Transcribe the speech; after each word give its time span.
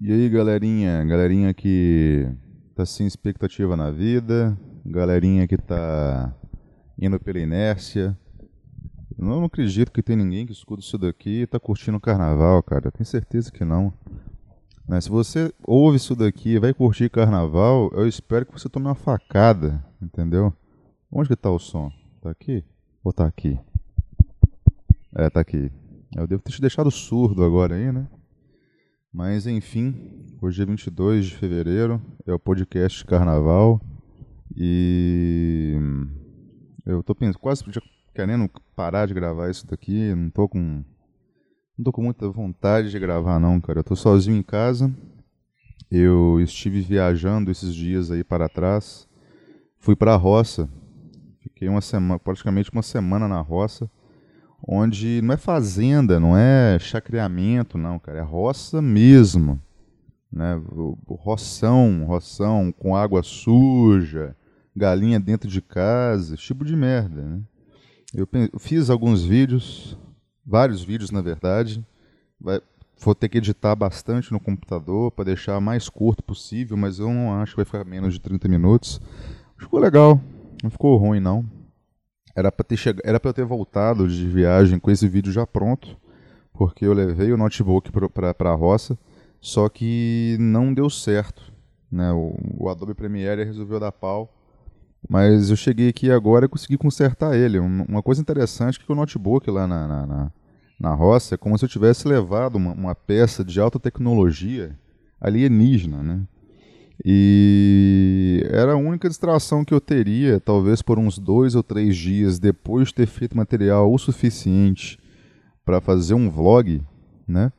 E 0.00 0.12
aí, 0.12 0.28
galerinha? 0.28 1.04
Galerinha 1.04 1.52
que 1.52 2.30
tá 2.76 2.86
sem 2.86 3.04
expectativa 3.04 3.76
na 3.76 3.90
vida, 3.90 4.56
galerinha 4.86 5.44
que 5.48 5.58
tá 5.58 6.32
indo 6.96 7.18
pela 7.18 7.40
inércia. 7.40 8.16
Eu 9.18 9.24
não 9.24 9.44
acredito 9.44 9.90
que 9.90 10.00
tem 10.00 10.14
ninguém 10.14 10.46
que 10.46 10.52
escuta 10.52 10.80
isso 10.80 10.96
daqui 10.96 11.42
e 11.42 11.46
tá 11.48 11.58
curtindo 11.58 11.96
o 11.96 12.00
carnaval, 12.00 12.62
cara. 12.62 12.86
Eu 12.86 12.92
tenho 12.92 13.06
certeza 13.06 13.50
que 13.50 13.64
não. 13.64 13.92
Mas 14.86 15.04
se 15.04 15.10
você 15.10 15.52
ouve 15.64 15.96
isso 15.96 16.14
daqui 16.14 16.50
e 16.50 16.58
vai 16.60 16.72
curtir 16.72 17.10
carnaval, 17.10 17.90
eu 17.92 18.06
espero 18.06 18.46
que 18.46 18.52
você 18.52 18.68
tome 18.68 18.86
uma 18.86 18.94
facada, 18.94 19.84
entendeu? 20.00 20.54
Onde 21.10 21.28
que 21.28 21.34
tá 21.34 21.50
o 21.50 21.58
som? 21.58 21.90
Tá 22.22 22.30
aqui? 22.30 22.64
Ou 23.02 23.12
tá 23.12 23.26
aqui? 23.26 23.58
É, 25.16 25.28
tá 25.28 25.40
aqui. 25.40 25.72
Eu 26.14 26.24
devo 26.28 26.40
ter 26.40 26.52
te 26.52 26.60
deixado 26.60 26.88
surdo 26.88 27.42
agora 27.42 27.74
aí, 27.74 27.90
né? 27.90 28.06
Mas 29.12 29.46
enfim, 29.46 30.26
hoje 30.40 30.62
é 30.62 30.66
22 30.66 31.26
de 31.26 31.36
fevereiro, 31.36 32.00
é 32.26 32.32
o 32.32 32.38
podcast 32.38 33.04
Carnaval 33.06 33.80
e 34.54 35.74
eu 36.84 37.02
tô 37.02 37.14
pensando, 37.14 37.38
quase 37.38 37.64
querendo 38.14 38.50
parar 38.76 39.06
de 39.06 39.14
gravar 39.14 39.50
isso 39.50 39.66
daqui, 39.66 40.14
não 40.14 40.28
tô 40.28 40.46
com 40.46 40.84
não 41.78 41.84
tô 41.84 41.90
com 41.90 42.02
muita 42.02 42.28
vontade 42.28 42.90
de 42.90 42.98
gravar 42.98 43.38
não, 43.38 43.60
cara. 43.60 43.78
Eu 43.78 43.84
tô 43.84 43.94
sozinho 43.94 44.36
em 44.36 44.42
casa. 44.42 44.92
Eu 45.88 46.40
estive 46.40 46.80
viajando 46.80 47.52
esses 47.52 47.72
dias 47.72 48.10
aí 48.10 48.24
para 48.24 48.48
trás. 48.48 49.08
Fui 49.78 49.94
para 49.94 50.12
a 50.12 50.16
roça. 50.16 50.68
Fiquei 51.40 51.68
uma 51.68 51.80
semana, 51.80 52.18
praticamente 52.18 52.72
uma 52.72 52.82
semana 52.82 53.28
na 53.28 53.40
roça 53.40 53.88
onde 54.66 55.20
não 55.22 55.34
é 55.34 55.36
fazenda, 55.36 56.18
não 56.18 56.36
é 56.36 56.78
chacreamento, 56.78 57.78
não, 57.78 57.98
cara, 57.98 58.18
é 58.18 58.22
roça 58.22 58.82
mesmo. 58.82 59.60
Né? 60.30 60.60
Roção, 61.06 62.04
roção 62.04 62.72
com 62.72 62.94
água 62.94 63.22
suja, 63.22 64.36
galinha 64.76 65.18
dentro 65.18 65.48
de 65.48 65.60
casa, 65.62 66.34
esse 66.34 66.42
tipo 66.42 66.64
de 66.64 66.76
merda. 66.76 67.22
Né? 67.22 67.40
Eu, 68.14 68.28
eu 68.52 68.58
fiz 68.58 68.90
alguns 68.90 69.24
vídeos, 69.24 69.98
vários 70.44 70.82
vídeos 70.82 71.10
na 71.10 71.20
verdade. 71.20 71.84
Vai, 72.40 72.60
vou 73.00 73.14
ter 73.14 73.28
que 73.28 73.38
editar 73.38 73.74
bastante 73.74 74.32
no 74.32 74.40
computador 74.40 75.10
para 75.10 75.24
deixar 75.24 75.60
mais 75.60 75.88
curto 75.88 76.22
possível, 76.22 76.76
mas 76.76 76.98
eu 76.98 77.12
não 77.12 77.40
acho 77.40 77.52
que 77.52 77.56
vai 77.56 77.64
ficar 77.64 77.84
menos 77.84 78.14
de 78.14 78.20
30 78.20 78.48
minutos. 78.48 79.00
Ficou 79.56 79.80
legal, 79.80 80.20
não 80.62 80.70
ficou 80.70 80.96
ruim 80.96 81.20
não. 81.20 81.44
Era 82.38 82.52
para 82.52 82.64
ter 82.64 82.76
cheg... 82.76 83.00
era 83.02 83.20
eu 83.22 83.32
ter 83.34 83.44
voltado 83.44 84.06
de 84.06 84.28
viagem 84.28 84.78
com 84.78 84.92
esse 84.92 85.08
vídeo 85.08 85.32
já 85.32 85.44
pronto, 85.44 85.96
porque 86.52 86.86
eu 86.86 86.92
levei 86.92 87.32
o 87.32 87.36
notebook 87.36 87.90
para 87.90 88.52
a 88.52 88.54
roça, 88.54 88.96
só 89.40 89.68
que 89.68 90.36
não 90.38 90.72
deu 90.72 90.88
certo, 90.88 91.52
né? 91.90 92.12
O, 92.12 92.36
o, 92.56 92.68
Adobe 92.68 92.94
Premiere 92.94 93.42
resolveu 93.42 93.80
dar 93.80 93.90
pau, 93.90 94.32
mas 95.10 95.50
eu 95.50 95.56
cheguei 95.56 95.88
aqui 95.88 96.12
agora 96.12 96.46
e 96.46 96.48
consegui 96.48 96.78
consertar 96.78 97.36
ele. 97.36 97.58
Uma 97.58 98.04
coisa 98.04 98.20
interessante 98.20 98.78
é 98.80 98.84
que 98.84 98.92
o 98.92 98.94
notebook 98.94 99.50
lá 99.50 99.66
na, 99.66 99.88
na, 99.88 100.06
na, 100.06 100.32
na 100.78 100.94
roça 100.94 101.34
é 101.34 101.38
como 101.38 101.58
se 101.58 101.64
eu 101.64 101.68
tivesse 101.68 102.06
levado 102.06 102.54
uma, 102.54 102.72
uma 102.72 102.94
peça 102.94 103.44
de 103.44 103.58
alta 103.58 103.80
tecnologia 103.80 104.78
alienígena, 105.20 106.04
né? 106.04 106.22
E 107.04 108.42
era 108.50 108.72
a 108.72 108.76
única 108.76 109.08
distração 109.08 109.64
que 109.64 109.72
eu 109.72 109.80
teria, 109.80 110.40
talvez 110.40 110.82
por 110.82 110.98
uns 110.98 111.18
dois 111.18 111.54
ou 111.54 111.62
três 111.62 111.96
dias 111.96 112.38
depois 112.38 112.88
de 112.88 112.94
ter 112.94 113.06
feito 113.06 113.36
material 113.36 113.92
o 113.92 113.98
suficiente 113.98 114.98
para 115.64 115.80
fazer 115.80 116.14
um 116.14 116.28
vlog, 116.28 116.82
né? 117.26 117.52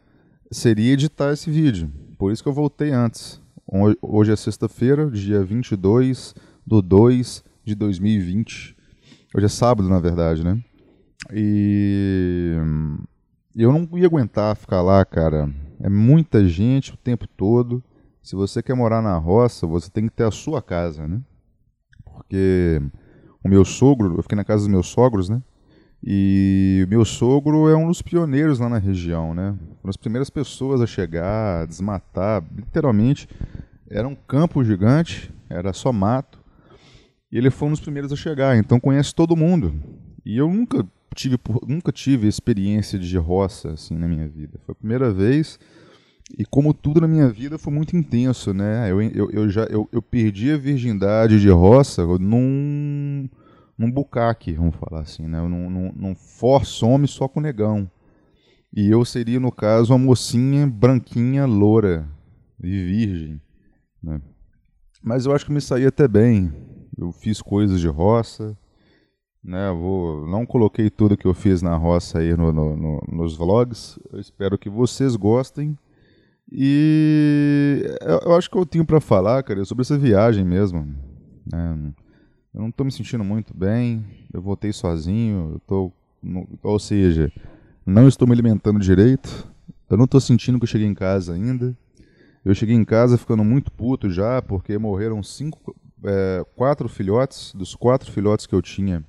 Seria 0.51 0.93
editar 0.93 1.31
esse 1.31 1.49
vídeo. 1.49 1.89
Por 2.17 2.31
isso 2.31 2.43
que 2.43 2.49
eu 2.49 2.53
voltei 2.53 2.91
antes. 2.91 3.41
Hoje 4.01 4.31
é 4.31 4.35
sexta-feira, 4.35 5.09
dia 5.09 5.43
22 5.43 6.33
de 6.65 6.81
2 6.81 7.43
de 7.63 7.75
2020. 7.75 8.75
Hoje 9.35 9.45
é 9.45 9.49
sábado, 9.49 9.87
na 9.87 9.99
verdade, 9.99 10.43
né? 10.43 10.59
E 11.31 12.55
eu 13.55 13.71
não 13.71 13.87
ia 13.97 14.07
aguentar 14.07 14.55
ficar 14.55 14.81
lá, 14.81 15.05
cara. 15.05 15.53
É 15.79 15.87
muita 15.87 16.45
gente 16.47 16.93
o 16.93 16.97
tempo 16.97 17.27
todo. 17.27 17.83
Se 18.21 18.35
você 18.35 18.61
quer 18.61 18.75
morar 18.75 19.01
na 19.01 19.17
roça, 19.17 19.65
você 19.65 19.89
tem 19.89 20.07
que 20.07 20.13
ter 20.15 20.25
a 20.25 20.31
sua 20.31 20.61
casa, 20.61 21.07
né? 21.07 21.21
Porque 22.03 22.81
o 23.43 23.49
meu 23.49 23.63
sogro, 23.63 24.15
eu 24.17 24.21
fiquei 24.21 24.35
na 24.35 24.43
casa 24.43 24.63
dos 24.63 24.67
meus 24.67 24.87
sogros, 24.87 25.29
né? 25.29 25.41
E 26.03 26.83
o 26.85 26.89
meu 26.89 27.03
sogro 27.03 27.67
é 27.67 27.75
um 27.75 27.87
dos 27.87 28.01
pioneiros 28.01 28.59
lá 28.59 28.69
na 28.69 28.77
região, 28.77 29.33
né? 29.33 29.55
Foram 29.81 29.89
as 29.89 29.97
primeiras 29.97 30.29
pessoas 30.29 30.81
a 30.81 30.87
chegar, 30.87 31.63
a 31.63 31.65
desmatar, 31.65 32.43
literalmente. 32.55 33.27
Era 33.89 34.07
um 34.07 34.15
campo 34.15 34.63
gigante, 34.63 35.33
era 35.49 35.73
só 35.73 35.91
mato. 35.91 36.39
E 37.31 37.37
ele 37.37 37.49
foi 37.49 37.67
um 37.67 37.71
dos 37.71 37.81
primeiros 37.81 38.11
a 38.11 38.15
chegar, 38.15 38.57
então 38.57 38.79
conhece 38.79 39.13
todo 39.13 39.35
mundo. 39.35 39.73
E 40.25 40.37
eu 40.37 40.49
nunca 40.49 40.85
tive, 41.15 41.37
nunca 41.67 41.91
tive 41.91 42.27
experiência 42.27 42.97
de 42.97 43.17
roça 43.17 43.71
assim 43.71 43.95
na 43.95 44.07
minha 44.07 44.27
vida. 44.27 44.59
Foi 44.65 44.73
a 44.73 44.75
primeira 44.75 45.11
vez 45.11 45.59
e 46.37 46.45
como 46.45 46.73
tudo 46.73 47.01
na 47.01 47.07
minha 47.07 47.29
vida 47.29 47.57
foi 47.57 47.73
muito 47.73 47.95
intenso, 47.95 48.53
né? 48.53 48.91
Eu, 48.91 49.01
eu, 49.01 49.31
eu 49.31 49.49
já 49.49 49.63
eu, 49.63 49.89
eu 49.91 50.01
perdi 50.01 50.51
a 50.51 50.57
virgindade 50.57 51.39
de 51.39 51.49
roça 51.49 52.05
num, 52.05 53.27
num 53.77 53.91
bucaque, 53.91 54.53
vamos 54.53 54.75
falar 54.75 55.01
assim, 55.01 55.27
né? 55.27 55.41
Num, 55.41 55.69
num, 55.69 55.91
num 55.95 56.15
for-some 56.15 57.07
só 57.07 57.27
com 57.27 57.41
negão. 57.41 57.89
E 58.71 58.87
eu 58.87 59.03
seria, 59.03 59.39
no 59.39 59.51
caso, 59.51 59.93
uma 59.93 59.97
mocinha 59.97 60.67
branquinha, 60.67 61.45
loura 61.45 62.07
e 62.63 62.69
virgem. 62.69 63.41
Né? 64.01 64.21
Mas 65.01 65.25
eu 65.25 65.33
acho 65.33 65.45
que 65.45 65.51
me 65.51 65.59
saí 65.59 65.87
até 65.87 66.07
bem. 66.07 66.53
Eu 66.95 67.11
fiz 67.11 67.41
coisas 67.41 67.79
de 67.79 67.87
roça. 67.87 68.55
Né, 69.41 69.71
vou, 69.71 70.27
não 70.27 70.45
coloquei 70.45 70.89
tudo 70.89 71.15
que 71.15 71.25
eu 71.25 71.33
fiz 71.33 71.61
na 71.61 71.75
roça 71.75 72.19
aí 72.19 72.35
no, 72.35 72.51
no, 72.51 72.75
no, 72.75 73.03
nos 73.09 73.35
vlogs. 73.35 73.97
Eu 74.11 74.19
espero 74.19 74.57
que 74.57 74.69
vocês 74.69 75.15
gostem. 75.15 75.77
E 76.51 77.83
eu 78.25 78.35
acho 78.35 78.49
que 78.49 78.57
eu 78.57 78.65
tenho 78.65 78.85
para 78.85 78.99
falar, 78.99 79.43
cara, 79.43 79.63
sobre 79.65 79.83
essa 79.83 79.97
viagem 79.97 80.43
mesmo. 80.43 80.81
Né? 81.51 81.93
Eu 82.53 82.61
não 82.61 82.69
estou 82.69 82.85
me 82.85 82.91
sentindo 82.91 83.23
muito 83.23 83.55
bem, 83.55 84.03
eu 84.33 84.41
voltei 84.41 84.73
sozinho, 84.73 85.51
eu 85.53 85.59
tô, 85.59 85.91
ou 86.63 86.79
seja, 86.79 87.31
não 87.85 88.07
estou 88.07 88.27
me 88.27 88.33
alimentando 88.33 88.79
direito, 88.79 89.47
eu 89.89 89.97
não 89.97 90.05
estou 90.05 90.19
sentindo 90.19 90.57
que 90.57 90.63
eu 90.63 90.67
cheguei 90.67 90.87
em 90.87 90.93
casa 90.93 91.33
ainda. 91.33 91.75
Eu 92.43 92.55
cheguei 92.55 92.75
em 92.75 92.85
casa 92.85 93.17
ficando 93.17 93.43
muito 93.43 93.71
puto 93.71 94.09
já, 94.09 94.41
porque 94.41 94.77
morreram 94.77 95.21
cinco, 95.21 95.75
é, 96.03 96.45
quatro 96.55 96.87
filhotes, 96.87 97.53
dos 97.53 97.75
quatro 97.75 98.11
filhotes 98.11 98.45
que 98.45 98.55
eu 98.55 98.61
tinha 98.61 99.03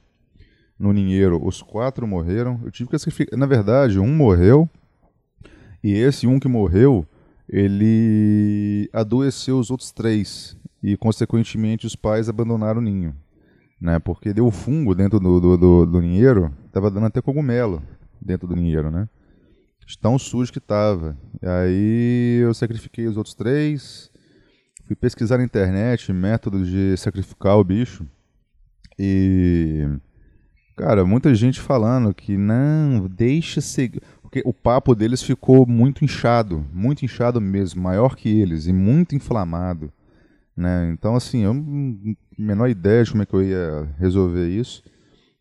no 0.79 0.93
ninheiro, 0.93 1.41
os 1.43 1.63
quatro 1.63 2.07
morreram. 2.07 2.61
Eu 2.65 2.71
tive 2.71 2.91
que 2.91 2.99
sacrificar, 2.99 3.39
na 3.39 3.47
verdade, 3.47 3.99
um 3.99 4.15
morreu, 4.15 4.69
e 5.83 5.93
esse 5.93 6.27
um 6.27 6.41
que 6.41 6.49
morreu, 6.49 7.07
ele 7.53 8.89
adoeceu 8.93 9.59
os 9.59 9.71
outros 9.71 9.91
três 9.91 10.57
e, 10.83 10.97
consequentemente, 10.97 11.87
os 11.87 11.97
pais 11.97 12.29
abandonaram 12.29 12.81
o 12.81 12.85
ninho. 12.85 13.15
Né, 13.81 13.99
porque 13.99 14.35
deu 14.35 14.51
fungo 14.51 14.95
dentro 14.95 15.19
do, 15.19 15.41
do, 15.41 15.57
do, 15.57 15.87
do 15.87 16.01
ninheiro, 16.03 16.53
estava 16.67 16.91
dando 16.91 17.07
até 17.07 17.23
cogumelo 17.23 17.83
dentro 18.21 18.47
do 18.47 18.55
ninheiro, 18.55 18.91
né? 18.91 19.09
Tão 20.01 20.19
sujo 20.19 20.53
que 20.53 20.59
estava. 20.59 21.17
Aí 21.43 22.41
eu 22.43 22.55
sacrifiquei 22.55 23.07
os 23.09 23.17
outros 23.17 23.35
três, 23.35 24.11
fui 24.87 24.95
pesquisar 24.95 25.39
na 25.39 25.45
internet 25.45 26.13
métodos 26.13 26.69
de 26.69 26.97
sacrificar 26.97 27.57
o 27.57 27.65
bicho. 27.65 28.07
E. 28.99 29.89
Cara, 30.77 31.05
muita 31.05 31.35
gente 31.35 31.61
falando 31.61 32.15
que 32.15 32.37
não, 32.37 33.09
deixa 33.09 33.61
seguir. 33.61 34.03
Porque 34.31 34.43
o 34.47 34.55
papo 34.55 34.95
deles 34.95 35.21
ficou 35.21 35.67
muito 35.67 36.05
inchado, 36.05 36.65
muito 36.73 37.05
inchado 37.05 37.41
mesmo, 37.41 37.83
maior 37.83 38.15
que 38.15 38.29
eles 38.29 38.69
e 38.69 38.73
muito 38.73 39.17
inflamado. 39.17 39.93
Né? 40.57 40.89
Então, 40.93 41.17
assim, 41.17 41.41
eu 41.41 41.53
não 41.53 42.15
menor 42.39 42.71
ideia 42.71 43.03
de 43.03 43.11
como 43.11 43.25
é 43.25 43.27
que 43.27 43.35
eu 43.35 43.43
ia 43.43 43.93
resolver 43.99 44.49
isso. 44.49 44.85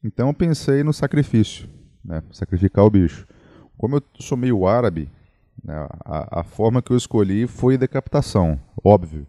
Então, 0.03 0.29
eu 0.29 0.33
pensei 0.33 0.81
no 0.83 0.91
sacrifício, 0.91 1.69
né? 2.03 2.23
sacrificar 2.31 2.83
o 2.83 2.89
bicho. 2.89 3.27
Como 3.77 3.97
eu 3.97 4.03
sou 4.19 4.35
meio 4.35 4.65
árabe, 4.65 5.07
né? 5.63 5.87
a, 6.03 6.39
a 6.39 6.43
forma 6.43 6.81
que 6.81 6.91
eu 6.91 6.97
escolhi 6.97 7.45
foi 7.45 7.77
decapitação, 7.77 8.59
óbvio. 8.83 9.27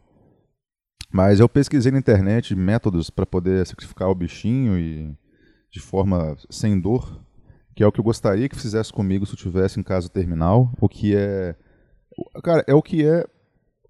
Mas 1.13 1.39
eu 1.39 1.49
pesquisei 1.51 1.93
na 1.93 1.99
internet 1.99 2.57
métodos 2.57 3.11
para 3.11 3.27
poder 3.27 3.67
sacrificar 3.67 4.09
o 4.09 4.15
bichinho 4.15 4.79
e 4.79 5.15
de 5.71 5.81
forma 5.81 6.35
sem 6.49 6.81
dor 6.81 7.21
que 7.81 7.85
é 7.85 7.87
o 7.87 7.93
que 7.93 7.99
eu 7.99 8.05
gostaria 8.05 8.47
que 8.47 8.61
fizesse 8.61 8.93
comigo 8.93 9.25
se 9.25 9.33
eu 9.33 9.39
tivesse 9.39 9.81
em 9.81 9.83
caso 9.83 10.11
terminal, 10.11 10.71
o 10.79 10.87
que 10.87 11.17
é 11.17 11.57
cara, 12.45 12.63
é 12.67 12.75
o 12.75 12.83
que 12.83 13.07
é 13.07 13.25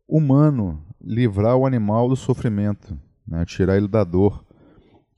humano 0.06 0.80
livrar 1.02 1.56
o 1.56 1.66
animal 1.66 2.08
do 2.08 2.14
sofrimento, 2.14 2.96
né? 3.26 3.44
tirar 3.44 3.76
ele 3.76 3.88
da 3.88 4.04
dor 4.04 4.44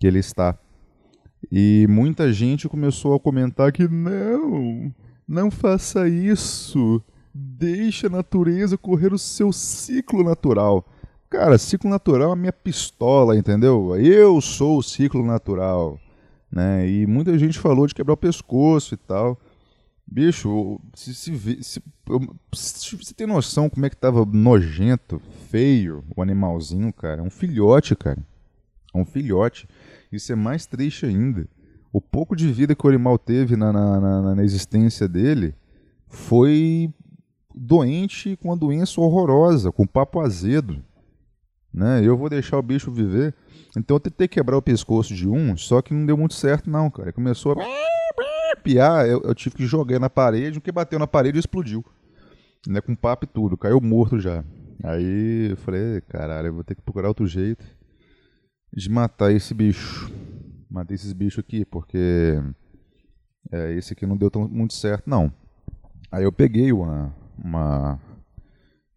que 0.01 0.07
ele 0.07 0.21
está. 0.21 0.59
E 1.51 1.87
muita 1.91 2.33
gente 2.33 2.67
começou 2.67 3.15
a 3.15 3.21
comentar 3.21 3.73
que 3.73 3.87
não, 3.87 4.91
não 5.29 5.51
faça 5.51 6.09
isso. 6.09 7.05
Deixa 7.35 8.07
a 8.07 8.11
natureza 8.11 8.79
correr 8.79 9.13
o 9.13 9.19
seu 9.19 9.53
ciclo 9.53 10.25
natural. 10.25 10.83
Cara, 11.29 11.59
ciclo 11.59 11.91
natural 11.91 12.31
é 12.31 12.33
a 12.33 12.37
minha 12.37 12.53
pistola, 12.55 13.37
entendeu? 13.37 13.95
Eu 13.97 14.41
sou 14.41 14.79
o 14.79 14.83
ciclo 14.83 15.23
natural. 15.23 16.01
Né? 16.53 16.89
E 16.89 17.07
muita 17.07 17.39
gente 17.39 17.59
falou 17.59 17.87
de 17.87 17.95
quebrar 17.95 18.13
o 18.13 18.17
pescoço 18.17 18.95
e 18.95 18.97
tal. 18.99 19.41
Bicho, 20.07 20.79
se, 20.95 21.15
se, 21.15 21.63
se, 21.63 22.97
você 22.97 23.15
tem 23.15 23.27
noção 23.27 23.71
como 23.71 23.87
é 23.87 23.91
que 23.91 23.97
tava 23.97 24.27
nojento, 24.27 25.23
feio 25.49 26.05
o 26.15 26.21
animalzinho, 26.21 26.93
cara. 26.93 27.23
É 27.23 27.25
um 27.25 27.31
filhote, 27.31 27.97
cara. 27.97 28.19
É 28.93 28.99
um 28.99 29.07
filhote. 29.07 29.67
Isso 30.11 30.31
é 30.31 30.35
mais 30.35 30.67
triste 30.67 31.07
ainda. 31.07 31.49
O 31.91 32.01
pouco 32.01 32.37
de 32.37 32.53
vida 32.53 32.75
que 32.75 32.87
o 32.87 32.91
animal 32.91 33.19
teve 33.19 33.57
na, 33.57 33.73
na, 33.73 34.01
na, 34.01 34.35
na 34.35 34.45
existência 34.45 35.09
dele 35.09 35.55
foi 36.09 36.93
doente 37.55 38.37
com 38.37 38.49
uma 38.49 38.57
doença 38.57 39.01
horrorosa, 39.01 39.73
com 39.73 39.87
papo 39.87 40.21
azedo. 40.21 40.83
Né? 41.73 42.05
Eu 42.05 42.17
vou 42.17 42.29
deixar 42.29 42.59
o 42.59 42.63
bicho 42.63 42.91
viver. 42.91 43.35
Então 43.77 43.97
eu 43.97 44.01
tentei 44.01 44.29
quebrar 44.29 44.57
o 44.57 44.63
pescoço 44.63 45.15
de 45.15 45.29
um, 45.29 45.57
só 45.57 45.81
que 45.81 45.95
não 45.95 46.05
deu 46.05 46.17
muito 46.17 46.35
certo, 46.35 46.69
não, 46.69 46.91
cara. 46.91 47.09
Ele 47.09 47.13
começou 47.13 47.53
a 47.53 48.57
piar, 48.63 49.09
eu, 49.09 49.23
eu 49.23 49.35
tive 49.35 49.57
que 49.57 49.67
jogar 49.67 49.99
na 49.99 50.11
parede, 50.11 50.59
o 50.59 50.61
que 50.61 50.71
bateu 50.71 50.99
na 50.99 51.07
parede 51.07 51.39
explodiu. 51.39 51.85
Né, 52.67 52.81
com 52.81 52.95
papo 52.95 53.25
e 53.25 53.29
tudo, 53.29 53.57
caiu 53.57 53.81
morto 53.81 54.21
já. 54.21 54.45
Aí 54.85 55.51
eu 55.51 55.57
falei, 55.57 56.01
caralho, 56.03 56.49
eu 56.49 56.55
vou 56.55 56.63
ter 56.63 56.77
que 56.77 56.83
procurar 56.83 57.09
outro 57.09 57.27
jeito 57.27 57.65
de 58.73 58.89
matar 58.89 59.33
esse 59.33 59.53
bicho. 59.53 60.13
Matei 60.71 60.95
esses 60.95 61.13
bichos 61.13 61.41
aqui, 61.41 61.65
porque 61.65 62.41
é, 63.51 63.73
esse 63.75 63.93
aqui 63.93 64.07
não 64.07 64.17
deu 64.17 64.31
tão, 64.31 64.49
muito 64.49 64.75
certo, 64.75 65.09
não. 65.09 65.33
Aí 66.11 66.25
eu 66.25 66.33
peguei 66.33 66.73
uma, 66.73 67.15
uma, 67.37 68.01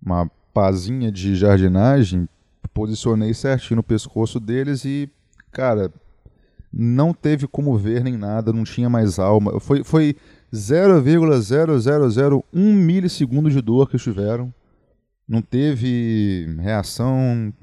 uma 0.02 0.32
pazinha 0.54 1.12
de 1.12 1.36
jardinagem, 1.36 2.28
posicionei 2.76 3.34
certinho 3.34 3.78
no 3.78 3.84
pescoço 3.84 4.38
deles 4.38 4.84
e, 4.84 5.10
cara, 5.50 5.92
não 6.72 7.14
teve 7.14 7.48
como 7.48 7.78
ver 7.78 8.04
nem 8.04 8.18
nada, 8.18 8.52
não 8.52 8.66
tinha 8.66 8.90
mais 8.90 9.18
alma. 9.18 9.62
Foi, 9.62 9.82
foi 9.82 10.18
0,0001 10.54 12.44
milissegundo 12.54 13.50
de 13.50 13.62
dor 13.62 13.88
que 13.88 13.96
eles 13.96 14.04
tiveram. 14.04 14.54
Não 15.26 15.42
teve 15.42 16.54
reação. 16.60 17.54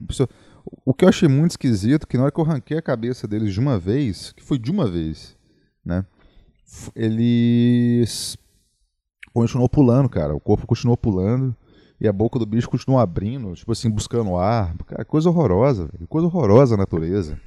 O 0.85 0.95
que 0.95 1.05
eu 1.05 1.11
achei 1.11 1.29
muito 1.29 1.51
esquisito, 1.53 2.09
que 2.09 2.17
na 2.17 2.23
hora 2.25 2.33
que 2.33 2.41
eu 2.41 2.45
arranquei 2.45 2.79
a 2.79 2.83
cabeça 2.83 3.29
deles 3.29 3.53
de 3.53 3.61
uma 3.61 3.79
vez, 3.79 4.33
que 4.33 4.43
foi 4.43 4.59
de 4.59 4.71
uma 4.71 4.91
vez, 4.91 5.37
né? 5.85 6.07
Eles 6.97 8.39
continuou 9.35 9.69
pulando, 9.69 10.09
cara. 10.09 10.35
O 10.35 10.41
corpo 10.41 10.67
continuou 10.67 10.97
pulando 10.97 11.55
e 12.03 12.09
a 12.09 12.13
boca 12.13 12.37
do 12.37 12.45
bicho 12.45 12.69
continuou 12.69 13.01
abrindo, 13.01 13.55
tipo 13.55 13.71
assim, 13.71 13.89
buscando 13.89 14.37
ar. 14.37 14.77
Cara, 14.87 15.05
coisa 15.05 15.29
horrorosa, 15.31 15.87
velho. 15.87 16.05
Coisa 16.09 16.27
horrorosa 16.27 16.75
a 16.75 16.77
natureza. 16.77 17.41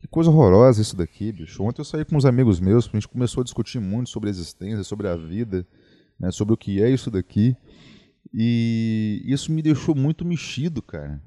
Que 0.00 0.08
coisa 0.08 0.30
horrorosa 0.30 0.80
isso 0.80 0.96
daqui, 0.96 1.30
bicho. 1.30 1.62
Ontem 1.62 1.82
eu 1.82 1.84
saí 1.84 2.02
com 2.02 2.16
uns 2.16 2.24
amigos 2.24 2.60
meus, 2.60 2.88
a 2.88 2.92
gente 2.92 3.06
começou 3.06 3.42
a 3.42 3.44
discutir 3.44 3.78
muito 3.78 4.08
sobre 4.08 4.30
a 4.30 4.32
existência, 4.32 4.82
sobre 4.84 5.06
a 5.06 5.14
vida, 5.14 5.66
né, 6.18 6.30
sobre 6.30 6.54
o 6.54 6.56
que 6.56 6.82
é 6.82 6.88
isso 6.88 7.10
daqui. 7.10 7.54
E 8.32 9.22
isso 9.26 9.52
me 9.52 9.60
deixou 9.60 9.94
muito 9.94 10.24
mexido, 10.24 10.80
cara. 10.80 11.20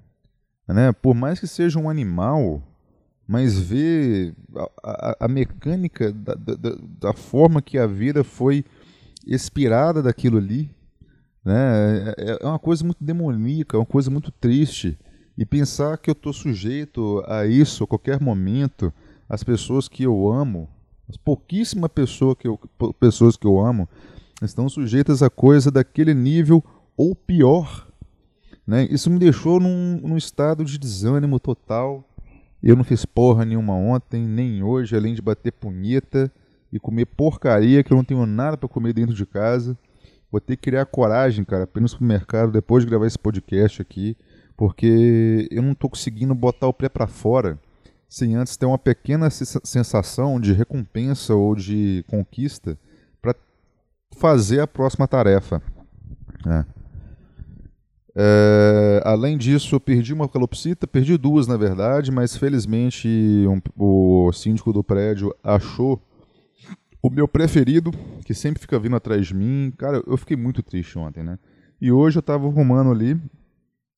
Né? 0.68 0.92
Por 0.94 1.14
mais 1.14 1.40
que 1.40 1.46
seja 1.46 1.78
um 1.78 1.88
animal, 1.88 2.60
mas 3.28 3.56
ver 3.56 4.34
a, 4.56 4.72
a, 4.84 5.18
a 5.26 5.28
mecânica 5.28 6.12
da, 6.12 6.34
da, 6.34 6.76
da, 7.00 7.14
forma 7.14 7.62
que 7.62 7.78
a 7.78 7.86
vida 7.86 8.24
foi 8.24 8.66
expirada 9.28 10.02
daquilo 10.02 10.40
ali, 10.40 10.72
né? 11.44 12.14
É, 12.18 12.38
é 12.42 12.48
uma 12.48 12.60
coisa 12.60 12.84
muito 12.84 13.04
demoníaca, 13.04 13.78
é 13.78 13.80
uma 13.80 13.86
coisa 13.86 14.10
muito 14.10 14.32
triste. 14.32 14.98
E 15.38 15.46
pensar 15.46 15.98
que 15.98 16.10
eu 16.10 16.14
estou 16.14 16.32
sujeito 16.32 17.24
a 17.28 17.46
isso 17.46 17.84
a 17.84 17.88
qualquer 17.88 18.22
momento, 18.22 18.94
as 19.28 19.44
pessoas 19.44 19.88
que 19.88 20.04
eu 20.04 20.32
amo, 20.32 20.70
as 21.10 21.18
pouquíssimas 21.18 21.90
pessoas 21.92 22.38
que 22.38 22.48
eu, 22.48 22.60
pessoas 23.00 23.36
que 23.36 23.48
eu 23.48 23.60
amo, 23.60 23.90
estão 24.42 24.70
sujeitas 24.70 25.24
a 25.24 25.30
coisa 25.30 25.72
daquele 25.72 26.14
nível 26.14 26.64
ou 26.96 27.16
pior. 27.16 27.88
Né? 28.66 28.88
Isso 28.90 29.10
me 29.10 29.20
deixou 29.20 29.60
num, 29.60 30.00
num 30.02 30.18
estado 30.18 30.64
de 30.64 30.78
desânimo 30.78 31.40
total. 31.40 32.08
Eu 32.62 32.76
não 32.76 32.84
fiz 32.84 33.06
porra 33.06 33.44
nenhuma 33.44 33.74
ontem, 33.74 34.26
nem 34.26 34.64
hoje, 34.64 34.96
além 34.96 35.14
de 35.14 35.22
bater 35.22 35.52
punheta 35.52 36.32
e 36.72 36.80
comer 36.80 37.06
porcaria 37.06 37.84
que 37.84 37.92
eu 37.92 37.98
não 37.98 38.04
tenho 38.04 38.26
nada 38.26 38.56
para 38.56 38.70
comer 38.70 38.94
dentro 38.94 39.14
de 39.14 39.26
casa. 39.26 39.78
Vou 40.34 40.42
ter 40.42 40.58
que 40.58 40.64
criar 40.64 40.86
coragem, 40.86 41.46
cara, 41.46 41.66
para 41.66 41.80
ir 41.80 41.84
no 41.84 41.88
supermercado 41.88 42.52
depois 42.52 42.84
de 42.84 42.90
gravar 42.90 43.08
esse 43.08 43.20
podcast 43.20 43.82
aqui 43.82 44.18
porque 44.56 45.48
eu 45.52 45.62
não 45.62 45.72
estou 45.72 45.90
conseguindo 45.90 46.34
botar 46.34 46.68
o 46.68 46.74
pé 46.74 46.90
para 46.90 47.08
fora 47.08 47.60
sem 48.08 48.36
antes 48.36 48.56
ter 48.56 48.66
uma 48.66 48.78
pequena 48.78 49.30
sensação 49.30 50.40
de 50.40 50.54
recompensa 50.54 51.34
ou 51.34 51.56
de 51.56 52.06
conquista 52.08 52.78
para 53.22 53.36
fazer 54.16 54.60
a 54.60 54.68
próxima 54.68 55.08
tarefa. 55.08 55.62
É. 56.46 56.66
É, 58.16 59.02
além 59.04 59.36
disso, 59.36 59.74
eu 59.74 59.80
perdi 59.80 60.14
uma 60.14 60.30
calopsita, 60.30 60.86
perdi 60.86 61.18
duas 61.18 61.48
na 61.48 61.58
verdade, 61.58 62.12
mas 62.12 62.38
felizmente 62.38 63.08
um, 63.48 63.60
o 63.76 64.32
síndico 64.32 64.72
do 64.72 64.84
prédio 64.84 65.36
achou 65.44 66.00
o 67.04 67.10
meu 67.10 67.28
preferido, 67.28 67.92
que 68.24 68.34
sempre 68.34 68.62
fica 68.62 68.80
vindo 68.80 68.96
atrás 68.96 69.28
de 69.28 69.34
mim. 69.36 69.74
Cara, 69.78 70.02
eu 70.08 70.16
fiquei 70.16 70.38
muito 70.38 70.64
triste 70.64 70.98
ontem, 70.98 71.22
né? 71.22 71.38
E 71.82 71.92
hoje 71.92 72.18
eu 72.18 72.22
estava 72.22 72.48
arrumando 72.48 72.92
ali 72.92 73.20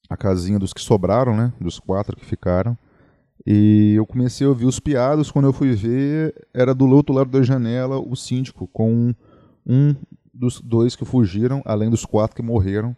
a 0.09 0.17
casinha 0.17 0.57
dos 0.57 0.73
que 0.73 0.81
sobraram, 0.81 1.37
né? 1.37 1.53
Dos 1.61 1.77
quatro 1.77 2.15
que 2.15 2.25
ficaram. 2.25 2.75
E 3.45 3.93
eu 3.95 4.07
comecei 4.07 4.47
a 4.47 4.49
ouvir 4.49 4.65
os 4.65 4.79
piados. 4.79 5.29
Quando 5.29 5.45
eu 5.45 5.53
fui 5.53 5.73
ver, 5.73 6.33
era 6.51 6.73
do 6.73 6.87
outro 6.89 7.13
lado 7.13 7.29
da 7.29 7.43
janela 7.43 7.99
o 7.99 8.15
síndico, 8.15 8.67
com 8.67 9.13
um 9.63 9.95
dos 10.33 10.59
dois 10.59 10.95
que 10.95 11.05
fugiram, 11.05 11.61
além 11.63 11.91
dos 11.91 12.05
quatro 12.05 12.35
que 12.35 12.41
morreram. 12.41 12.97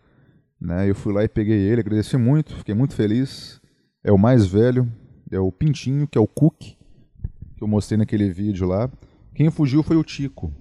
Né? 0.59 0.89
Eu 0.89 0.95
fui 0.95 1.11
lá 1.11 1.21
e 1.25 1.27
peguei 1.27 1.59
ele, 1.59 1.81
agradeci 1.81 2.15
muito, 2.15 2.55
fiquei 2.55 2.73
muito 2.73 2.95
feliz. 2.95 3.59
É 4.01 4.11
o 4.11 4.17
mais 4.17 4.47
velho, 4.47 4.89
é 5.29 5.37
o 5.37 5.51
Pintinho, 5.51 6.07
que 6.07 6.17
é 6.17 6.21
o 6.21 6.27
Cook, 6.27 6.59
que 6.59 6.77
eu 7.61 7.67
mostrei 7.67 7.97
naquele 7.97 8.29
vídeo 8.31 8.65
lá. 8.65 8.89
Quem 9.37 9.51
fugiu 9.51 9.83
foi 9.83 9.95
o 9.95 10.03
Tico. 10.03 10.51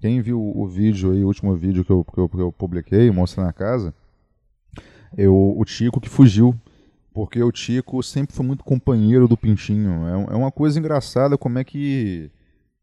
Quem 0.00 0.20
viu 0.20 0.40
o 0.40 0.68
vídeo 0.68 1.10
aí, 1.10 1.24
o 1.24 1.26
último 1.26 1.52
vídeo 1.56 1.84
que 1.84 1.90
eu, 1.90 2.04
que 2.04 2.20
eu, 2.20 2.28
que 2.28 2.38
eu 2.38 2.52
publiquei, 2.52 3.10
mostrei 3.10 3.44
na 3.44 3.52
casa, 3.52 3.92
eu, 5.18 5.34
o 5.34 5.64
Tico 5.64 6.00
que 6.00 6.08
fugiu, 6.08 6.54
porque 7.12 7.42
o 7.42 7.50
Tico 7.50 8.00
sempre 8.04 8.32
foi 8.32 8.46
muito 8.46 8.62
companheiro 8.62 9.26
do 9.26 9.36
Pintinho. 9.36 10.06
É, 10.06 10.32
é 10.32 10.36
uma 10.36 10.52
coisa 10.52 10.78
engraçada 10.78 11.36
como 11.36 11.58
é 11.58 11.64
que 11.64 12.30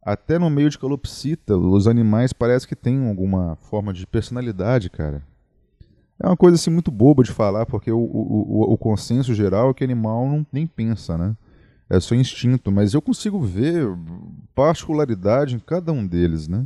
até 0.04 0.38
no 0.38 0.50
meio 0.50 0.70
de 0.70 0.78
calopsita 0.78 1.58
os 1.58 1.88
animais 1.88 2.34
parece 2.34 2.68
que 2.68 2.76
têm 2.76 3.08
alguma 3.08 3.56
forma 3.56 3.94
de 3.94 4.06
personalidade, 4.06 4.90
cara. 4.90 5.24
É 6.22 6.28
uma 6.28 6.36
coisa 6.36 6.56
assim 6.56 6.70
muito 6.70 6.92
boba 6.92 7.24
de 7.24 7.32
falar, 7.32 7.66
porque 7.66 7.90
o, 7.90 7.98
o, 7.98 8.64
o, 8.64 8.74
o 8.74 8.78
consenso 8.78 9.34
geral 9.34 9.70
é 9.70 9.74
que 9.74 9.84
animal 9.86 10.28
não 10.28 10.46
nem 10.52 10.68
pensa, 10.68 11.18
né? 11.18 11.38
É 11.92 12.00
só 12.00 12.16
instinto, 12.16 12.72
mas 12.72 12.94
eu 12.94 13.02
consigo 13.02 13.38
ver 13.42 13.86
particularidade 14.56 15.56
em 15.56 15.60
cada 15.60 15.92
um 15.92 16.08
deles, 16.08 16.48
né? 16.48 16.66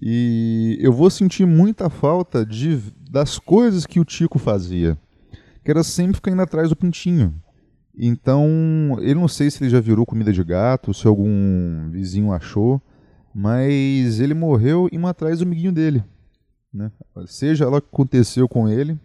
E 0.00 0.78
eu 0.80 0.94
vou 0.94 1.10
sentir 1.10 1.44
muita 1.44 1.90
falta 1.90 2.44
de, 2.44 2.80
das 3.10 3.38
coisas 3.38 3.84
que 3.84 4.00
o 4.00 4.04
Tico 4.04 4.38
fazia, 4.38 4.98
que 5.62 5.70
era 5.70 5.84
sempre 5.84 6.14
ficar 6.14 6.30
indo 6.30 6.40
atrás 6.40 6.70
do 6.70 6.76
pintinho. 6.76 7.34
Então, 7.94 8.96
eu 9.02 9.14
não 9.14 9.28
sei 9.28 9.50
se 9.50 9.62
ele 9.62 9.68
já 9.68 9.78
virou 9.78 10.06
comida 10.06 10.32
de 10.32 10.42
gato, 10.42 10.94
se 10.94 11.06
algum 11.06 11.90
vizinho 11.90 12.32
achou, 12.32 12.80
mas 13.34 14.20
ele 14.20 14.32
morreu 14.32 14.88
indo 14.90 15.06
atrás 15.06 15.40
do 15.40 15.44
amiguinho 15.44 15.70
dele. 15.70 16.02
Né? 16.72 16.90
Seja 17.26 17.68
lá 17.68 17.76
o 17.76 17.82
que 17.82 17.88
aconteceu 17.92 18.48
com 18.48 18.70
ele, 18.70 18.98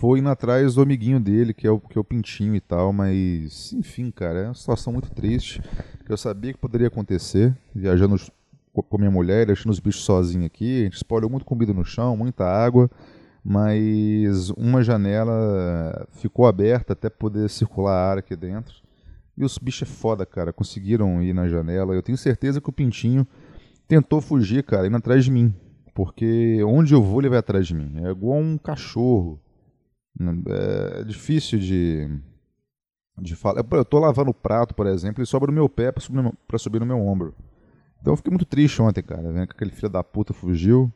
foi 0.00 0.18
indo 0.18 0.30
atrás 0.30 0.76
do 0.76 0.80
amiguinho 0.80 1.20
dele, 1.20 1.52
que 1.52 1.66
é, 1.66 1.70
o, 1.70 1.78
que 1.78 1.98
é 1.98 2.00
o 2.00 2.04
Pintinho 2.04 2.54
e 2.54 2.60
tal, 2.60 2.90
mas 2.90 3.70
enfim, 3.74 4.10
cara, 4.10 4.38
é 4.38 4.44
uma 4.46 4.54
situação 4.54 4.94
muito 4.94 5.10
triste, 5.10 5.60
que 6.06 6.10
eu 6.10 6.16
sabia 6.16 6.54
que 6.54 6.58
poderia 6.58 6.86
acontecer, 6.86 7.54
viajando 7.74 8.16
com 8.72 8.96
a 8.96 8.98
minha 8.98 9.10
mulher, 9.10 9.44
deixando 9.44 9.70
os 9.70 9.78
bichos 9.78 10.02
sozinhos 10.02 10.46
aqui. 10.46 10.80
A 10.80 10.84
gente 10.84 10.96
espalhou 10.96 11.28
muito 11.28 11.44
comida 11.44 11.74
no 11.74 11.84
chão, 11.84 12.16
muita 12.16 12.46
água, 12.46 12.90
mas 13.44 14.48
uma 14.56 14.82
janela 14.82 16.08
ficou 16.12 16.46
aberta 16.46 16.94
até 16.94 17.10
poder 17.10 17.50
circular 17.50 18.12
ar 18.12 18.18
aqui 18.18 18.34
dentro. 18.34 18.76
E 19.36 19.44
os 19.44 19.58
bichos 19.58 19.86
é 19.86 19.92
foda, 19.92 20.24
cara. 20.24 20.50
Conseguiram 20.50 21.22
ir 21.22 21.34
na 21.34 21.46
janela. 21.46 21.94
Eu 21.94 22.02
tenho 22.02 22.16
certeza 22.16 22.58
que 22.58 22.70
o 22.70 22.72
Pintinho 22.72 23.26
tentou 23.86 24.22
fugir, 24.22 24.64
cara, 24.64 24.86
indo 24.86 24.96
atrás 24.96 25.26
de 25.26 25.30
mim. 25.30 25.54
Porque 25.94 26.62
onde 26.64 26.94
eu 26.94 27.02
vou, 27.02 27.20
ele 27.20 27.28
vai 27.28 27.38
atrás 27.38 27.66
de 27.66 27.74
mim. 27.74 28.02
É 28.02 28.10
igual 28.10 28.38
um 28.38 28.56
cachorro. 28.56 29.38
É 30.48 31.04
difícil 31.04 31.58
de, 31.58 32.08
de 33.18 33.36
falar. 33.36 33.64
Eu 33.72 33.84
tô 33.84 33.98
lavando 33.98 34.30
o 34.30 34.34
prato, 34.34 34.74
por 34.74 34.86
exemplo, 34.86 35.22
e 35.22 35.26
sobra 35.26 35.48
no 35.48 35.54
meu 35.54 35.68
pé 35.68 35.92
para 35.92 36.02
subir, 36.02 36.34
subir 36.58 36.80
no 36.80 36.86
meu 36.86 36.98
ombro. 36.98 37.34
Então 38.00 38.12
eu 38.12 38.16
fiquei 38.16 38.30
muito 38.30 38.46
triste 38.46 38.80
ontem, 38.80 39.02
cara, 39.02 39.30
vendo 39.30 39.46
que 39.46 39.52
aquele 39.52 39.70
filho 39.70 39.88
da 39.88 40.02
puta 40.02 40.32
fugiu. 40.32 40.92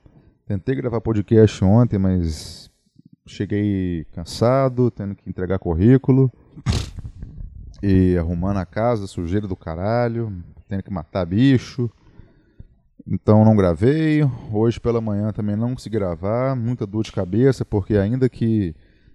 Tentei 0.47 0.75
gravar 0.75 1.01
podcast 1.01 1.65
ontem, 1.65 1.99
mas 1.99 2.71
cheguei 3.27 4.05
cansado, 4.13 4.91
tendo 4.91 5.15
que 5.15 5.29
entregar 5.29 5.59
currículo 5.59 6.31
e 7.83 8.17
arrumando 8.17 8.59
a 8.59 8.67
casa, 8.67 9.07
sujeira 9.07 9.47
do 9.47 9.57
caralho, 9.57 10.33
tendo 10.69 10.83
que 10.83 10.93
matar 10.93 11.27
bicho. 11.27 11.91
Então 13.07 13.45
não 13.45 13.55
gravei. 13.55 14.23
Hoje 14.51 14.81
pela 14.81 15.01
manhã 15.01 15.33
também 15.33 15.57
não 15.57 15.75
consegui 15.75 15.99
gravar. 15.99 16.57
Muita 16.57 16.87
dor 16.87 17.05
de 17.05 17.13
cabeça, 17.13 17.65
porque 17.65 17.97
ainda 17.97 18.29
que 18.29 18.75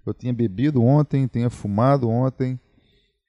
eu 0.09 0.13
tinha 0.13 0.33
bebido 0.33 0.81
ontem, 0.81 1.27
tenha 1.27 1.49
fumado 1.49 2.09
ontem, 2.09 2.59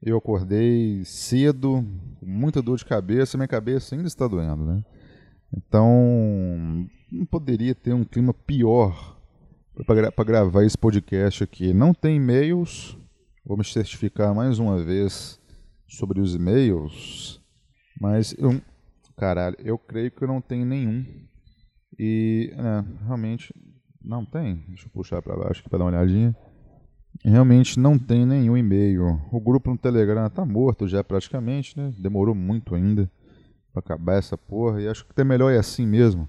eu 0.03 0.17
acordei 0.17 1.05
cedo, 1.05 1.85
com 2.19 2.27
muita 2.27 2.63
dor 2.63 2.79
de 2.79 2.85
cabeça, 2.85 3.37
minha 3.37 3.49
cabeça 3.49 3.95
ainda 3.95 4.09
está 4.09 4.27
doendo, 4.27 4.65
né? 4.65 4.85
Então, 5.55 6.89
não 7.11 7.27
poderia 7.27 7.75
ter 7.75 7.93
um 7.93 8.05
clima 8.05 8.33
pior 8.33 9.19
para 9.85 10.25
gravar 10.25 10.65
esse 10.65 10.79
podcast 10.79 11.43
aqui. 11.43 11.73
Não 11.73 11.93
tem 11.93 12.17
e-mails, 12.17 12.97
vou 13.45 13.57
me 13.57 13.65
certificar 13.65 14.35
mais 14.35 14.59
uma 14.59 14.83
vez 14.83 15.41
sobre 15.89 16.21
os 16.21 16.35
e-mails, 16.35 17.41
mas 18.01 18.35
eu, 18.39 18.61
caralho, 19.17 19.57
eu 19.59 19.77
creio 19.77 20.11
que 20.11 20.23
eu 20.23 20.29
não 20.29 20.41
tenho 20.41 20.65
nenhum. 20.65 21.05
E, 21.99 22.55
é, 22.55 23.05
realmente, 23.05 23.53
não 24.03 24.25
tem. 24.25 24.65
Deixa 24.69 24.87
eu 24.87 24.91
puxar 24.91 25.21
para 25.21 25.37
baixo 25.37 25.61
aqui 25.61 25.69
para 25.69 25.81
dar 25.81 25.85
uma 25.85 25.91
olhadinha. 25.91 26.35
Realmente 27.25 27.79
não 27.79 27.99
tem 27.99 28.25
nenhum 28.25 28.57
e-mail. 28.57 29.21
O 29.31 29.39
grupo 29.41 29.71
no 29.71 29.77
Telegram 29.77 30.29
tá 30.31 30.45
morto 30.45 30.89
já 30.89 31.05
praticamente, 31.05 31.79
né? 31.79 31.93
Demorou 31.99 32.35
muito 32.35 32.75
ainda 32.75 33.11
para 33.73 33.81
acabar 33.81 34.15
essa 34.15 34.39
porra 34.39 34.81
e 34.81 34.89
acho 34.89 35.05
que 35.05 35.13
até 35.13 35.23
melhor 35.23 35.53
é 35.53 35.59
assim 35.59 35.87
mesmo. 35.87 36.29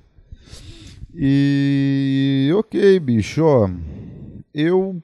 E 1.14 2.52
ok, 2.56 3.00
bicho, 3.00 3.44
ó, 3.44 3.70
eu 4.54 5.02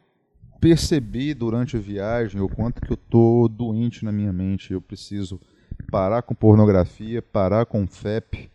percebi 0.59 1.33
durante 1.33 1.77
a 1.77 1.79
viagem 1.79 2.41
o 2.41 2.49
quanto 2.49 2.81
que 2.81 2.91
eu 2.91 2.97
tô 2.97 3.47
doente 3.47 4.03
na 4.03 4.11
minha 4.11 4.33
mente. 4.33 4.73
Eu 4.73 4.81
preciso 4.81 5.39
parar 5.89 6.21
com 6.21 6.35
pornografia, 6.35 7.21
parar 7.21 7.65
com 7.65 7.87
FEP. 7.87 8.49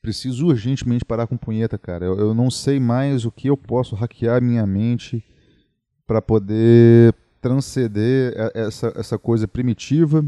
Preciso 0.00 0.48
urgentemente 0.48 1.04
parar 1.04 1.26
com 1.26 1.36
punheta, 1.36 1.78
cara. 1.78 2.04
Eu, 2.04 2.18
eu 2.18 2.34
não 2.34 2.50
sei 2.50 2.80
mais 2.80 3.24
o 3.24 3.30
que 3.30 3.48
eu 3.48 3.56
posso 3.56 3.94
hackear 3.94 4.42
minha 4.42 4.66
mente 4.66 5.24
para 6.12 6.20
poder 6.20 7.14
transcender 7.40 8.34
essa, 8.54 8.92
essa 8.94 9.18
coisa 9.18 9.48
primitiva 9.48 10.22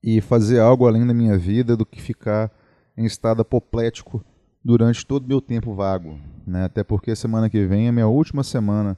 e 0.00 0.20
fazer 0.20 0.60
algo 0.60 0.86
além 0.86 1.04
da 1.04 1.12
minha 1.12 1.36
vida 1.36 1.76
do 1.76 1.84
que 1.84 2.00
ficar 2.00 2.48
em 2.96 3.04
estado 3.04 3.42
apoplético 3.42 4.24
durante 4.64 5.04
todo 5.04 5.24
o 5.24 5.28
meu 5.28 5.40
tempo 5.40 5.74
vago. 5.74 6.16
Né? 6.46 6.66
Até 6.66 6.84
porque 6.84 7.16
semana 7.16 7.50
que 7.50 7.66
vem 7.66 7.88
é 7.88 7.92
minha 7.92 8.06
última 8.06 8.44
semana 8.44 8.96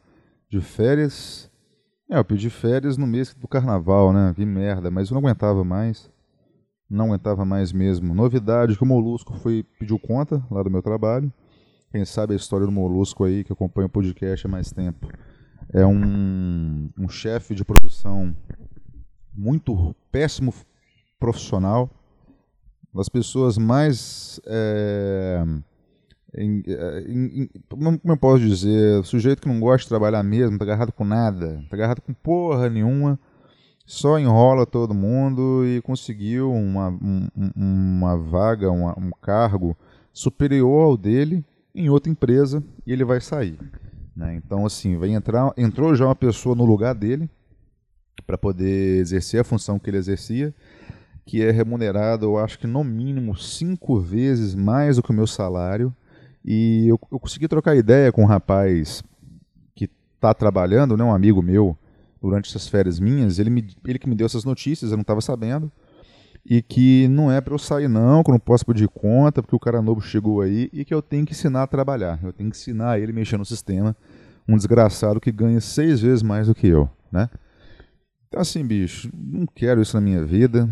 de 0.50 0.60
férias. 0.60 1.50
É, 2.10 2.18
eu 2.18 2.24
pedi 2.26 2.50
férias 2.50 2.98
no 2.98 3.06
mês 3.06 3.32
do 3.32 3.48
carnaval, 3.48 4.12
né? 4.12 4.34
Que 4.36 4.44
merda, 4.44 4.90
mas 4.90 5.08
eu 5.08 5.14
não 5.14 5.22
aguentava 5.26 5.64
mais. 5.64 6.10
Não 6.90 7.06
aguentava 7.06 7.42
mais 7.46 7.72
mesmo. 7.72 8.14
Novidade 8.14 8.76
que 8.76 8.82
o 8.82 8.86
Molusco 8.86 9.32
foi, 9.38 9.64
pediu 9.78 9.98
conta 9.98 10.44
lá 10.50 10.62
do 10.62 10.70
meu 10.70 10.82
trabalho. 10.82 11.32
Quem 11.90 12.04
sabe 12.04 12.34
a 12.34 12.36
história 12.36 12.66
do 12.66 12.70
Molusco 12.70 13.24
aí, 13.24 13.42
que 13.42 13.52
acompanha 13.52 13.86
o 13.86 13.90
podcast 13.90 14.46
há 14.46 14.50
mais 14.50 14.70
tempo 14.70 15.08
é 15.73 15.85
um, 15.87 16.90
um 16.99 17.08
chefe 17.08 17.54
de 17.54 17.64
produção 17.64 18.35
muito 19.35 19.94
péssimo 20.11 20.52
profissional, 21.18 21.90
das 22.94 23.08
pessoas 23.08 23.58
mais. 23.58 24.40
É, 24.46 25.44
em, 26.35 26.62
é, 26.66 27.00
em, 27.08 27.50
como 27.68 28.00
eu 28.04 28.16
posso 28.16 28.40
dizer? 28.40 29.04
Sujeito 29.04 29.42
que 29.42 29.49
não 29.49 29.61
gosta 29.61 29.82
de 29.82 29.88
trabalhar 29.88 30.23
mesmo, 30.23 30.58
tá 30.58 30.64
agarrado 30.64 30.92
com 30.92 31.04
nada, 31.04 31.62
tá 31.68 31.76
agarrado 31.76 32.00
com 32.00 32.14
porra 32.14 32.70
nenhuma, 32.70 33.18
só 33.85 34.18
enrola 34.18 34.66
todo 34.66 34.94
mundo 34.94 35.64
e 35.66 35.80
conseguiu 35.82 36.52
uma, 36.52 36.88
um, 36.88 37.28
uma 37.54 38.16
vaga, 38.16 38.70
uma, 38.70 38.99
um 38.99 39.11
cargo 39.20 39.76
superior 40.12 40.85
ao 40.85 40.96
dele 40.96 41.44
em 41.75 41.90
outra 41.90 42.11
empresa 42.11 42.64
e 42.87 42.92
ele 42.92 43.04
vai 43.04 43.20
sair. 43.20 43.58
Né? 44.16 44.35
Então, 44.35 44.64
assim, 44.64 44.96
vai 44.96 45.11
entrar, 45.11 45.52
entrou 45.56 45.94
já 45.94 46.06
uma 46.06 46.14
pessoa 46.14 46.56
no 46.56 46.64
lugar 46.64 46.94
dele 46.94 47.28
para 48.26 48.38
poder 48.38 48.99
exercer 48.99 49.40
a 49.40 49.44
função 49.44 49.78
que 49.78 49.90
ele 49.90 49.99
exercia, 49.99 50.54
que 51.26 51.42
é 51.42 51.50
remunerado, 51.50 52.25
eu 52.25 52.38
acho 52.38 52.58
que 52.58 52.66
no 52.66 52.82
mínimo 52.82 53.37
cinco 53.37 54.00
vezes 54.00 54.54
mais 54.54 54.96
do 54.96 55.02
que 55.02 55.11
o 55.11 55.14
meu 55.14 55.26
salário. 55.26 55.94
E 56.44 56.87
eu, 56.88 56.99
eu 57.11 57.18
consegui 57.18 57.46
trocar 57.49 57.76
ideia 57.76 58.11
com 58.11 58.23
um 58.23 58.26
rapaz 58.26 59.02
que 59.75 59.90
está 60.14 60.32
trabalhando, 60.32 60.96
né, 60.96 61.04
um 61.04 61.12
amigo 61.12 61.42
meu, 61.42 61.76
durante 62.23 62.49
essas 62.49 62.68
férias 62.68 62.99
minhas. 62.99 63.38
Ele, 63.38 63.50
me, 63.50 63.76
ele 63.85 63.99
que 63.99 64.08
me 64.08 64.14
deu 64.14 64.25
essas 64.25 64.44
notícias, 64.44 64.90
eu 64.90 64.96
não 64.96 65.02
estava 65.02 65.20
sabendo 65.20 65.70
e 66.48 66.62
que 66.62 67.08
não 67.08 67.30
é 67.30 67.40
para 67.40 67.54
eu 67.54 67.58
sair 67.58 67.88
não, 67.88 68.22
que 68.22 68.30
eu 68.30 68.32
não 68.32 68.38
posso 68.38 68.64
pedir 68.64 68.88
conta, 68.88 69.42
porque 69.42 69.56
o 69.56 69.60
cara 69.60 69.82
novo 69.82 70.00
chegou 70.00 70.40
aí 70.40 70.70
e 70.72 70.84
que 70.84 70.94
eu 70.94 71.02
tenho 71.02 71.26
que 71.26 71.32
ensinar 71.32 71.64
a 71.64 71.66
trabalhar. 71.66 72.20
Eu 72.22 72.32
tenho 72.32 72.48
que 72.48 72.56
ensinar 72.56 73.00
ele 73.00 73.10
a 73.10 73.14
mexer 73.14 73.36
no 73.36 73.44
sistema. 73.44 73.96
Um 74.48 74.56
desgraçado 74.56 75.20
que 75.20 75.32
ganha 75.32 75.60
seis 75.60 76.00
vezes 76.00 76.22
mais 76.22 76.46
do 76.46 76.54
que 76.54 76.68
eu, 76.68 76.88
né? 77.10 77.28
Então 78.28 78.40
assim, 78.40 78.64
bicho, 78.64 79.10
não 79.12 79.44
quero 79.44 79.82
isso 79.82 79.96
na 79.96 80.00
minha 80.00 80.24
vida. 80.24 80.70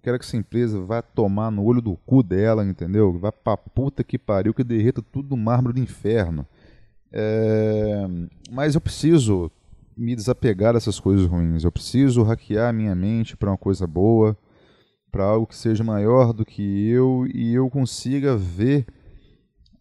Quero 0.00 0.16
que 0.16 0.24
essa 0.24 0.36
empresa 0.36 0.80
vá 0.80 1.02
tomar 1.02 1.50
no 1.50 1.64
olho 1.64 1.82
do 1.82 1.96
cu 2.06 2.22
dela, 2.22 2.64
entendeu? 2.64 3.18
Vá 3.18 3.32
pra 3.32 3.56
puta 3.56 4.04
que 4.04 4.16
pariu, 4.16 4.54
que 4.54 4.62
derreta 4.62 5.02
tudo 5.02 5.30
no 5.30 5.36
mármore 5.36 5.74
do 5.74 5.80
inferno. 5.80 6.46
É... 7.10 8.06
Mas 8.52 8.76
eu 8.76 8.80
preciso 8.80 9.50
me 9.96 10.14
desapegar 10.14 10.74
dessas 10.74 11.00
coisas 11.00 11.26
ruins. 11.26 11.64
Eu 11.64 11.72
preciso 11.72 12.22
hackear 12.22 12.72
minha 12.72 12.94
mente 12.94 13.36
para 13.36 13.50
uma 13.50 13.58
coisa 13.58 13.88
boa 13.88 14.36
para 15.16 15.24
algo 15.24 15.46
que 15.46 15.56
seja 15.56 15.82
maior 15.82 16.34
do 16.34 16.44
que 16.44 16.90
eu 16.90 17.26
e 17.32 17.54
eu 17.54 17.70
consiga 17.70 18.36
ver 18.36 18.84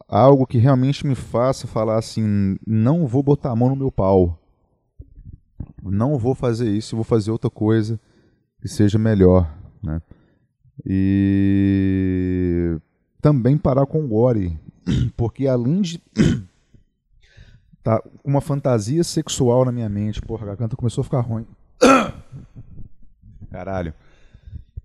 algo 0.08 0.48
que 0.48 0.58
realmente 0.58 1.06
me 1.06 1.14
faça 1.14 1.68
falar 1.68 1.98
assim: 1.98 2.58
não 2.66 3.06
vou 3.06 3.22
botar 3.22 3.52
a 3.52 3.56
mão 3.56 3.68
no 3.68 3.76
meu 3.76 3.92
pau, 3.92 4.40
não 5.84 6.18
vou 6.18 6.34
fazer 6.34 6.70
isso, 6.70 6.96
vou 6.96 7.04
fazer 7.04 7.32
outra 7.32 7.50
coisa 7.50 8.00
que 8.62 8.70
seja 8.70 8.98
melhor, 8.98 9.54
né? 9.84 10.02
E 10.86 12.78
também 13.22 13.58
parar 13.58 13.86
com 13.86 14.06
o 14.06 14.08
gore, 14.08 14.58
porque 15.18 15.48
além 15.48 15.82
de 15.82 16.02
tá 17.84 18.02
uma 18.24 18.40
fantasia 18.40 19.04
sexual 19.04 19.66
na 19.66 19.74
minha 19.74 19.90
mente, 19.90 20.22
porra, 20.22 20.44
a 20.44 20.48
garganta 20.48 20.78
começou 20.78 21.02
a 21.02 21.04
ficar 21.04 21.20
ruim. 21.20 21.46
Caralho 23.52 23.94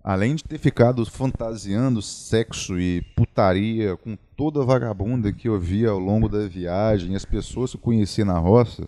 além 0.03 0.35
de 0.35 0.43
ter 0.43 0.57
ficado 0.57 1.05
fantasiando 1.05 2.01
sexo 2.01 2.79
e 2.79 3.01
putaria 3.15 3.95
com 3.97 4.17
toda 4.35 4.61
a 4.61 4.65
vagabunda 4.65 5.31
que 5.31 5.47
eu 5.47 5.59
via 5.59 5.89
ao 5.89 5.99
longo 5.99 6.27
da 6.27 6.47
viagem, 6.47 7.15
as 7.15 7.25
pessoas 7.25 7.71
que 7.71 7.77
eu 7.77 7.81
conheci 7.81 8.23
na 8.23 8.37
roça, 8.37 8.87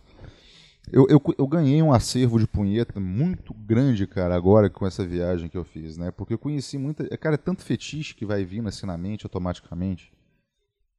eu, 0.92 1.08
eu, 1.10 1.22
eu, 1.38 1.48
ganhei 1.48 1.82
um 1.82 1.94
acervo 1.94 2.38
de 2.38 2.46
punheta 2.46 3.00
muito 3.00 3.54
grande, 3.54 4.06
cara, 4.06 4.36
agora 4.36 4.70
com 4.70 4.86
essa 4.86 5.06
viagem 5.06 5.48
que 5.48 5.58
eu 5.58 5.64
fiz, 5.64 5.98
né? 5.98 6.12
Porque 6.12 6.34
eu 6.34 6.38
conheci 6.38 6.78
muita. 6.78 7.06
Cara, 7.18 7.36
é 7.36 7.38
tanto 7.38 7.64
fetiche 7.64 8.14
que 8.14 8.26
vai 8.26 8.44
vindo 8.44 8.68
assim 8.68 8.86
na 8.86 8.98
mente 8.98 9.26
automaticamente. 9.26 10.12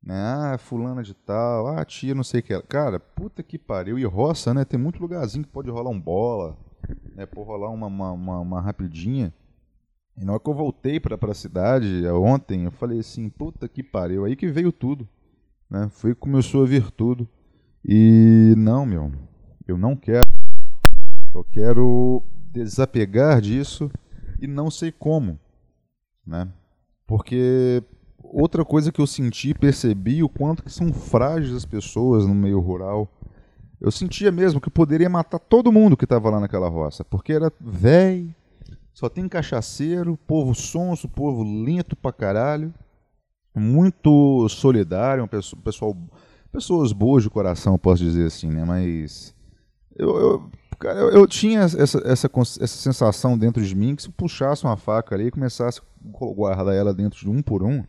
Né? 0.03 0.15
Ah, 0.17 0.59
fulana 0.59 1.03
de 1.03 1.15
tal, 1.15 1.69
ah, 1.69 1.85
tia, 1.85 2.15
não 2.15 2.25
sei 2.25 2.41
o 2.41 2.43
que. 2.43 2.63
Cara, 2.63 2.99
puta 2.99 3.43
que 3.43 3.59
pariu. 3.59 3.99
E 3.99 4.05
roça, 4.05 4.55
né? 4.55 4.65
Tem 4.65 4.79
muito 4.79 5.01
lugarzinho 5.01 5.45
que 5.45 5.51
pode 5.51 5.71
rolar 5.71 5.91
um 5.91 6.01
bola, 6.01 6.57
né? 7.15 7.27
Pode 7.27 7.47
rolar 7.47 7.71
uma, 7.71 7.87
uma, 7.87 8.13
uma, 8.13 8.41
uma 8.41 8.61
rapidinha. 8.61 9.33
E 10.17 10.25
na 10.25 10.33
hora 10.33 10.41
que 10.41 10.49
eu 10.49 10.55
voltei 10.55 11.01
para 11.01 11.19
a 11.21 11.35
cidade 11.35 12.07
ontem, 12.09 12.65
eu 12.65 12.71
falei 12.71 13.01
assim, 13.01 13.29
puta 13.29 13.69
que 13.69 13.83
pariu, 13.83 14.25
aí 14.25 14.37
que 14.37 14.47
veio 14.47 14.71
tudo. 14.71 15.09
Né? 15.69 15.89
Foi 15.91 16.15
que 16.15 16.21
começou 16.21 16.63
a 16.63 16.67
vir 16.67 16.91
tudo. 16.91 17.29
E 17.85 18.55
não, 18.57 18.87
meu, 18.87 19.11
eu 19.67 19.77
não 19.77 19.97
quero. 19.97 20.29
Eu 21.35 21.43
quero 21.43 22.23
desapegar 22.53 23.41
disso 23.41 23.91
e 24.41 24.47
não 24.47 24.71
sei 24.71 24.93
como. 24.93 25.39
Né? 26.25 26.49
Porque 27.07 27.83
outra 28.23 28.65
coisa 28.65 28.91
que 28.91 29.01
eu 29.01 29.07
senti, 29.07 29.53
percebi 29.53 30.23
o 30.23 30.29
quanto 30.29 30.63
que 30.63 30.73
são 30.73 30.93
frágeis 30.93 31.55
as 31.55 31.65
pessoas 31.65 32.27
no 32.27 32.35
meio 32.35 32.61
rural. 32.61 33.09
Eu 33.81 33.91
sentia 33.91 34.33
mesmo 34.33 34.61
que 34.61 34.71
poderia 34.71 35.11
matar 35.11 35.39
todo 35.39 35.73
mundo 35.73 35.97
que 35.97 36.05
estava 36.05 36.31
lá 36.31 36.41
naquela 36.41 36.69
roça, 36.69 37.05
porque 37.05 37.33
era 37.33 37.53
velho, 37.61 38.35
só 38.95 39.09
tem 39.09 39.29
cachaceiro, 39.29 40.17
povo 40.17 40.55
sonso, 40.55 41.09
povo 41.09 41.43
lento 41.43 41.97
pra 41.97 42.13
caralho. 42.13 42.73
Muito 43.55 44.49
solidário, 44.49 45.25
um 45.25 45.29
pessoal, 45.29 45.97
pessoas 46.51 46.93
boas 46.93 47.23
de 47.23 47.31
coração, 47.31 47.79
posso 47.79 48.03
dizer 48.03 48.27
assim, 48.27 48.49
né? 48.49 48.65
Mas 48.65 49.35
eu, 49.97 50.17
eu, 50.17 50.51
cara, 50.79 50.99
eu, 50.99 51.11
eu 51.11 51.27
tinha 51.27 51.61
essa, 51.61 52.01
essa, 52.05 52.31
essa 52.61 52.67
sensação 52.67 53.37
dentro 53.37 53.63
de 53.63 53.75
mim 53.75 53.95
que 53.95 54.03
se 54.03 54.11
puxasse 54.11 54.65
uma 54.65 54.77
faca 54.77 55.15
ali 55.15 55.27
e 55.27 55.31
começasse 55.31 55.81
a 55.81 55.85
guardar 56.35 56.75
ela 56.75 56.95
dentro 56.95 57.19
de 57.19 57.29
um 57.29 57.43
por 57.43 57.63
um, 57.63 57.85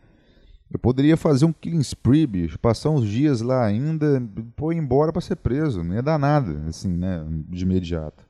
Eu 0.72 0.78
poderia 0.78 1.16
fazer 1.16 1.44
um 1.44 1.52
killing 1.52 1.80
spree, 1.80 2.26
bicho, 2.26 2.58
passar 2.58 2.90
uns 2.90 3.06
dias 3.06 3.40
lá 3.40 3.64
ainda, 3.64 4.20
pô, 4.56 4.72
ir 4.72 4.78
embora 4.78 5.12
para 5.12 5.22
ser 5.22 5.36
preso. 5.36 5.84
Não 5.84 5.94
ia 5.94 6.02
dar 6.02 6.18
nada, 6.18 6.64
assim, 6.68 6.88
né, 6.88 7.24
de 7.48 7.62
imediato. 7.62 8.25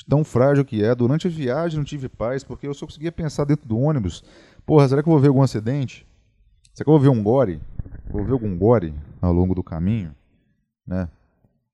De 0.00 0.06
tão 0.06 0.24
frágil 0.24 0.64
que 0.64 0.82
é. 0.82 0.94
Durante 0.94 1.26
a 1.26 1.30
viagem 1.30 1.78
não 1.78 1.84
tive 1.84 2.08
paz, 2.08 2.42
porque 2.42 2.66
eu 2.66 2.74
só 2.74 2.86
conseguia 2.86 3.12
pensar 3.12 3.44
dentro 3.44 3.68
do 3.68 3.78
ônibus. 3.78 4.24
Porra, 4.64 4.88
será 4.88 5.02
que 5.02 5.08
eu 5.08 5.12
vou 5.12 5.20
ver 5.20 5.28
algum 5.28 5.42
acidente? 5.42 6.06
Será 6.72 6.84
que 6.84 6.90
eu 6.90 6.98
vou 6.98 7.00
ver 7.00 7.08
um 7.08 7.22
gore? 7.22 7.60
Vou 8.10 8.24
ver 8.24 8.32
algum 8.32 8.56
gore 8.56 8.94
ao 9.20 9.32
longo 9.32 9.54
do 9.54 9.62
caminho? 9.62 10.14
Né? 10.86 11.08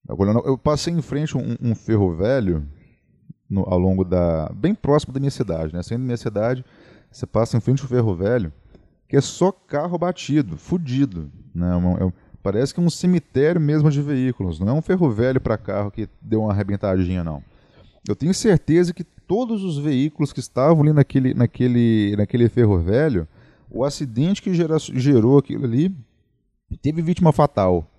Eu 0.08 0.58
passei 0.58 0.92
em 0.92 1.02
frente 1.02 1.36
um, 1.36 1.56
um 1.60 1.74
ferro 1.74 2.14
velho 2.14 2.66
no, 3.48 3.62
ao 3.62 3.78
longo 3.78 4.04
da. 4.04 4.50
bem 4.54 4.74
próximo 4.74 5.12
da 5.12 5.20
minha 5.20 5.30
cidade, 5.30 5.72
né? 5.72 5.82
Saindo 5.82 6.00
da 6.00 6.06
minha 6.06 6.16
cidade, 6.16 6.64
você 7.10 7.26
passa 7.26 7.56
em 7.56 7.60
frente 7.60 7.82
ao 7.82 7.88
ferro 7.88 8.14
velho 8.14 8.52
que 9.08 9.16
é 9.16 9.20
só 9.20 9.52
carro 9.52 9.98
batido, 9.98 10.56
fudido. 10.56 11.30
Né? 11.54 11.66
É, 12.00 12.12
parece 12.42 12.74
que 12.74 12.80
é 12.80 12.82
um 12.82 12.90
cemitério 12.90 13.60
mesmo 13.60 13.90
de 13.90 14.02
veículos, 14.02 14.58
não 14.58 14.68
é 14.68 14.72
um 14.72 14.82
ferro 14.82 15.10
velho 15.10 15.40
para 15.40 15.56
carro 15.56 15.90
que 15.90 16.08
deu 16.20 16.42
uma 16.42 16.52
arrebentadinha, 16.52 17.22
não. 17.22 17.42
Eu 18.08 18.14
tenho 18.14 18.32
certeza 18.32 18.94
que 18.94 19.04
todos 19.04 19.64
os 19.64 19.78
veículos 19.78 20.32
que 20.32 20.40
estavam 20.40 20.82
ali 20.82 20.92
naquele, 20.92 21.34
naquele, 21.34 22.14
naquele 22.16 22.48
ferro 22.48 22.78
velho, 22.78 23.26
o 23.70 23.84
acidente 23.84 24.40
que 24.40 24.54
gera, 24.54 24.78
gerou 24.78 25.38
aquilo 25.38 25.64
ali 25.64 25.94
teve 26.80 27.02
vítima 27.02 27.32
fatal. 27.32 27.90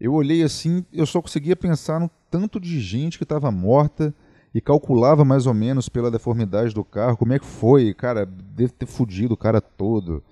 Eu 0.00 0.14
olhei 0.14 0.42
assim, 0.42 0.84
eu 0.92 1.06
só 1.06 1.20
conseguia 1.20 1.56
pensar 1.56 1.98
no 1.98 2.10
tanto 2.30 2.60
de 2.60 2.80
gente 2.80 3.18
que 3.18 3.24
estava 3.24 3.50
morta 3.50 4.14
e 4.54 4.60
calculava 4.60 5.24
mais 5.24 5.46
ou 5.46 5.54
menos 5.54 5.88
pela 5.88 6.10
deformidade 6.10 6.74
do 6.74 6.84
carro 6.84 7.16
como 7.16 7.32
é 7.32 7.38
que 7.38 7.44
foi. 7.44 7.92
Cara, 7.92 8.24
deve 8.24 8.72
ter 8.72 8.86
fudido 8.86 9.34
o 9.34 9.36
cara 9.36 9.60
todo. 9.60 10.22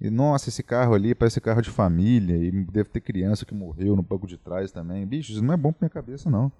E, 0.00 0.10
nossa, 0.10 0.48
esse 0.48 0.62
carro 0.62 0.94
ali 0.94 1.14
parece 1.14 1.40
carro 1.40 1.62
de 1.62 1.70
família, 1.70 2.36
e 2.36 2.50
deve 2.50 2.90
ter 2.90 3.00
criança 3.00 3.46
que 3.46 3.54
morreu 3.54 3.96
no 3.96 4.02
banco 4.02 4.26
de 4.26 4.36
trás 4.36 4.70
também. 4.70 5.06
Bicho, 5.06 5.32
isso 5.32 5.42
não 5.42 5.54
é 5.54 5.56
bom 5.56 5.72
pra 5.72 5.86
minha 5.86 5.90
cabeça, 5.90 6.30
não. 6.30 6.52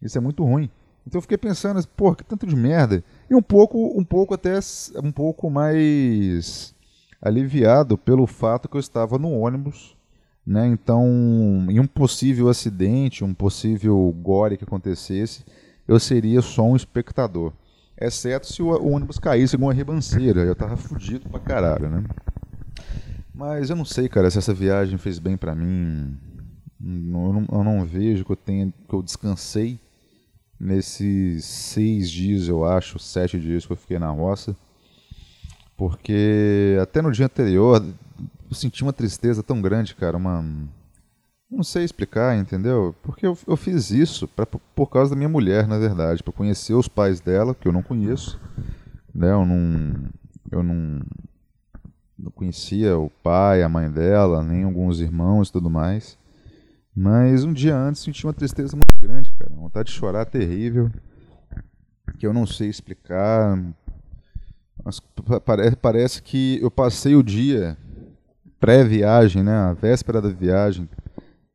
Isso 0.00 0.18
é 0.18 0.20
muito 0.20 0.44
ruim. 0.44 0.68
Então 1.06 1.18
eu 1.18 1.22
fiquei 1.22 1.38
pensando, 1.38 1.86
porra, 1.88 2.16
que 2.16 2.24
tanto 2.24 2.46
de 2.46 2.56
merda. 2.56 3.02
E 3.28 3.34
um 3.34 3.42
pouco, 3.42 3.98
um 3.98 4.04
pouco 4.04 4.34
até, 4.34 4.58
um 5.02 5.10
pouco 5.10 5.50
mais 5.50 6.74
aliviado 7.20 7.96
pelo 7.98 8.26
fato 8.26 8.68
que 8.68 8.76
eu 8.76 8.80
estava 8.80 9.18
no 9.18 9.30
ônibus, 9.30 9.96
né? 10.46 10.66
Então, 10.66 11.06
em 11.70 11.78
um 11.78 11.86
possível 11.86 12.48
acidente, 12.48 13.24
um 13.24 13.34
possível 13.34 14.14
gore 14.20 14.56
que 14.56 14.64
acontecesse, 14.64 15.44
eu 15.86 15.98
seria 16.00 16.42
só 16.42 16.64
um 16.64 16.76
espectador. 16.76 17.52
Exceto 18.00 18.52
se 18.52 18.62
o 18.62 18.68
ônibus 18.68 19.18
caísse 19.18 19.56
com 19.56 19.64
uma 19.64 19.74
ribanceira, 19.74 20.40
eu 20.40 20.56
tava 20.56 20.76
fudido 20.76 21.28
pra 21.28 21.38
caralho, 21.38 21.88
né? 21.88 22.04
Mas 23.32 23.70
eu 23.70 23.76
não 23.76 23.84
sei, 23.84 24.08
cara, 24.08 24.30
se 24.30 24.38
essa 24.38 24.52
viagem 24.52 24.98
fez 24.98 25.18
bem 25.18 25.36
para 25.36 25.54
mim. 25.54 26.16
Eu 26.80 27.32
não, 27.32 27.46
eu 27.50 27.64
não, 27.64 27.84
vejo 27.84 28.24
que 28.24 28.32
eu 28.32 28.36
tenha, 28.36 28.72
que 28.88 28.94
eu 28.94 29.02
descansei 29.02 29.78
nesses 30.62 31.44
seis 31.44 32.08
dias, 32.08 32.46
eu 32.46 32.64
acho, 32.64 32.96
sete 32.96 33.38
dias 33.40 33.66
que 33.66 33.72
eu 33.72 33.76
fiquei 33.76 33.98
na 33.98 34.10
roça. 34.10 34.56
Porque 35.76 36.78
até 36.80 37.02
no 37.02 37.10
dia 37.10 37.26
anterior 37.26 37.84
eu 38.48 38.54
senti 38.54 38.84
uma 38.84 38.92
tristeza 38.92 39.42
tão 39.42 39.60
grande, 39.60 39.96
cara, 39.96 40.16
uma 40.16 40.44
não 41.50 41.64
sei 41.64 41.84
explicar, 41.84 42.38
entendeu? 42.38 42.94
Porque 43.02 43.26
eu, 43.26 43.36
eu 43.46 43.56
fiz 43.56 43.90
isso 43.90 44.28
pra, 44.28 44.46
por 44.46 44.88
causa 44.88 45.10
da 45.10 45.16
minha 45.16 45.28
mulher, 45.28 45.66
na 45.66 45.78
verdade, 45.78 46.22
para 46.22 46.32
conhecer 46.32 46.74
os 46.74 46.88
pais 46.88 47.20
dela, 47.20 47.54
que 47.54 47.66
eu 47.66 47.72
não 47.72 47.82
conheço, 47.82 48.40
né? 49.12 49.32
Eu 49.32 49.44
não 49.44 49.94
eu 50.50 50.62
não 50.62 51.00
não 52.16 52.30
conhecia 52.30 52.96
o 52.96 53.10
pai, 53.10 53.64
a 53.64 53.68
mãe 53.68 53.90
dela, 53.90 54.44
nem 54.44 54.62
alguns 54.62 55.00
irmãos 55.00 55.48
e 55.48 55.52
tudo 55.52 55.68
mais. 55.68 56.16
Mas 56.94 57.44
um 57.44 57.52
dia 57.52 57.76
antes 57.76 58.02
senti 58.02 58.26
uma 58.26 58.32
tristeza 58.32 58.76
muito 58.76 58.94
grande, 59.00 59.32
cara. 59.32 59.52
Uma 59.52 59.62
vontade 59.62 59.88
de 59.88 59.94
chorar 59.94 60.24
terrível. 60.26 60.90
Que 62.18 62.26
eu 62.26 62.32
não 62.32 62.46
sei 62.46 62.68
explicar. 62.68 63.58
Mas 64.84 65.00
parece, 65.44 65.76
parece 65.76 66.22
que 66.22 66.58
eu 66.60 66.70
passei 66.70 67.14
o 67.14 67.22
dia 67.22 67.76
pré-viagem, 68.60 69.42
né? 69.42 69.54
A 69.54 69.72
véspera 69.72 70.20
da 70.20 70.28
viagem. 70.28 70.88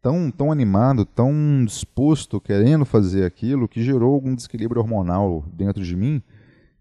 Tão, 0.02 0.32
tão 0.32 0.52
animado, 0.52 1.06
tão 1.06 1.34
disposto, 1.66 2.40
querendo 2.40 2.86
fazer 2.86 3.26
aquilo, 3.26 3.68
que 3.68 3.84
gerou 3.84 4.14
algum 4.14 4.34
desequilíbrio 4.34 4.82
hormonal 4.82 5.44
dentro 5.54 5.84
de 5.84 5.96
mim 5.96 6.24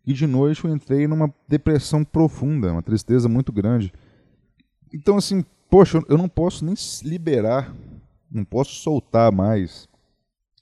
e 0.06 0.12
de 0.12 0.26
noite 0.26 0.64
eu 0.64 0.72
entrei 0.72 1.08
numa 1.08 1.34
depressão 1.48 2.04
profunda, 2.04 2.70
uma 2.70 2.82
tristeza 2.82 3.28
muito 3.28 3.52
grande. 3.52 3.92
Então, 4.94 5.16
assim, 5.16 5.44
poxa, 5.68 6.00
eu 6.08 6.16
não 6.16 6.28
posso 6.28 6.64
nem 6.64 6.74
liberar, 7.02 7.74
não 8.36 8.44
posso 8.44 8.74
soltar 8.74 9.32
mais 9.32 9.88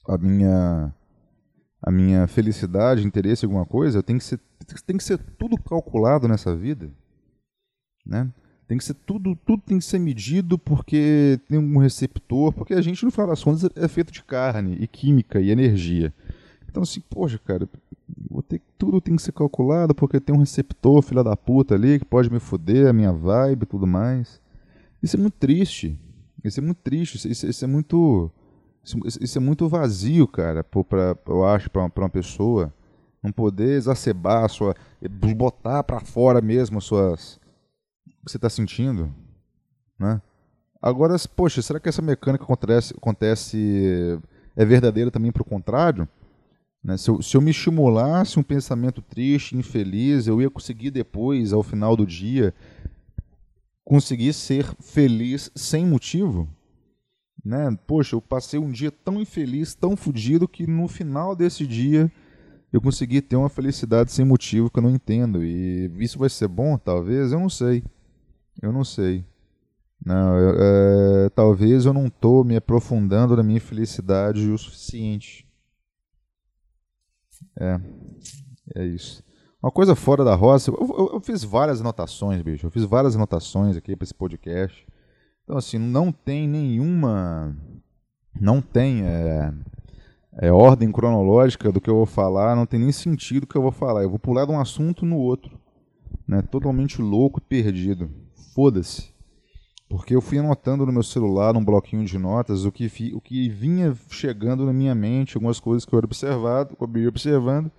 a 0.07 0.17
minha 0.17 0.93
a 1.81 1.91
minha 1.91 2.25
felicidade, 2.25 3.05
interesse 3.05 3.45
em 3.45 3.47
alguma 3.47 3.65
coisa, 3.65 4.01
tem 4.01 4.17
que 4.17 4.23
ser 4.23 4.39
tem 4.85 4.97
que 4.97 5.03
ser 5.03 5.19
tudo 5.37 5.55
calculado 5.57 6.27
nessa 6.27 6.55
vida, 6.55 6.89
né? 8.05 8.31
Tem 8.67 8.79
que 8.79 8.83
ser 8.83 8.95
tudo, 8.95 9.35
tudo 9.45 9.61
tem 9.61 9.77
que 9.77 9.85
ser 9.85 9.99
medido 9.99 10.57
porque 10.57 11.39
tem 11.47 11.59
um 11.59 11.77
receptor, 11.77 12.51
porque 12.51 12.73
a 12.73 12.81
gente 12.81 13.05
no 13.05 13.11
final 13.11 13.27
das 13.27 13.43
contas 13.43 13.69
é 13.75 13.87
feito 13.87 14.11
de 14.11 14.23
carne 14.23 14.75
e 14.79 14.87
química 14.87 15.39
e 15.39 15.51
energia. 15.51 16.11
Então 16.67 16.81
assim, 16.81 17.01
poxa, 17.07 17.37
cara, 17.37 17.69
ter, 18.47 18.61
tudo 18.77 18.99
tem 18.99 19.15
que 19.15 19.21
ser 19.21 19.33
calculado 19.33 19.93
porque 19.93 20.19
tem 20.19 20.35
um 20.35 20.39
receptor, 20.39 21.03
filha 21.03 21.23
da 21.23 21.35
puta 21.37 21.75
ali, 21.75 21.99
que 21.99 22.05
pode 22.05 22.31
me 22.31 22.39
foder, 22.39 22.87
a 22.87 22.93
minha 22.93 23.11
vibe 23.11 23.67
tudo 23.67 23.85
mais. 23.85 24.41
Isso 25.01 25.15
é 25.15 25.19
muito 25.19 25.35
triste. 25.35 25.99
Isso 26.47 26.59
é 26.59 26.63
muito 26.63 26.81
triste. 26.81 27.15
Isso, 27.27 27.47
isso 27.47 27.65
é 27.65 27.67
muito. 27.67 28.31
Isso, 28.83 28.97
isso, 29.21 29.37
é 29.37 29.41
muito 29.41 29.67
vazio, 29.67 30.27
cara, 30.27 30.63
pra, 30.63 31.17
eu 31.27 31.43
acho, 31.45 31.69
para 31.69 31.81
uma, 31.81 31.91
uma 31.95 32.09
pessoa. 32.09 32.73
Não 33.23 33.31
poder 33.31 33.75
exacerbar 33.75 34.45
a 34.45 34.47
sua. 34.47 34.75
botar 35.35 35.83
para 35.83 35.99
fora 35.99 36.41
mesmo 36.41 36.77
as 36.77 36.83
suas. 36.83 37.35
o 38.05 38.09
que 38.25 38.31
você 38.31 38.37
está 38.37 38.49
sentindo. 38.49 39.11
Né? 39.97 40.21
Agora, 40.81 41.15
poxa, 41.35 41.61
será 41.61 41.79
que 41.79 41.89
essa 41.89 42.01
mecânica 42.01 42.43
acontece, 42.43 42.93
acontece 42.95 44.19
é 44.55 44.63
verdadeira 44.63 45.09
também 45.09 45.31
para 45.31 45.41
o 45.41 45.45
contrário? 45.45 46.07
Né? 46.83 46.95
Se, 46.97 47.09
eu, 47.09 47.19
se 47.19 47.35
eu 47.35 47.41
me 47.41 47.49
estimulasse 47.49 48.39
um 48.39 48.43
pensamento 48.43 49.01
triste, 49.01 49.57
infeliz, 49.57 50.27
eu 50.27 50.39
ia 50.39 50.49
conseguir 50.49 50.91
depois, 50.91 51.51
ao 51.51 51.63
final 51.63 51.97
do 51.97 52.05
dia, 52.05 52.53
conseguir 53.85 54.33
ser 54.33 54.65
feliz 54.81 55.51
sem 55.55 55.85
motivo. 55.85 56.49
Né? 57.43 57.77
Poxa, 57.85 58.15
eu 58.15 58.21
passei 58.21 58.59
um 58.59 58.71
dia 58.71 58.91
tão 58.91 59.21
infeliz, 59.21 59.75
tão 59.75 59.95
fodido, 59.95 60.47
que 60.47 60.65
no 60.65 60.87
final 60.87 61.35
desse 61.35 61.65
dia 61.67 62.11
eu 62.73 62.81
consegui 62.81 63.21
ter 63.21 63.35
uma 63.35 63.47
felicidade 63.47 64.11
sem 64.11 64.25
motivo 64.25 64.69
que 64.69 64.79
eu 64.79 64.83
não 64.83 64.89
entendo. 64.89 65.43
E 65.45 65.89
isso 65.99 66.17
vai 66.17 66.29
ser 66.29 66.47
bom, 66.47 66.75
talvez? 66.77 67.31
Eu 67.31 67.39
não 67.39 67.49
sei. 67.49 67.83
Eu 68.59 68.73
não 68.73 68.83
sei. 68.83 69.23
Não, 70.03 70.37
eu, 70.37 70.55
é, 70.59 71.29
talvez 71.29 71.85
eu 71.85 71.93
não 71.93 72.07
estou 72.07 72.43
me 72.43 72.55
aprofundando 72.55 73.35
na 73.35 73.43
minha 73.43 73.61
felicidade 73.61 74.49
o 74.49 74.57
suficiente. 74.57 75.47
É, 77.57 77.79
é 78.75 78.85
isso. 78.85 79.23
Uma 79.65 79.71
coisa 79.71 79.95
fora 79.95 80.23
da 80.23 80.35
roça, 80.35 80.69
eu, 80.69 80.77
eu, 80.79 81.09
eu 81.13 81.19
fiz 81.19 81.43
várias 81.43 81.81
anotações, 81.81 82.39
bicho. 82.43 82.67
Eu 82.67 82.69
fiz 82.69 82.83
várias 82.83 83.15
anotações 83.15 83.75
aqui 83.75 83.95
para 83.95 84.03
esse 84.03 84.13
podcast. 84.13 84.85
Então, 85.43 85.57
assim, 85.57 85.79
não 85.79 86.11
tem 86.11 86.47
nenhuma. 86.47 87.57
Não 88.39 88.61
tem 88.61 89.03
é, 89.03 89.51
é, 90.39 90.51
ordem 90.51 90.91
cronológica 90.91 91.71
do 91.71 91.81
que 91.81 91.89
eu 91.89 91.95
vou 91.95 92.05
falar, 92.05 92.55
não 92.55 92.67
tem 92.67 92.79
nem 92.79 92.91
sentido 92.91 93.45
o 93.45 93.47
que 93.47 93.55
eu 93.55 93.61
vou 93.63 93.71
falar. 93.71 94.03
Eu 94.03 94.09
vou 94.11 94.19
pular 94.19 94.45
de 94.45 94.51
um 94.51 94.59
assunto 94.59 95.03
no 95.03 95.17
outro. 95.17 95.59
Né? 96.27 96.43
Totalmente 96.43 97.01
louco 97.01 97.39
e 97.39 97.41
perdido. 97.41 98.11
Foda-se. 98.53 99.11
Porque 99.89 100.15
eu 100.15 100.21
fui 100.21 100.37
anotando 100.37 100.85
no 100.85 100.93
meu 100.93 101.01
celular, 101.01 101.55
num 101.55 101.65
bloquinho 101.65 102.05
de 102.05 102.19
notas, 102.19 102.65
o 102.65 102.71
que, 102.71 102.85
o 103.15 103.19
que 103.19 103.49
vinha 103.49 103.95
chegando 104.11 104.63
na 104.63 104.73
minha 104.73 104.93
mente, 104.93 105.35
algumas 105.35 105.59
coisas 105.59 105.85
que 105.85 105.95
eu 105.95 105.97
era 105.97 106.05
observado, 106.05 106.77
eu 106.79 107.01
ia 107.01 107.09
observando, 107.09 107.71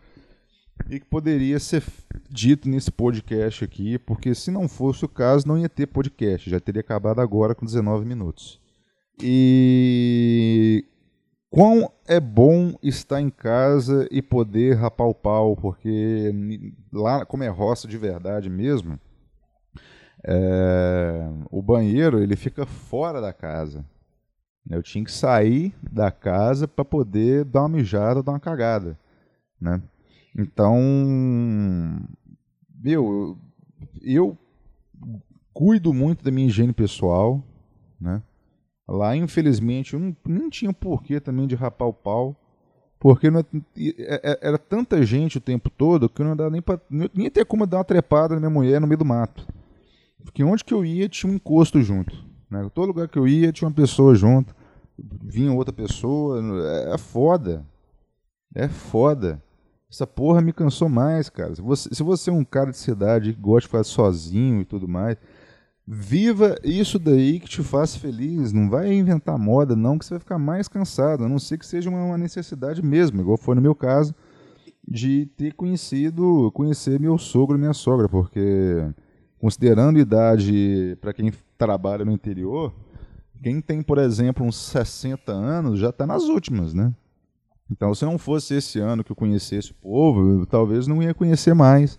e 0.89 1.01
que 1.01 1.07
poderia 1.07 1.59
ser 1.59 1.83
dito 2.31 2.69
nesse 2.69 2.91
podcast 2.91 3.65
aqui, 3.65 3.99
porque 3.99 4.35
se 4.35 4.51
não 4.51 4.69
fosse 4.69 5.05
o 5.05 5.09
caso, 5.09 5.47
não 5.47 5.59
ia 5.59 5.69
ter 5.69 5.87
podcast, 5.87 6.49
já 6.49 6.61
teria 6.61 6.81
acabado 6.81 7.21
agora 7.21 7.55
com 7.55 7.65
19 7.65 8.05
minutos. 8.05 8.61
E 9.21 10.85
quão 11.51 11.91
é 12.07 12.21
bom 12.21 12.75
estar 12.83 13.21
em 13.21 13.31
casa 13.31 14.07
e 14.11 14.21
poder 14.21 14.75
rapar 14.75 15.07
o 15.07 15.15
pau, 15.15 15.57
porque 15.57 16.33
lá, 16.93 17.25
como 17.25 17.43
é 17.43 17.49
roça 17.49 17.89
de 17.89 17.97
verdade 17.97 18.51
mesmo, 18.51 18.99
é, 20.25 21.29
o 21.51 21.63
banheiro 21.63 22.23
ele 22.23 22.37
fica 22.37 22.67
fora 22.67 23.21
da 23.21 23.33
casa. 23.33 23.85
Eu 24.69 24.83
tinha 24.83 25.05
que 25.05 25.13
sair 25.13 25.73
da 25.81 26.11
casa 26.11 26.67
para 26.67 26.85
poder 26.85 27.45
dar 27.45 27.61
uma 27.61 27.69
mijada, 27.69 28.23
dar 28.23 28.33
uma 28.33 28.41
cagada, 28.41 28.99
né? 29.61 29.81
Então, 30.37 30.77
meu, 32.83 33.39
eu 34.03 34.37
cuido 35.53 35.95
muito 35.95 36.23
da 36.23 36.31
minha 36.31 36.47
higiene 36.47 36.73
pessoal, 36.73 37.43
né? 37.99 38.23
Lá, 38.87 39.17
infelizmente, 39.17 39.95
eu 39.95 40.01
não, 40.01 40.17
nem 40.27 40.49
tinha 40.51 40.73
porquê 40.73 41.19
também 41.19 41.47
de 41.47 41.55
rapar 41.55 41.89
o 41.89 41.93
pau, 41.93 42.37
porque 43.01 43.31
não, 43.31 43.41
é, 43.41 43.45
é, 43.77 44.21
é, 44.23 44.39
era 44.43 44.59
tanta 44.59 45.05
gente 45.05 45.39
o 45.39 45.41
tempo 45.41 45.71
todo 45.71 46.09
que 46.09 46.23
não 46.23 46.37
dava 46.37 46.51
nem 46.51 46.63
pra, 46.63 46.79
nem 46.91 47.31
ter 47.31 47.45
como 47.45 47.67
dar 47.67 47.79
uma 47.79 47.85
trepada 47.85 48.35
na 48.35 48.41
minha 48.41 48.51
mulher 48.51 48.81
no 48.81 48.87
meio 48.87 48.99
do 48.99 49.05
mato. 49.05 49.47
Porque 50.23 50.45
onde 50.45 50.65
que 50.65 50.75
eu 50.75 50.85
ia 50.85 51.09
tinha 51.09 51.33
um 51.33 51.37
encosto 51.37 51.81
junto. 51.81 52.15
Né? 52.51 52.69
Todo 52.75 52.89
lugar 52.89 53.09
que 53.09 53.19
eu 53.19 53.27
ia 53.27 53.53
tinha 53.53 53.69
uma 53.69 53.75
pessoa 53.75 54.15
junto, 54.15 54.55
vinha 54.99 55.53
outra 55.53 55.73
pessoa. 55.73 56.41
É 56.93 56.99
foda. 56.99 57.67
É 58.55 58.69
foda. 58.69 59.43
Essa 59.91 60.07
porra 60.07 60.41
me 60.41 60.53
cansou 60.53 60.89
mais, 60.89 61.29
cara. 61.29 61.55
Se 61.55 61.63
você, 61.63 61.89
se 61.95 62.03
você 62.03 62.31
é 62.31 62.33
um 62.33 62.45
cara 62.45 62.71
de 62.71 62.77
cidade 62.77 63.33
que 63.33 63.41
gosta 63.41 63.67
de 63.67 63.73
fazer 63.73 63.85
sozinho 63.85 64.61
e 64.61 64.65
tudo 64.65 64.89
mais, 64.89 65.17
viva 65.87 66.57
isso 66.65 66.99
daí 66.99 67.39
que 67.39 67.49
te 67.49 67.63
faz 67.63 67.95
feliz. 67.95 68.53
Não 68.53 68.69
vai 68.69 68.93
inventar 68.93 69.39
moda, 69.39 69.77
não, 69.77 69.99
que 69.99 70.05
você 70.05 70.15
vai 70.15 70.21
ficar 70.21 70.39
mais 70.39 70.67
cansado. 70.67 71.25
A 71.25 71.29
não 71.29 71.39
ser 71.39 71.59
que 71.59 71.67
seja 71.67 71.89
uma 71.89 72.19
necessidade 72.19 72.83
mesmo, 72.83 73.21
igual 73.21 73.37
foi 73.37 73.55
no 73.55 73.63
meu 73.63 73.75
caso, 73.75 74.15
de 74.87 75.27
ter 75.37 75.55
conhecido, 75.55 76.51
conhecer 76.53 76.99
meu 76.99 77.17
sogro 77.17 77.57
e 77.57 77.61
minha 77.61 77.73
sogra, 77.73 78.09
porque 78.09 78.85
considerando 79.39 79.99
idade 79.99 80.97
para 81.01 81.13
quem 81.13 81.33
trabalha 81.57 82.05
no 82.05 82.13
interior, 82.13 82.73
quem 83.43 83.61
tem, 83.61 83.83
por 83.83 83.99
exemplo, 83.99 84.45
uns 84.45 84.57
60 84.57 85.31
anos 85.31 85.79
já 85.79 85.91
está 85.91 86.07
nas 86.07 86.25
últimas, 86.25 86.75
né? 86.75 86.93
Então, 87.71 87.95
se 87.95 88.05
não 88.05 88.17
fosse 88.17 88.55
esse 88.55 88.79
ano 88.79 89.03
que 89.03 89.11
eu 89.11 89.17
conhecesse 89.17 89.73
o 89.73 89.75
povo, 89.75 90.41
eu 90.41 90.47
talvez 90.47 90.87
não 90.87 91.03
ia 91.03 91.13
conhecer 91.13 91.55
mais. 91.55 91.99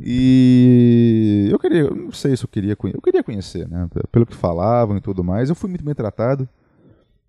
E 0.00 1.48
eu 1.50 1.58
queria, 1.58 1.90
não 1.90 2.12
sei 2.12 2.36
se 2.36 2.44
eu 2.44 2.48
queria 2.48 2.76
conhecer, 2.76 2.98
eu 2.98 3.02
queria 3.02 3.22
conhecer, 3.22 3.68
né? 3.68 3.88
Pelo 4.10 4.26
que 4.26 4.34
falavam 4.34 4.96
e 4.96 5.00
tudo 5.00 5.24
mais, 5.24 5.48
eu 5.48 5.54
fui 5.54 5.68
muito 5.68 5.84
bem 5.84 5.94
tratado. 5.94 6.48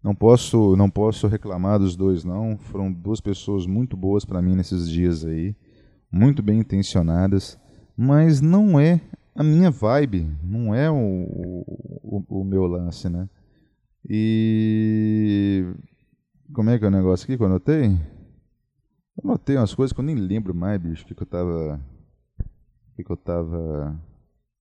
Não 0.04 0.14
posso, 0.14 0.76
não 0.76 0.90
posso 0.90 1.28
reclamar 1.28 1.80
dos 1.80 1.96
dois 1.96 2.24
não. 2.24 2.58
Foram 2.58 2.92
duas 2.92 3.22
pessoas 3.22 3.66
muito 3.66 3.96
boas 3.96 4.26
para 4.26 4.42
mim 4.42 4.56
nesses 4.56 4.90
dias 4.90 5.24
aí, 5.24 5.56
muito 6.12 6.44
bem 6.44 6.60
intencionadas, 6.60 7.58
mas 7.96 8.42
não 8.42 8.80
é 8.80 9.02
a 9.36 9.44
minha 9.44 9.72
vibe, 9.72 10.28
não 10.44 10.76
é 10.76 10.92
o, 10.92 10.96
o, 10.96 12.24
o 12.28 12.44
meu 12.44 12.68
lance, 12.68 13.10
né? 13.10 13.28
E 14.08 15.66
como 16.52 16.70
é 16.70 16.80
que 16.80 16.86
é 16.86 16.88
o 16.88 16.92
negócio 16.92 17.26
aqui 17.26 17.38
que 17.38 17.44
eu 17.44 17.48
anotei? 17.48 17.86
Eu 19.16 19.24
anotei 19.24 19.56
umas 19.56 19.74
coisas 19.74 19.94
que 19.94 20.00
eu 20.00 20.04
nem 20.04 20.16
lembro 20.16 20.54
mais, 20.54 20.82
bicho, 20.82 21.04
o 21.04 21.08
que, 21.08 21.14
que 21.14 21.22
eu 21.22 21.28
tava. 21.28 21.80
O 22.40 22.96
que, 22.96 23.04
que 23.04 23.12
eu 23.12 23.18
tava 23.18 24.00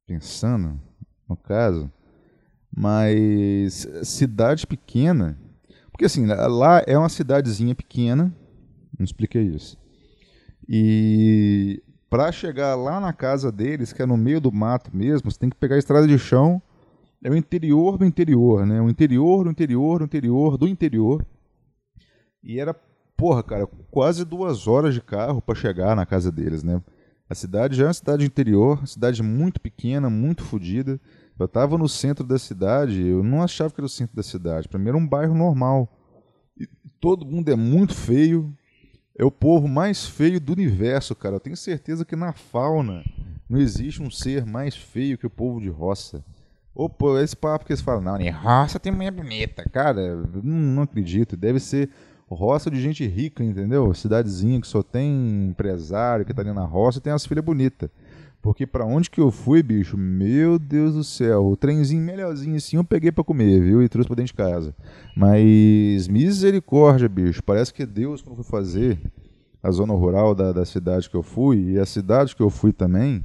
pensando, 0.07 0.79
no 1.29 1.37
caso. 1.37 1.91
Mas 2.75 3.87
cidade 4.03 4.67
pequena. 4.67 5.39
Porque 5.91 6.05
assim, 6.05 6.27
lá 6.27 6.83
é 6.87 6.97
uma 6.97 7.09
cidadezinha 7.09 7.75
pequena. 7.75 8.35
Não 8.99 9.05
expliquei 9.05 9.43
isso. 9.43 9.79
E 10.69 11.83
para 12.09 12.31
chegar 12.31 12.75
lá 12.75 13.01
na 13.01 13.13
casa 13.13 13.51
deles, 13.51 13.93
que 13.93 14.03
é 14.03 14.07
no 14.07 14.17
meio 14.17 14.41
do 14.41 14.53
mato 14.53 14.95
mesmo, 14.95 15.31
você 15.31 15.39
tem 15.39 15.51
que 15.51 15.57
pegar 15.57 15.77
a 15.77 15.79
estrada 15.79 16.07
de 16.07 16.19
chão. 16.19 16.61
É 17.25 17.31
o 17.31 17.37
interior 17.37 17.97
do 17.97 18.05
interior, 18.05 18.67
né? 18.67 18.81
O 18.81 18.89
interior 18.89 19.45
do 19.45 19.51
interior 19.51 19.99
do 19.99 20.05
interior 20.05 20.59
do 20.59 20.69
interior. 20.69 21.27
E 22.43 22.59
era, 22.59 22.75
porra, 23.17 23.43
cara, 23.43 23.67
quase 23.91 24.25
duas 24.25 24.67
horas 24.67 24.95
de 24.95 25.01
carro 25.01 25.41
para 25.41 25.55
chegar 25.55 25.95
na 25.95 26.05
casa 26.05 26.31
deles, 26.31 26.63
né? 26.63 26.83
A 27.29 27.35
cidade 27.35 27.77
já 27.77 27.85
é 27.85 27.87
uma 27.87 27.95
cidade 27.95 28.27
interior, 28.27 28.87
cidade 28.87 29.23
muito 29.23 29.61
pequena, 29.61 30.11
muito 30.11 30.43
fodida. 30.43 31.01
Eu 31.39 31.49
tava 31.49 31.79
no 31.79 31.89
centro 31.89 32.25
da 32.25 32.39
cidade, 32.39 33.05
eu 33.05 33.23
não 33.23 33.43
achava 33.43 33.73
que 33.73 33.81
era 33.81 33.87
o 33.87 33.89
centro 33.89 34.15
da 34.15 34.23
cidade. 34.23 34.69
Pra 34.69 34.79
mim 34.79 34.89
era 34.89 34.97
um 34.97 35.07
bairro 35.07 35.35
normal. 35.35 35.89
E 36.59 36.69
todo 37.01 37.25
mundo 37.25 37.49
é 37.49 37.57
muito 37.57 37.95
feio. 37.95 38.55
É 39.19 39.25
o 39.25 39.31
povo 39.31 39.67
mais 39.67 40.07
feio 40.07 40.39
do 40.41 40.53
universo, 40.53 41.15
cara. 41.15 41.37
Eu 41.37 41.41
tenho 41.41 41.57
certeza 41.57 42.05
que 42.05 42.15
na 42.15 42.33
fauna 42.33 43.03
não 43.49 43.59
existe 43.59 44.03
um 44.03 44.11
ser 44.11 44.45
mais 44.45 44.77
feio 44.77 45.19
que 45.19 45.27
o 45.27 45.31
povo 45.31 45.61
de 45.61 45.69
roça. 45.69 46.25
Pô, 46.99 47.19
esse 47.19 47.37
papo 47.37 47.65
que 47.65 47.73
eles 47.73 47.83
falam, 47.83 48.03
não, 48.03 48.21
em 48.21 48.31
roça 48.31 48.79
tem 48.79 48.93
mulher 48.93 49.11
bonita. 49.11 49.69
Cara, 49.71 50.17
não 50.43 50.83
acredito. 50.83 51.37
Deve 51.37 51.61
ser 51.61 51.91
roça 52.35 52.71
de 52.71 52.81
gente 52.81 53.07
rica, 53.07 53.43
entendeu? 53.43 53.93
Cidadezinha 53.95 54.61
que 54.61 54.67
só 54.67 54.83
tem 54.83 55.49
empresário 55.49 56.25
que 56.25 56.35
tá 56.35 56.43
ali 56.43 56.53
na 56.53 56.65
roça 56.65 56.99
e 56.99 57.03
tem 57.03 57.13
as 57.13 57.27
filhas 57.27 57.45
bonitas. 57.45 57.91
Porque 58.43 58.67
para 58.67 58.85
onde 58.85 59.09
que 59.09 59.21
eu 59.21 59.31
fui, 59.31 59.63
bicho? 59.63 59.97
Meu 59.97 60.59
Deus 60.59 60.95
do 60.95 61.05
céu. 61.05 61.47
O 61.47 61.57
trenzinho 61.57 62.03
melhorzinho 62.03 62.57
assim 62.57 62.77
eu 62.77 62.83
peguei 62.83 63.13
para 63.13 63.23
comer, 63.23 63.63
viu? 63.63 63.81
E 63.81 63.89
trouxe 63.89 64.09
pra 64.09 64.17
dentro 64.17 64.33
de 64.33 64.37
casa. 64.37 64.75
Mas 65.17 66.09
misericórdia, 66.09 67.09
bicho. 67.09 67.41
Parece 67.43 67.73
que 67.73 67.87
Deus, 67.87 68.21
quando 68.21 68.43
foi 68.43 68.45
fazer 68.45 68.99
a 69.63 69.71
zona 69.71 69.95
rural 69.95 70.35
da, 70.35 70.51
da 70.51 70.65
cidade 70.65 71.09
que 71.09 71.15
eu 71.15 71.23
fui, 71.23 71.75
e 71.75 71.79
a 71.79 71.87
cidade 71.87 72.35
que 72.35 72.43
eu 72.43 72.51
fui 72.51 72.73
também, 72.73 73.25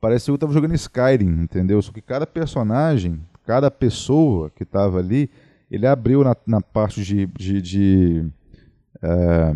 parecia 0.00 0.26
que 0.26 0.36
eu 0.36 0.38
tava 0.38 0.52
jogando 0.52 0.74
Skyrim, 0.74 1.42
entendeu? 1.42 1.82
Só 1.82 1.90
que 1.90 2.00
cada 2.00 2.24
personagem, 2.24 3.20
cada 3.44 3.68
pessoa 3.72 4.50
que 4.50 4.64
tava 4.64 5.00
ali, 5.00 5.28
ele 5.74 5.86
abriu 5.86 6.22
na, 6.22 6.36
na 6.46 6.60
parte 6.60 7.02
de, 7.02 7.26
de, 7.26 7.60
de 7.60 8.26
é, 9.02 9.54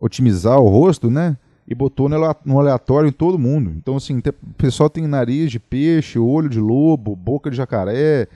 otimizar 0.00 0.58
o 0.58 0.68
rosto, 0.68 1.10
né? 1.10 1.36
E 1.68 1.74
botou 1.74 2.08
no 2.08 2.58
aleatório 2.58 3.08
em 3.08 3.12
todo 3.12 3.38
mundo. 3.38 3.70
Então, 3.76 3.96
assim, 3.96 4.18
o 4.18 4.54
pessoal 4.54 4.90
tem 4.90 5.06
nariz 5.06 5.52
de 5.52 5.60
peixe, 5.60 6.18
olho 6.18 6.48
de 6.48 6.58
lobo, 6.58 7.14
boca 7.14 7.50
de 7.50 7.56
jacaré. 7.56 8.26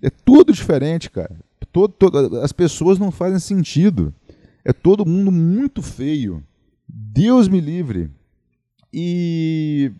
É 0.00 0.10
tudo 0.24 0.52
diferente, 0.52 1.10
cara. 1.10 1.34
Todo, 1.72 1.92
todo, 1.92 2.40
as 2.40 2.52
pessoas 2.52 2.98
não 2.98 3.10
fazem 3.10 3.40
sentido. 3.40 4.14
É 4.64 4.72
todo 4.72 5.06
mundo 5.06 5.32
muito 5.32 5.82
feio. 5.82 6.44
Deus 6.86 7.48
me 7.48 7.60
livre. 7.60 8.08
E 8.92 9.90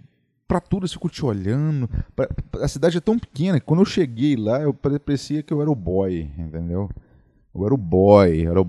para 0.47 0.61
tudo 0.61 0.87
eu 0.87 0.91
fico 0.91 1.09
te 1.09 1.25
olhando. 1.25 1.89
Pra, 2.15 2.29
a 2.63 2.69
cidade 2.69 2.99
é 2.99 3.01
tão 3.01 3.19
pequena 3.19 3.59
que 3.59 3.67
quando 3.67 3.81
eu 3.81 3.87
cheguei 3.87 4.37
lá, 4.37 4.61
eu 4.63 4.73
parecia 4.73 5.43
que 5.43 5.53
eu 5.53 5.61
era 5.61 5.71
o 5.71 5.75
boy, 5.75 6.31
entendeu? 6.39 6.89
Eu 7.55 7.65
era 7.65 7.75
o 7.75 7.79
boy, 7.79 8.47
era 8.47 8.61
o 8.61 8.67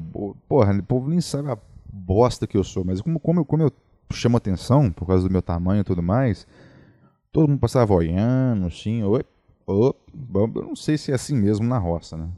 porra, 0.47 0.73
o 0.73 0.83
povo 0.83 1.09
nem 1.09 1.21
sabe 1.21 1.51
a 1.51 1.57
bosta 1.91 2.47
que 2.47 2.57
eu 2.57 2.63
sou, 2.63 2.83
mas 2.85 3.01
como, 3.01 3.19
como, 3.19 3.41
eu, 3.41 3.45
como 3.45 3.63
eu 3.63 3.71
chamo 4.11 4.37
atenção 4.37 4.91
por 4.91 5.05
causa 5.05 5.27
do 5.27 5.31
meu 5.31 5.41
tamanho 5.41 5.81
e 5.81 5.83
tudo 5.83 6.01
mais, 6.01 6.47
todo 7.31 7.47
mundo 7.49 7.59
passava 7.59 7.93
olhando, 7.93 8.67
assim, 8.67 9.03
oi, 9.03 9.23
oi, 9.65 9.93
eu 10.35 10.47
não 10.47 10.75
sei 10.75 10.97
se 10.97 11.11
é 11.11 11.15
assim 11.15 11.35
mesmo 11.35 11.67
na 11.67 11.77
roça, 11.77 12.15
né? 12.17 12.29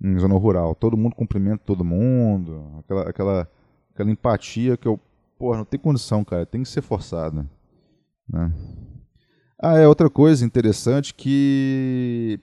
Em 0.00 0.18
zona 0.18 0.36
rural, 0.36 0.74
todo 0.74 0.96
mundo 0.96 1.16
cumprimenta 1.16 1.62
todo 1.64 1.84
mundo, 1.84 2.80
aquela, 2.80 3.08
aquela, 3.08 3.50
aquela 3.92 4.10
empatia 4.10 4.76
que 4.76 4.86
eu, 4.86 5.00
porra, 5.38 5.58
não 5.58 5.64
tem 5.64 5.80
condição, 5.80 6.24
cara, 6.24 6.46
tem 6.46 6.62
que 6.62 6.68
ser 6.68 6.82
forçada. 6.82 7.46
Né? 8.28 8.52
Ah, 9.58 9.78
é 9.78 9.88
outra 9.88 10.10
coisa 10.10 10.44
interessante 10.44 11.14
que 11.14 12.38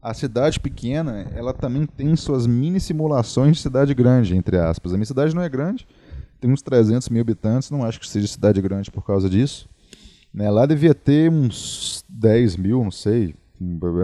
a 0.00 0.14
cidade 0.14 0.58
pequena, 0.58 1.30
ela 1.34 1.52
também 1.52 1.86
tem 1.86 2.14
suas 2.16 2.46
mini 2.46 2.80
simulações 2.80 3.56
de 3.56 3.62
cidade 3.62 3.94
grande, 3.94 4.36
entre 4.36 4.58
aspas. 4.58 4.92
A 4.92 4.96
minha 4.96 5.06
cidade 5.06 5.34
não 5.34 5.42
é 5.42 5.48
grande, 5.48 5.86
tem 6.40 6.50
uns 6.50 6.62
300 6.62 7.08
mil 7.08 7.20
habitantes, 7.20 7.70
não 7.70 7.84
acho 7.84 8.00
que 8.00 8.08
seja 8.08 8.26
cidade 8.26 8.60
grande 8.60 8.90
por 8.90 9.04
causa 9.04 9.28
disso. 9.28 9.68
Né? 10.32 10.50
Lá 10.50 10.66
devia 10.66 10.94
ter 10.94 11.30
uns 11.30 12.04
10 12.08 12.56
mil, 12.56 12.82
não 12.84 12.90
sei, 12.90 13.34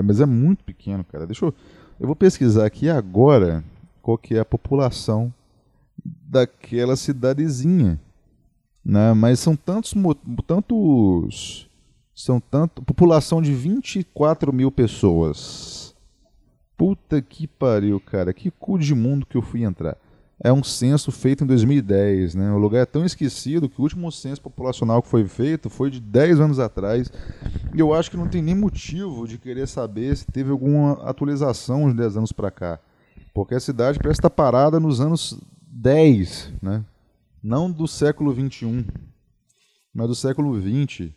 mas 0.04 0.20
é 0.20 0.26
muito 0.26 0.64
pequeno, 0.64 1.04
cara. 1.04 1.26
Deixa 1.26 1.44
eu, 1.44 1.54
eu 2.00 2.06
vou 2.06 2.16
pesquisar 2.16 2.66
aqui 2.66 2.88
agora 2.88 3.64
qual 4.00 4.18
que 4.18 4.34
é 4.34 4.40
a 4.40 4.44
população 4.44 5.32
daquela 6.04 6.96
cidadezinha 6.96 8.00
né? 8.84 9.12
Mas 9.12 9.40
são 9.40 9.54
tantos, 9.54 9.94
tantos, 10.46 11.68
são 12.14 12.40
tanto, 12.40 12.82
população 12.82 13.40
de 13.40 13.52
24 13.52 14.52
mil 14.52 14.70
pessoas. 14.70 15.94
Puta 16.76 17.22
que 17.22 17.46
pariu, 17.46 18.00
cara, 18.00 18.32
que 18.32 18.50
cu 18.50 18.78
de 18.78 18.94
mundo 18.94 19.26
que 19.26 19.36
eu 19.36 19.42
fui 19.42 19.62
entrar. 19.62 19.96
É 20.44 20.52
um 20.52 20.64
censo 20.64 21.12
feito 21.12 21.44
em 21.44 21.46
2010, 21.46 22.34
né? 22.34 22.50
O 22.50 22.58
lugar 22.58 22.82
é 22.82 22.86
tão 22.86 23.04
esquecido 23.04 23.68
que 23.68 23.78
o 23.78 23.82
último 23.84 24.10
censo 24.10 24.42
populacional 24.42 25.00
que 25.00 25.08
foi 25.08 25.24
feito 25.28 25.70
foi 25.70 25.88
de 25.88 26.00
10 26.00 26.40
anos 26.40 26.58
atrás. 26.58 27.12
E 27.72 27.78
eu 27.78 27.94
acho 27.94 28.10
que 28.10 28.16
não 28.16 28.26
tem 28.26 28.42
nem 28.42 28.54
motivo 28.54 29.28
de 29.28 29.38
querer 29.38 29.68
saber 29.68 30.16
se 30.16 30.26
teve 30.26 30.50
alguma 30.50 30.94
atualização 31.08 31.88
de 31.88 31.96
10 31.96 32.16
anos 32.16 32.32
para 32.32 32.50
cá. 32.50 32.80
Porque 33.32 33.54
a 33.54 33.60
cidade 33.60 34.00
parece 34.00 34.18
estar 34.18 34.30
parada 34.30 34.80
nos 34.80 35.00
anos 35.00 35.38
10, 35.70 36.54
né? 36.60 36.84
Não 37.42 37.70
do 37.70 37.88
século 37.88 38.32
XXI, 38.32 38.86
mas 39.92 40.08
do 40.08 40.14
século 40.14 40.60
XX. 40.60 41.10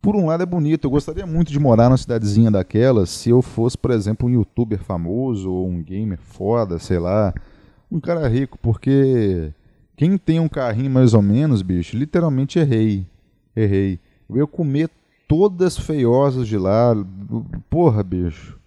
Por 0.00 0.16
um 0.16 0.26
lado 0.26 0.42
é 0.42 0.46
bonito, 0.46 0.84
eu 0.86 0.90
gostaria 0.90 1.24
muito 1.24 1.52
de 1.52 1.60
morar 1.60 1.88
numa 1.88 1.96
cidadezinha 1.96 2.50
daquela 2.50 3.06
se 3.06 3.30
eu 3.30 3.40
fosse, 3.40 3.78
por 3.78 3.92
exemplo, 3.92 4.28
um 4.28 4.32
youtuber 4.32 4.82
famoso 4.82 5.50
ou 5.50 5.68
um 5.68 5.80
gamer 5.80 6.18
foda, 6.18 6.78
sei 6.78 6.98
lá, 6.98 7.32
um 7.90 8.00
cara 8.00 8.26
rico, 8.26 8.58
porque 8.60 9.52
quem 9.96 10.18
tem 10.18 10.40
um 10.40 10.48
carrinho 10.48 10.90
mais 10.90 11.14
ou 11.14 11.22
menos, 11.22 11.62
bicho, 11.62 11.96
literalmente 11.96 12.58
errei. 12.58 13.06
Errei. 13.54 14.00
Eu 14.28 14.38
ia 14.38 14.46
comer 14.46 14.90
todas 15.28 15.78
feiosas 15.78 16.48
de 16.48 16.58
lá. 16.58 16.94
Porra, 17.70 18.02
bicho. 18.02 18.58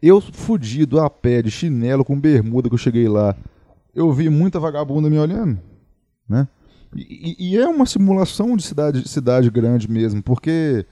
Eu 0.00 0.20
fudido 0.20 1.00
a 1.00 1.08
pé, 1.08 1.42
de 1.42 1.50
chinelo, 1.50 2.04
com 2.04 2.20
bermuda 2.20 2.68
que 2.68 2.74
eu 2.74 2.78
cheguei 2.78 3.08
lá. 3.08 3.34
Eu 3.94 4.12
vi 4.12 4.28
muita 4.28 4.58
vagabunda 4.58 5.08
me 5.08 5.18
olhando, 5.18 5.58
né? 6.28 6.48
E, 6.96 7.52
e 7.52 7.56
é 7.56 7.66
uma 7.66 7.86
simulação 7.86 8.56
de 8.56 8.62
cidade, 8.62 9.08
cidade 9.08 9.50
grande 9.50 9.90
mesmo, 9.90 10.22
porque 10.22 10.86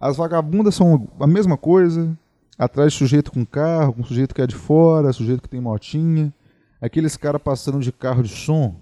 as 0.00 0.16
vagabundas 0.16 0.74
são 0.74 1.08
a 1.20 1.26
mesma 1.26 1.56
coisa, 1.56 2.16
atrás 2.58 2.92
de 2.92 2.98
sujeito 2.98 3.30
com 3.32 3.44
carro, 3.44 3.92
com 3.92 4.04
sujeito 4.04 4.34
que 4.34 4.42
é 4.42 4.46
de 4.46 4.54
fora, 4.54 5.12
sujeito 5.12 5.42
que 5.42 5.48
tem 5.48 5.60
motinha, 5.60 6.32
aqueles 6.80 7.16
caras 7.16 7.42
passando 7.42 7.80
de 7.80 7.92
carro 7.92 8.22
de 8.22 8.28
som, 8.28 8.76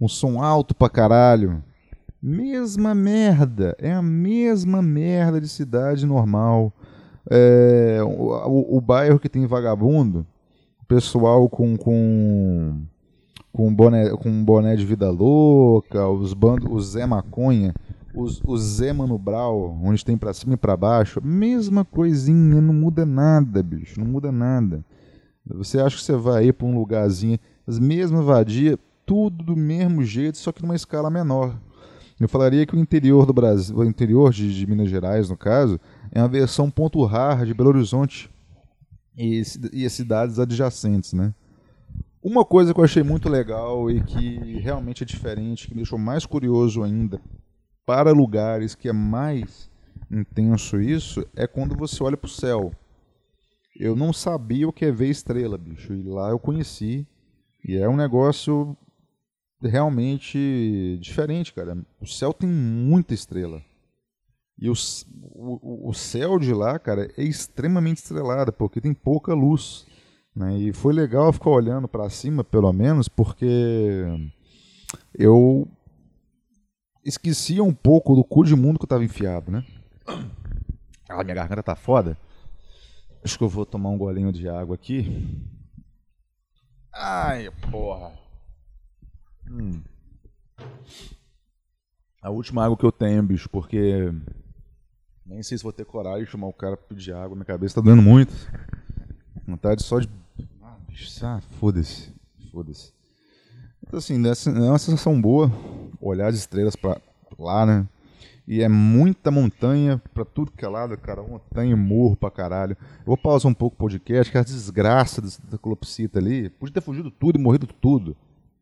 um 0.00 0.08
som 0.08 0.42
alto 0.42 0.74
pra 0.74 0.88
caralho. 0.88 1.62
Mesma 2.22 2.94
merda, 2.94 3.76
é 3.78 3.92
a 3.92 4.02
mesma 4.02 4.82
merda 4.82 5.40
de 5.40 5.48
cidade 5.48 6.06
normal. 6.06 6.72
É, 7.30 7.98
o, 8.02 8.32
o, 8.48 8.78
o, 8.78 8.80
bairro 8.80 9.18
que 9.18 9.28
tem 9.28 9.46
vagabundo, 9.46 10.26
pessoal 10.86 11.48
com, 11.48 11.76
com, 11.76 12.80
com, 13.52 13.74
boné, 13.74 14.10
com 14.10 14.44
boné 14.44 14.76
de 14.76 14.84
vida 14.84 15.10
louca, 15.10 16.08
os, 16.08 16.32
bando, 16.32 16.72
os 16.72 16.92
Zé 16.92 17.06
Maconha, 17.06 17.74
os, 18.14 18.40
os 18.44 18.60
Zé 18.62 18.92
Mano 18.92 19.18
Brau, 19.18 19.78
onde 19.82 20.04
tem 20.04 20.16
pra 20.16 20.32
cima 20.32 20.54
e 20.54 20.56
pra 20.56 20.76
baixo, 20.76 21.20
mesma 21.22 21.84
coisinha, 21.84 22.60
não 22.60 22.74
muda 22.74 23.04
nada, 23.04 23.62
bicho, 23.62 24.00
não 24.00 24.06
muda 24.06 24.32
nada. 24.32 24.84
Você 25.46 25.78
acha 25.78 25.96
que 25.96 26.02
você 26.02 26.16
vai 26.16 26.46
ir 26.46 26.52
pra 26.52 26.66
um 26.66 26.76
lugarzinho, 26.76 27.38
as 27.66 27.78
mesmas 27.78 28.24
vadias, 28.24 28.78
tudo 29.04 29.44
do 29.44 29.56
mesmo 29.56 30.02
jeito, 30.02 30.38
só 30.38 30.50
que 30.50 30.62
numa 30.62 30.74
escala 30.74 31.10
menor. 31.10 31.56
Eu 32.18 32.28
falaria 32.28 32.64
que 32.64 32.74
o 32.74 32.78
interior 32.78 33.26
do 33.26 33.32
Brasil, 33.32 33.76
o 33.76 33.84
interior 33.84 34.32
de, 34.32 34.52
de 34.52 34.66
Minas 34.66 34.88
Gerais, 34.88 35.28
no 35.28 35.36
caso, 35.36 35.78
é 36.10 36.20
uma 36.20 36.28
versão 36.28 36.70
ponto 36.70 37.04
rara 37.04 37.44
de 37.44 37.52
Belo 37.52 37.68
Horizonte 37.68 38.30
e, 39.16 39.42
e 39.72 39.86
as 39.86 39.92
cidades 39.92 40.38
adjacentes, 40.38 41.12
né? 41.12 41.34
Uma 42.22 42.44
coisa 42.44 42.74
que 42.74 42.80
eu 42.80 42.84
achei 42.84 43.02
muito 43.02 43.28
legal 43.28 43.90
e 43.90 44.02
que 44.02 44.58
realmente 44.58 45.04
é 45.04 45.06
diferente, 45.06 45.68
que 45.68 45.74
me 45.74 45.82
deixou 45.82 45.98
mais 45.98 46.26
curioso 46.26 46.82
ainda, 46.82 47.20
para 47.84 48.10
lugares 48.10 48.74
que 48.74 48.88
é 48.88 48.92
mais 48.92 49.70
intenso 50.10 50.80
isso, 50.80 51.24
é 51.36 51.46
quando 51.46 51.76
você 51.76 52.02
olha 52.02 52.16
para 52.16 52.26
o 52.26 52.30
céu. 52.30 52.72
Eu 53.78 53.94
não 53.94 54.12
sabia 54.12 54.68
o 54.68 54.72
que 54.72 54.86
é 54.86 54.90
ver 54.90 55.08
estrela, 55.08 55.56
bicho, 55.56 55.92
e 55.92 56.02
lá 56.02 56.30
eu 56.30 56.38
conheci, 56.38 57.06
e 57.64 57.76
é 57.76 57.88
um 57.88 57.96
negócio 57.96 58.76
realmente 59.62 60.98
diferente, 61.00 61.52
cara. 61.52 61.76
O 62.00 62.06
céu 62.06 62.32
tem 62.32 62.48
muita 62.48 63.14
estrela. 63.14 63.62
E 64.58 64.70
o, 64.70 64.74
o, 65.34 65.90
o 65.90 65.94
céu 65.94 66.38
de 66.38 66.52
lá, 66.54 66.78
cara, 66.78 67.10
é 67.16 67.22
extremamente 67.22 67.98
estrelado, 67.98 68.52
porque 68.52 68.80
tem 68.80 68.94
pouca 68.94 69.34
luz. 69.34 69.86
Né? 70.34 70.58
E 70.58 70.72
foi 70.72 70.92
legal 70.92 71.32
ficar 71.32 71.50
olhando 71.50 71.86
para 71.86 72.08
cima, 72.08 72.42
pelo 72.42 72.72
menos, 72.72 73.08
porque 73.08 74.04
eu 75.14 75.68
esquecia 77.04 77.62
um 77.62 77.72
pouco 77.72 78.14
do 78.14 78.24
cu 78.24 78.44
de 78.44 78.56
mundo 78.56 78.78
que 78.78 78.84
eu 78.84 78.88
tava 78.88 79.04
enfiado, 79.04 79.50
né? 79.50 79.64
Ah, 81.08 81.22
minha 81.22 81.34
garganta 81.34 81.62
tá 81.62 81.76
foda. 81.76 82.18
Acho 83.22 83.38
que 83.38 83.44
eu 83.44 83.48
vou 83.48 83.66
tomar 83.66 83.90
um 83.90 83.98
golinho 83.98 84.32
de 84.32 84.48
água 84.48 84.74
aqui. 84.74 85.26
Ai, 86.92 87.50
porra. 87.70 88.12
Hum. 89.50 89.82
A 92.22 92.30
última 92.30 92.64
água 92.64 92.76
que 92.76 92.84
eu 92.84 92.92
tenho, 92.92 93.22
bicho, 93.22 93.48
porque 93.48 94.12
nem 95.26 95.42
sei 95.42 95.58
se 95.58 95.64
vou 95.64 95.72
ter 95.72 95.84
coragem 95.84 96.24
de 96.24 96.30
chamar 96.30 96.46
o 96.46 96.52
cara 96.52 96.76
pra 96.76 96.86
pedir 96.88 97.12
água. 97.12 97.34
Minha 97.34 97.44
cabeça 97.44 97.74
tá 97.74 97.80
doendo 97.80 98.02
muito. 98.02 98.32
Vontade 99.46 99.82
só 99.82 99.98
de. 99.98 100.08
Ah, 100.62 100.76
bicho, 100.88 101.26
ah, 101.26 101.40
foda-se. 101.58 102.12
Foda-se. 102.52 102.92
Então, 103.86 103.98
assim, 103.98 104.14
é 104.24 104.68
uma 104.68 104.78
sensação 104.78 105.20
boa 105.20 105.50
olhar 106.00 106.28
as 106.28 106.36
estrelas 106.36 106.74
pra 106.74 107.00
lá, 107.38 107.66
né? 107.66 107.86
E 108.46 108.62
é 108.62 108.68
muita 108.68 109.30
montanha 109.30 110.00
pra 110.14 110.24
tudo 110.24 110.52
que 110.52 110.64
é 110.64 110.68
lado, 110.68 110.96
cara. 110.96 111.22
Montanha 111.22 111.72
e 111.72 111.76
morro 111.76 112.16
pra 112.16 112.30
caralho. 112.30 112.76
Eu 113.00 113.06
vou 113.06 113.16
pausar 113.16 113.50
um 113.50 113.54
pouco 113.54 113.74
o 113.74 113.78
podcast, 113.78 114.30
que 114.30 114.38
a 114.38 114.42
desgraça 114.44 115.20
da 115.20 115.58
clopsita 115.58 116.20
ali. 116.20 116.48
Podia 116.50 116.74
ter 116.74 116.80
fugido 116.80 117.10
tudo 117.10 117.38
e 117.38 117.42
morrido 117.42 117.66
tudo. 117.66 118.16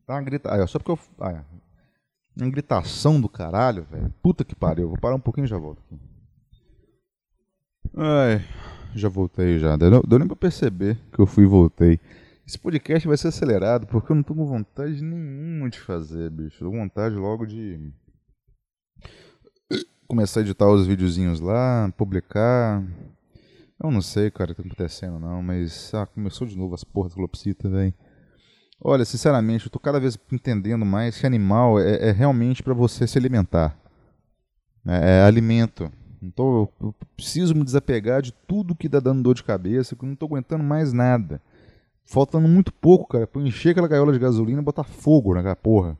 Tá 0.07 0.15
uma 0.15 0.21
grita... 0.23 0.49
Ah, 0.49 0.65
só 0.65 0.79
porque 0.79 0.91
eu. 0.91 0.99
Ah, 1.19 1.31
é. 1.31 1.41
Uma 2.35 2.49
gritação 2.49 3.21
do 3.21 3.29
caralho, 3.29 3.85
velho. 3.89 4.11
Puta 4.23 4.43
que 4.43 4.55
pariu. 4.55 4.89
Vou 4.89 4.97
parar 4.97 5.15
um 5.15 5.19
pouquinho 5.19 5.45
e 5.45 5.47
já 5.47 5.57
volto 5.57 5.79
aqui. 5.85 5.99
Ai, 7.97 8.43
já 8.93 9.07
voltei 9.07 9.57
já. 9.57 9.77
Deu, 9.77 10.03
deu 10.03 10.19
nem 10.19 10.27
pra 10.27 10.35
perceber 10.35 10.97
que 11.13 11.19
eu 11.19 11.25
fui 11.25 11.45
e 11.45 11.47
voltei. 11.47 11.99
Esse 12.45 12.59
podcast 12.59 13.07
vai 13.07 13.15
ser 13.15 13.29
acelerado 13.29 13.87
porque 13.87 14.11
eu 14.11 14.15
não 14.15 14.23
tô 14.23 14.35
com 14.35 14.45
vontade 14.45 15.01
nenhuma 15.01 15.69
de 15.69 15.79
fazer, 15.79 16.29
bicho. 16.29 16.59
Tô 16.59 16.69
com 16.69 16.79
vontade 16.79 17.15
logo 17.15 17.45
de 17.45 17.79
começar 20.07 20.41
a 20.41 20.43
editar 20.43 20.67
os 20.67 20.85
videozinhos 20.85 21.39
lá, 21.39 21.91
publicar. 21.97 22.83
Eu 23.81 23.89
não 23.89 24.01
sei, 24.01 24.29
cara, 24.29 24.51
o 24.51 24.55
que 24.55 24.61
tá 24.61 24.67
acontecendo 24.67 25.17
não, 25.17 25.41
mas 25.41 25.93
ah, 25.93 26.05
começou 26.05 26.45
de 26.45 26.57
novo 26.57 26.75
as 26.75 26.83
porras 26.83 27.13
do 27.13 27.17
Glopsita, 27.17 27.69
velho. 27.69 27.93
Olha, 28.79 29.05
sinceramente, 29.05 29.65
eu 29.65 29.71
tô 29.71 29.79
cada 29.79 29.99
vez 29.99 30.17
entendendo 30.31 30.85
mais 30.85 31.17
que 31.17 31.25
animal 31.25 31.79
é, 31.79 32.09
é 32.09 32.11
realmente 32.11 32.61
para 32.61 32.73
você 32.73 33.07
se 33.07 33.17
alimentar. 33.17 33.77
É, 34.85 35.19
é 35.19 35.23
alimento. 35.23 35.91
Então 36.25 36.69
eu 36.81 36.95
preciso 37.15 37.55
me 37.55 37.63
desapegar 37.63 38.21
de 38.21 38.31
tudo 38.31 38.75
que 38.75 38.89
dá 38.89 38.99
dando 38.99 39.23
dor 39.23 39.35
de 39.35 39.43
cabeça, 39.43 39.95
que 39.95 40.03
eu 40.03 40.09
não 40.09 40.15
tô 40.15 40.25
aguentando 40.25 40.63
mais 40.63 40.91
nada. 40.91 41.41
Faltando 42.05 42.47
muito 42.47 42.71
pouco, 42.71 43.07
cara, 43.07 43.25
pra 43.25 43.41
encher 43.41 43.71
aquela 43.71 43.87
gaiola 43.87 44.13
de 44.13 44.19
gasolina 44.19 44.61
e 44.61 44.63
botar 44.63 44.83
fogo 44.83 45.33
naquela 45.33 45.55
porra. 45.55 45.97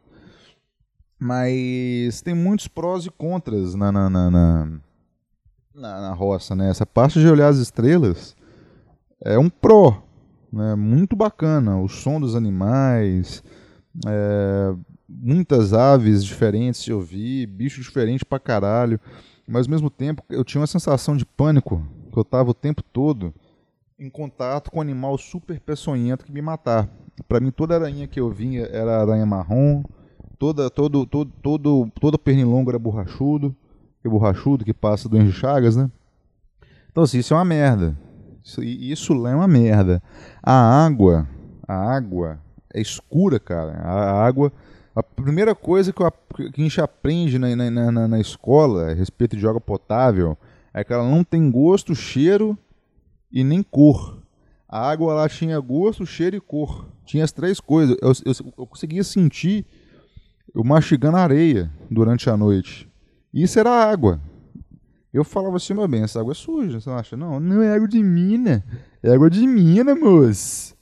Mas 1.18 2.22
tem 2.22 2.36
muitos 2.36 2.68
prós 2.68 3.06
e 3.06 3.10
contras 3.10 3.74
na, 3.74 3.92
na, 3.92 4.10
na, 4.10 4.30
na, 4.30 4.70
na, 5.74 6.14
roça, 6.14 6.56
né? 6.56 6.70
Essa 6.70 6.86
parte 6.86 7.20
de 7.20 7.28
olhar 7.28 7.48
as 7.48 7.58
estrelas 7.58 8.36
é 9.24 9.40
um 9.40 9.50
pró, 9.50 10.04
né? 10.52 10.76
Muito 10.76 11.16
bacana. 11.16 11.80
O 11.80 11.88
som 11.88 12.20
dos 12.20 12.36
animais, 12.36 13.44
é, 14.06 14.76
muitas 15.08 15.74
aves 15.74 16.24
diferentes 16.24 16.84
de 16.84 16.94
ouvir, 16.94 17.48
bicho 17.48 17.82
diferente 17.82 18.26
pra 18.26 18.40
caralho. 18.40 19.00
Mas 19.48 19.68
ao 19.68 19.72
mesmo 19.72 19.90
tempo 19.90 20.24
eu 20.30 20.44
tinha 20.44 20.62
uma 20.62 20.68
sensação 20.68 21.16
de 21.16 21.26
pânico, 21.26 21.86
que 22.12 22.18
eu 22.18 22.24
tava 22.24 22.52
o 22.52 22.54
tempo 22.54 22.82
todo 22.82 23.34
em 23.98 24.10
contato 24.10 24.72
com 24.72 24.80
um 24.80 24.82
animal 24.82 25.18
super 25.18 25.60
peçonhento 25.60 26.26
que 26.26 26.32
me 26.32 26.42
matar. 26.42 26.90
Para 27.28 27.40
mim 27.40 27.52
toda 27.52 27.76
aranha 27.76 28.08
que 28.08 28.20
eu 28.20 28.30
vinha 28.30 28.66
era 28.66 29.00
aranha 29.00 29.26
marrom, 29.26 29.84
toda 30.38 30.70
todo 30.70 31.06
todo 31.06 31.32
todo 31.42 31.92
todo 32.00 32.20
pernilongo 32.20 32.72
era 32.72 32.80
borrachudo, 32.80 33.56
que 34.02 34.10
borrachudo 34.10 34.66
que 34.66 34.74
passa 34.74 35.08
do 35.08 35.32
Chagas, 35.32 35.76
né? 35.76 35.90
Então 36.92 37.04
assim, 37.04 37.20
isso 37.20 37.34
é 37.34 37.38
uma 37.38 37.46
merda. 37.46 37.98
Isso, 38.44 38.64
isso 38.64 39.14
lá 39.14 39.32
é 39.32 39.36
uma 39.36 39.48
merda. 39.48 40.02
A 40.42 40.86
água, 40.86 41.28
a 41.68 41.74
água 41.74 42.40
é 42.74 42.82
escura, 42.82 43.40
cara. 43.40 43.72
A 43.80 44.26
água 44.26 44.52
a 44.96 45.04
primeira 45.04 45.54
coisa 45.54 45.92
que, 45.92 46.02
eu, 46.02 46.12
que 46.52 46.62
a 46.62 46.64
gente 46.64 46.80
aprende 46.80 47.38
na, 47.38 47.54
na, 47.56 47.92
na, 47.92 48.08
na 48.08 48.20
escola 48.20 48.92
a 48.92 48.94
respeito 48.94 49.36
de 49.36 49.46
água 49.46 49.60
potável 49.60 50.38
é 50.74 50.84
que 50.84 50.94
ela 50.94 51.10
não 51.10 51.24
tem 51.24 51.52
gosto, 51.52 51.94
cheiro 51.94 52.58
e 53.32 53.44
nem 53.44 53.62
cor. 53.62 54.18
A 54.68 54.90
água 54.90 55.14
lá 55.14 55.28
tinha 55.30 55.60
gosto, 55.60 56.06
cheiro 56.06 56.36
e 56.36 56.42
cor. 56.42 56.88
Tinha 57.06 57.24
as 57.24 57.32
três 57.32 57.60
coisas. 57.60 57.98
Eu, 58.02 58.12
eu, 58.26 58.54
eu 58.58 58.66
conseguia 58.66 59.04
sentir 59.04 59.66
eu 60.54 60.64
mastigando 60.64 61.18
areia 61.18 61.70
durante 61.92 62.30
a 62.30 62.38
noite. 62.38 62.90
Isso 63.34 63.60
era 63.60 63.70
água. 63.70 64.22
Eu 65.14 65.24
falava 65.24 65.58
assim, 65.58 65.74
meu 65.74 65.88
bem, 65.88 66.04
essa 66.04 66.20
água 66.20 66.32
é 66.32 66.36
suja. 66.36 66.80
Você 66.80 66.90
acha? 66.90 67.18
Não, 67.18 67.40
não 67.40 67.62
é 67.62 67.74
água 67.74 67.88
de 67.88 68.02
mina. 68.02 68.64
É 69.04 69.12
água 69.12 69.30
de 69.30 69.46
mina, 69.46 69.94
moço. 69.96 70.75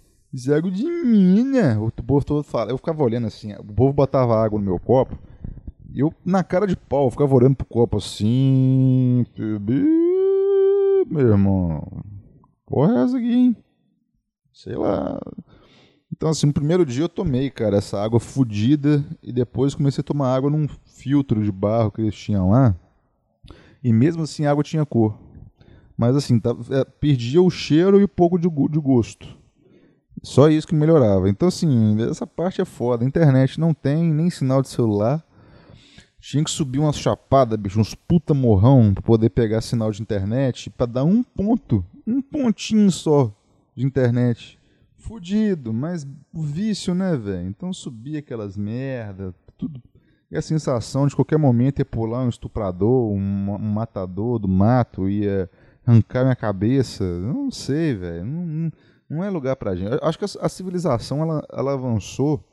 Água 0.55 0.71
de 0.71 0.83
mina. 0.83 1.79
O 1.79 1.91
povo 1.91 2.25
todo 2.25 2.43
fala. 2.43 2.71
Eu 2.71 2.77
ficava 2.77 3.03
olhando 3.03 3.27
assim, 3.27 3.53
o 3.53 3.63
povo 3.63 3.93
botava 3.93 4.43
água 4.43 4.57
no 4.57 4.65
meu 4.65 4.79
copo. 4.79 5.17
E 5.93 5.99
eu, 5.99 6.11
na 6.25 6.43
cara 6.43 6.65
de 6.65 6.75
pau, 6.75 7.05
eu 7.05 7.11
ficava 7.11 7.35
olhando 7.35 7.55
pro 7.55 7.67
copo 7.67 7.97
assim. 7.97 9.23
Meu 11.07 11.27
irmão. 11.29 12.03
Porra 12.65 12.99
é 12.99 13.03
essa 13.03 13.17
aqui, 13.17 13.31
hein? 13.31 13.55
Sei 14.51 14.75
lá. 14.75 15.19
Então, 16.11 16.29
assim, 16.29 16.47
no 16.47 16.53
primeiro 16.53 16.85
dia 16.85 17.03
eu 17.03 17.09
tomei, 17.09 17.49
cara, 17.51 17.77
essa 17.77 18.01
água 18.01 18.19
fodida 18.19 19.03
e 19.21 19.31
depois 19.31 19.75
comecei 19.75 20.01
a 20.01 20.05
tomar 20.05 20.33
água 20.33 20.49
num 20.49 20.67
filtro 20.85 21.43
de 21.43 21.51
barro 21.51 21.91
que 21.91 22.01
eles 22.01 22.15
tinham 22.15 22.49
lá. 22.49 22.75
E 23.83 23.91
mesmo 23.93 24.23
assim 24.23 24.45
a 24.45 24.51
água 24.51 24.63
tinha 24.63 24.85
cor. 24.85 25.15
Mas 25.97 26.15
assim, 26.15 26.39
tá, 26.39 26.55
é, 26.71 26.85
perdia 26.85 27.41
o 27.41 27.49
cheiro 27.49 27.99
e 27.99 28.05
um 28.05 28.07
pouco 28.07 28.39
de, 28.39 28.47
de 28.49 28.79
gosto. 28.79 29.42
Só 30.23 30.49
isso 30.49 30.65
que 30.65 30.73
melhorava. 30.73 31.27
Então, 31.27 31.49
assim, 31.49 32.01
essa 32.09 32.25
parte 32.25 32.61
é 32.61 32.65
foda. 32.65 33.03
Internet 33.03 33.59
não 33.59 33.73
tem 33.73 34.11
nem 34.11 34.29
sinal 34.29 34.61
de 34.61 34.69
celular. 34.69 35.21
Tinha 36.17 36.41
que 36.41 36.49
subir 36.49 36.79
umas 36.79 36.95
chapadas, 36.95 37.59
bicho, 37.59 37.77
uns 37.77 37.93
puta 37.93 38.33
morrão 38.33 38.93
pra 38.93 39.03
poder 39.03 39.29
pegar 39.29 39.59
sinal 39.59 39.91
de 39.91 40.01
internet, 40.01 40.69
pra 40.69 40.85
dar 40.85 41.03
um 41.03 41.21
ponto, 41.21 41.85
um 42.07 42.21
pontinho 42.21 42.89
só 42.89 43.29
de 43.75 43.85
internet. 43.85 44.57
Fudido, 44.95 45.73
mas 45.73 46.07
o 46.33 46.41
vício, 46.41 46.95
né, 46.95 47.17
velho? 47.17 47.45
Então 47.49 47.73
subia 47.73 48.19
aquelas 48.19 48.55
merda, 48.55 49.35
tudo. 49.57 49.83
E 50.31 50.37
a 50.37 50.41
sensação 50.41 51.05
de 51.05 51.13
qualquer 51.13 51.37
momento 51.37 51.79
ia 51.79 51.85
pular 51.85 52.23
um 52.23 52.29
estuprador, 52.29 53.11
um, 53.11 53.51
um 53.55 53.73
matador 53.73 54.39
do 54.39 54.47
mato, 54.47 55.09
ia 55.09 55.49
arrancar 55.85 56.23
minha 56.23 56.37
cabeça. 56.37 57.03
Não 57.19 57.51
sei, 57.51 57.93
velho. 57.93 58.25
Não, 58.25 58.45
não, 58.45 58.71
não, 59.13 59.23
é 59.23 59.29
lugar 59.29 59.55
pra 59.55 59.75
gente. 59.75 59.91
Eu 59.91 59.99
acho 60.03 60.17
que 60.17 60.25
a, 60.25 60.45
a 60.45 60.49
civilização 60.49 61.21
ela, 61.21 61.45
ela 61.51 61.73
avançou 61.73 62.43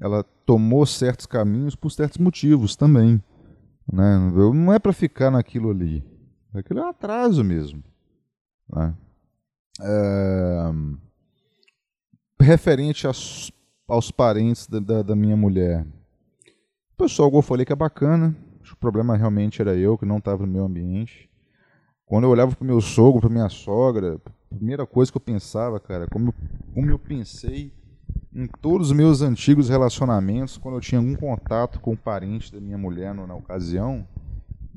ela 0.00 0.22
tomou 0.44 0.84
certos 0.86 1.26
caminhos 1.26 1.74
por 1.74 1.90
certos 1.90 2.18
motivos 2.18 2.76
também. 2.76 3.22
Né? 3.90 4.18
Não 4.54 4.72
é 4.72 4.78
para 4.78 4.92
ficar 4.92 5.30
naquilo 5.30 5.70
ali. 5.70 6.04
Aquilo 6.54 6.80
é 6.80 6.82
um 6.84 6.88
atraso 6.88 7.42
mesmo. 7.44 7.82
Né? 8.68 8.94
É... 9.80 10.72
Referente 12.40 13.06
aos, 13.06 13.50
aos 13.88 14.10
parentes 14.10 14.66
da, 14.66 14.78
da, 14.78 15.02
da, 15.02 15.16
minha 15.16 15.36
mulher. 15.36 15.86
O 16.92 16.96
pessoal, 16.96 17.30
eu 17.32 17.42
falei 17.42 17.64
que 17.64 17.72
é 17.72 17.76
bacana. 17.76 18.36
O 18.70 18.76
problema 18.76 19.16
realmente 19.16 19.62
era 19.62 19.74
eu, 19.76 19.96
que 19.96 20.04
não 20.04 20.18
estava 20.18 20.44
no 20.44 20.52
meu 20.52 20.64
ambiente. 20.64 21.30
Quando 22.06 22.22
eu 22.22 22.30
olhava 22.30 22.54
para 22.54 22.64
meu 22.64 22.80
sogro, 22.80 23.20
para 23.20 23.28
minha 23.28 23.48
sogra, 23.48 24.20
a 24.52 24.54
primeira 24.54 24.86
coisa 24.86 25.10
que 25.10 25.16
eu 25.16 25.20
pensava, 25.20 25.80
cara, 25.80 26.06
como, 26.06 26.32
como 26.72 26.88
eu 26.88 27.00
pensei 27.00 27.72
em 28.32 28.46
todos 28.46 28.90
os 28.90 28.96
meus 28.96 29.22
antigos 29.22 29.68
relacionamentos, 29.68 30.56
quando 30.56 30.76
eu 30.76 30.80
tinha 30.80 31.00
algum 31.00 31.16
contato 31.16 31.80
com 31.80 31.94
um 31.94 31.96
parente 31.96 32.52
da 32.52 32.60
minha 32.60 32.78
mulher 32.78 33.12
no, 33.12 33.26
na 33.26 33.34
ocasião, 33.34 34.06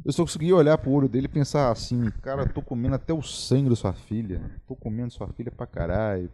eu 0.03 0.11
só 0.11 0.23
conseguia 0.23 0.55
olhar 0.55 0.75
pro 0.79 0.89
olho 0.89 1.07
dele 1.07 1.25
e 1.25 1.29
pensar 1.29 1.71
assim, 1.71 2.09
cara, 2.23 2.49
tô 2.49 2.63
comendo 2.63 2.95
até 2.95 3.13
o 3.13 3.21
sangue 3.21 3.69
da 3.69 3.75
sua 3.75 3.93
filha, 3.93 4.41
tô 4.67 4.75
comendo 4.75 5.13
sua 5.13 5.27
filha 5.27 5.51
pra 5.51 5.67
caralho, 5.67 6.31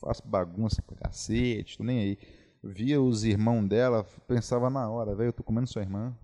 faço 0.00 0.22
bagunça 0.26 0.80
pra 0.80 0.96
cacete, 0.96 1.76
tô 1.76 1.84
nem 1.84 1.98
aí. 1.98 2.18
Via 2.62 2.98
os 2.98 3.24
irmãos 3.24 3.68
dela, 3.68 4.06
pensava 4.26 4.70
na 4.70 4.88
hora, 4.88 5.14
velho, 5.14 5.28
eu 5.28 5.32
tô 5.34 5.42
comendo 5.42 5.66
sua 5.66 5.82
irmã. 5.82 6.14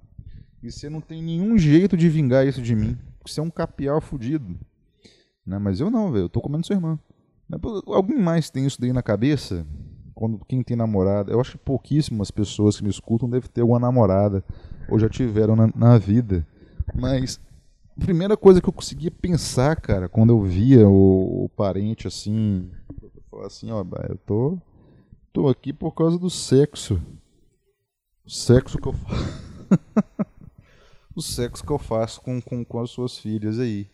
E 0.62 0.72
você 0.72 0.88
não 0.88 1.02
tem 1.02 1.22
nenhum 1.22 1.58
jeito 1.58 1.98
de 1.98 2.08
vingar 2.08 2.46
isso 2.46 2.62
de 2.62 2.74
mim. 2.74 2.96
Você 3.24 3.40
é 3.40 3.42
um 3.42 3.50
capial 3.50 4.00
fudido. 4.00 4.58
Né? 5.46 5.58
Mas 5.58 5.80
eu 5.80 5.90
não, 5.90 6.10
velho, 6.10 6.24
eu 6.24 6.28
tô 6.28 6.40
comendo 6.40 6.66
sua 6.66 6.76
irmã. 6.76 6.98
Alguém 7.86 8.18
mais 8.18 8.50
tem 8.50 8.66
isso 8.66 8.80
daí 8.80 8.92
na 8.92 9.02
cabeça? 9.02 9.66
quando 10.20 10.38
quem 10.44 10.62
tem 10.62 10.76
namorada, 10.76 11.32
eu 11.32 11.40
acho 11.40 11.52
que 11.52 11.58
pouquíssimas 11.64 12.30
pessoas 12.30 12.76
que 12.76 12.84
me 12.84 12.90
escutam 12.90 13.26
devem 13.26 13.48
ter 13.48 13.62
uma 13.62 13.78
namorada 13.78 14.44
ou 14.86 14.98
já 14.98 15.08
tiveram 15.08 15.56
na, 15.56 15.72
na 15.74 15.96
vida. 15.96 16.46
Mas 16.94 17.40
a 17.96 18.04
primeira 18.04 18.36
coisa 18.36 18.60
que 18.60 18.68
eu 18.68 18.72
conseguia 18.72 19.10
pensar, 19.10 19.76
cara, 19.76 20.10
quando 20.10 20.28
eu 20.28 20.42
via 20.42 20.86
o, 20.86 21.44
o 21.44 21.48
parente 21.48 22.06
assim, 22.06 22.70
eu 23.02 23.10
falava 23.30 23.46
assim, 23.46 23.70
ó, 23.70 23.82
eu 24.10 24.18
tô 24.18 24.58
tô 25.32 25.48
aqui 25.48 25.72
por 25.72 25.92
causa 25.92 26.18
do 26.18 26.28
sexo. 26.28 27.00
O 28.22 28.30
sexo 28.30 28.76
que 28.76 28.88
eu 28.88 28.92
faço. 28.92 29.40
o 31.14 31.22
sexo 31.22 31.64
que 31.64 31.70
eu 31.70 31.78
faço 31.78 32.20
com, 32.20 32.40
com, 32.40 32.64
com 32.64 32.80
as 32.80 32.90
suas 32.90 33.18
filhas 33.18 33.58
aí. 33.58 33.88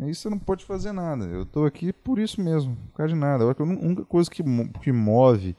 Aí 0.00 0.14
você 0.14 0.28
não 0.30 0.38
pode 0.38 0.64
fazer 0.64 0.92
nada. 0.92 1.24
Eu 1.26 1.42
estou 1.42 1.66
aqui 1.66 1.92
por 1.92 2.18
isso 2.18 2.40
mesmo, 2.40 2.76
por 2.76 2.98
causa 2.98 3.12
de 3.12 3.18
nada. 3.18 3.44
A 3.44 3.62
única 3.62 4.04
coisa 4.04 4.30
que, 4.30 4.42
que 4.82 4.92
move. 4.92 5.54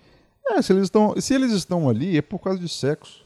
É, 0.46 0.62
se 0.62 0.74
eles, 0.74 0.86
estão, 0.86 1.20
se 1.22 1.34
eles 1.34 1.52
estão 1.52 1.88
ali 1.88 2.18
é 2.18 2.22
por 2.22 2.40
causa 2.40 2.60
de 2.60 2.68
sexo. 2.68 3.24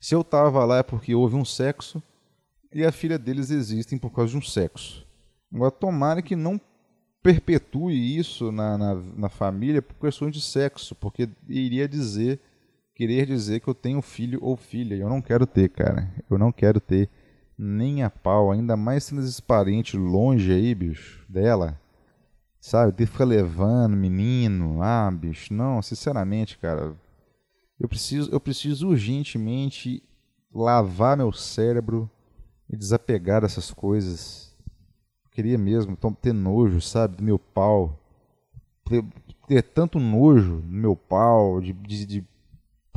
Se 0.00 0.14
eu 0.14 0.20
estava 0.20 0.64
lá 0.64 0.78
é 0.78 0.82
porque 0.82 1.14
houve 1.14 1.34
um 1.34 1.44
sexo 1.44 2.02
e 2.72 2.84
a 2.84 2.92
filha 2.92 3.18
deles 3.18 3.50
existem 3.50 3.98
por 3.98 4.10
causa 4.10 4.30
de 4.30 4.38
um 4.38 4.42
sexo. 4.42 5.06
Agora, 5.52 5.70
tomara 5.70 6.22
que 6.22 6.36
não 6.36 6.60
perpetue 7.22 8.16
isso 8.16 8.52
na, 8.52 8.78
na, 8.78 8.94
na 8.94 9.28
família 9.28 9.82
por 9.82 9.94
questões 9.94 10.32
de 10.32 10.40
sexo, 10.40 10.94
porque 10.94 11.28
iria 11.48 11.88
dizer, 11.88 12.40
querer 12.98 13.26
dizer 13.26 13.60
que 13.60 13.68
eu 13.68 13.74
tenho 13.74 14.02
filho 14.02 14.40
ou 14.42 14.56
filha. 14.56 14.96
E 14.96 15.00
eu 15.00 15.08
não 15.08 15.22
quero 15.22 15.46
ter, 15.46 15.68
cara. 15.68 16.12
Eu 16.28 16.36
não 16.36 16.50
quero 16.50 16.80
ter 16.80 17.08
nem 17.56 18.02
a 18.02 18.10
pau, 18.10 18.50
ainda 18.50 18.76
mais 18.76 19.04
sendo 19.04 19.22
esses 19.22 19.38
parentes 19.38 19.94
longe 19.94 20.52
aí, 20.52 20.74
bicho, 20.74 21.24
dela. 21.28 21.80
Sabe, 22.60 22.92
ter 22.92 23.06
que 23.06 23.12
ficar 23.12 23.24
levando 23.24 23.96
menino, 23.96 24.82
ah, 24.82 25.08
bicho, 25.12 25.54
não, 25.54 25.80
sinceramente, 25.80 26.58
cara, 26.58 26.94
eu 27.78 27.88
preciso, 27.88 28.30
eu 28.32 28.40
preciso 28.40 28.88
urgentemente 28.88 30.02
lavar 30.52 31.16
meu 31.16 31.32
cérebro 31.32 32.10
e 32.68 32.76
desapegar 32.76 33.42
dessas 33.42 33.70
coisas. 33.70 34.52
Eu 35.24 35.30
queria 35.30 35.56
mesmo 35.56 35.96
ter 36.20 36.32
nojo, 36.32 36.80
sabe, 36.80 37.16
do 37.16 37.22
meu 37.22 37.38
pau. 37.38 37.96
Ter, 38.84 39.04
ter 39.46 39.62
tanto 39.62 40.00
nojo 40.00 40.56
do 40.56 40.72
meu 40.72 40.96
pau, 40.96 41.60
de, 41.60 41.72
de, 41.72 42.04
de 42.04 42.24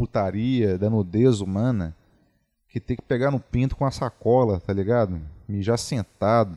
putaria, 0.02 0.80
da 0.80 0.90
nudez 0.90 1.42
humana 1.42 1.96
que 2.68 2.80
tem 2.80 2.96
que 2.96 3.04
pegar 3.04 3.30
no 3.30 3.40
pinto 3.40 3.76
com 3.76 3.86
a 3.86 3.92
sacola, 3.92 4.60
tá 4.60 4.74
ligado? 4.74 5.22
Mijar 5.48 5.78
sentado. 5.78 6.56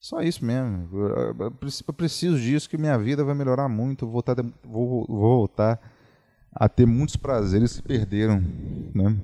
Só 0.00 0.22
isso 0.22 0.42
mesmo. 0.42 0.88
Eu 1.38 1.92
preciso 1.92 2.38
disso 2.38 2.70
que 2.70 2.78
minha 2.78 2.96
vida 2.96 3.22
vai 3.22 3.34
melhorar 3.34 3.68
muito. 3.68 4.06
Vou 4.06 4.12
voltar, 4.12 4.36
vou, 4.64 5.04
vou 5.06 5.36
voltar 5.36 5.78
a 6.50 6.70
ter 6.70 6.86
muitos 6.86 7.16
prazeres 7.16 7.76
que 7.76 7.82
perderam. 7.82 8.42
Né? 8.94 9.14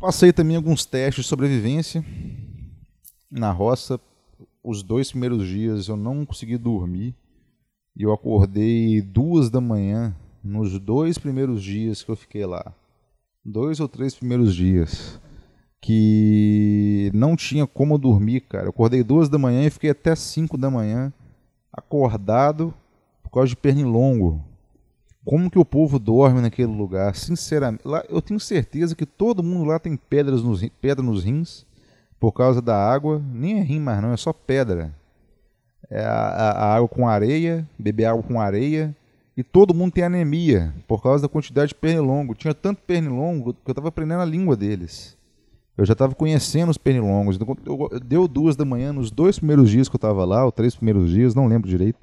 Passei 0.00 0.32
também 0.32 0.56
alguns 0.56 0.86
testes 0.86 1.24
de 1.24 1.28
sobrevivência 1.28 2.02
na 3.30 3.52
roça. 3.52 4.00
Os 4.64 4.82
dois 4.82 5.10
primeiros 5.10 5.46
dias 5.46 5.88
eu 5.88 5.96
não 5.96 6.24
consegui 6.24 6.56
dormir. 6.56 7.14
E 7.94 8.04
eu 8.04 8.12
acordei 8.14 9.02
duas 9.02 9.50
da 9.50 9.60
manhã 9.60 10.16
nos 10.42 10.78
dois 10.78 11.18
primeiros 11.18 11.62
dias 11.62 12.02
que 12.02 12.10
eu 12.10 12.16
fiquei 12.16 12.44
lá 12.44 12.74
dois 13.44 13.80
ou 13.80 13.88
três 13.88 14.14
primeiros 14.14 14.54
dias 14.54 15.20
que 15.80 17.10
não 17.12 17.34
tinha 17.34 17.66
como 17.66 17.98
dormir, 17.98 18.42
cara. 18.42 18.66
Eu 18.66 18.70
acordei 18.70 19.02
duas 19.02 19.28
da 19.28 19.36
manhã 19.36 19.66
e 19.66 19.70
fiquei 19.70 19.90
até 19.90 20.14
cinco 20.14 20.56
da 20.56 20.70
manhã 20.70 21.12
acordado 21.72 22.72
por 23.22 23.30
causa 23.30 23.48
de 23.48 23.56
pernilongo. 23.56 24.44
Como 25.24 25.50
que 25.50 25.58
o 25.58 25.64
povo 25.64 25.98
dorme 25.98 26.40
naquele 26.40 26.72
lugar? 26.72 27.14
Sinceramente, 27.16 27.82
lá, 27.86 28.04
eu 28.08 28.22
tenho 28.22 28.38
certeza 28.38 28.94
que 28.94 29.06
todo 29.06 29.42
mundo 29.42 29.64
lá 29.64 29.78
tem 29.78 29.96
pedras 29.96 30.42
nos, 30.42 30.64
pedra 30.80 31.04
nos 31.04 31.24
rins 31.24 31.66
por 32.20 32.32
causa 32.32 32.62
da 32.62 32.76
água. 32.76 33.20
Nem 33.32 33.58
é 33.58 33.62
rim 33.62 33.80
mais 33.80 34.00
não, 34.00 34.12
é 34.12 34.16
só 34.16 34.32
pedra. 34.32 34.94
É 35.90 36.04
a, 36.04 36.12
a, 36.12 36.50
a 36.50 36.74
água 36.76 36.88
com 36.88 37.08
areia, 37.08 37.68
beber 37.76 38.04
água 38.04 38.22
com 38.22 38.40
areia 38.40 38.94
e 39.36 39.42
todo 39.42 39.74
mundo 39.74 39.92
tem 39.92 40.04
anemia 40.04 40.74
por 40.86 41.02
causa 41.02 41.22
da 41.22 41.28
quantidade 41.28 41.68
de 41.68 41.74
pernilongo. 41.74 42.34
Tinha 42.34 42.52
tanto 42.52 42.82
pernilongo 42.82 43.54
que 43.54 43.70
eu 43.70 43.72
estava 43.72 43.88
aprendendo 43.88 44.20
a 44.20 44.26
língua 44.26 44.56
deles. 44.56 45.16
Eu 45.76 45.86
já 45.86 45.94
estava 45.94 46.14
conhecendo 46.14 46.70
os 46.70 46.76
pernilongos. 46.76 47.36
Então, 47.36 47.56
deu 48.04 48.28
duas 48.28 48.56
da 48.56 48.64
manhã 48.64 48.92
nos 48.92 49.10
dois 49.10 49.38
primeiros 49.38 49.70
dias 49.70 49.88
que 49.88 49.94
eu 49.94 49.98
estava 49.98 50.24
lá, 50.24 50.44
ou 50.44 50.52
três 50.52 50.74
primeiros 50.74 51.10
dias, 51.10 51.34
não 51.34 51.46
lembro 51.46 51.68
direito. 51.68 51.98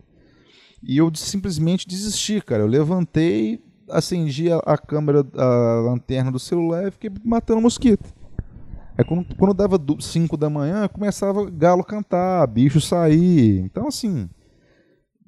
E 0.82 0.98
eu 0.98 1.14
simplesmente 1.14 1.88
desisti, 1.88 2.42
cara. 2.42 2.64
Eu 2.64 2.68
levantei, 2.68 3.62
acendi 3.90 4.52
a, 4.52 4.58
a 4.58 4.78
câmera, 4.78 5.24
a 5.36 5.82
lanterna 5.82 6.32
do 6.32 6.40
celular 6.40 6.88
e 6.88 6.92
fiquei 6.92 7.12
matando 7.24 7.62
mosquito. 7.62 8.12
Aí 8.98 9.06
quando, 9.06 9.36
quando 9.36 9.54
dava 9.54 9.80
5 10.00 10.36
da 10.36 10.50
manhã, 10.50 10.88
começava 10.88 11.50
galo 11.50 11.84
cantar, 11.84 12.48
bicho 12.48 12.82
sair. 12.82 13.60
Então, 13.60 13.88
assim, 13.88 14.28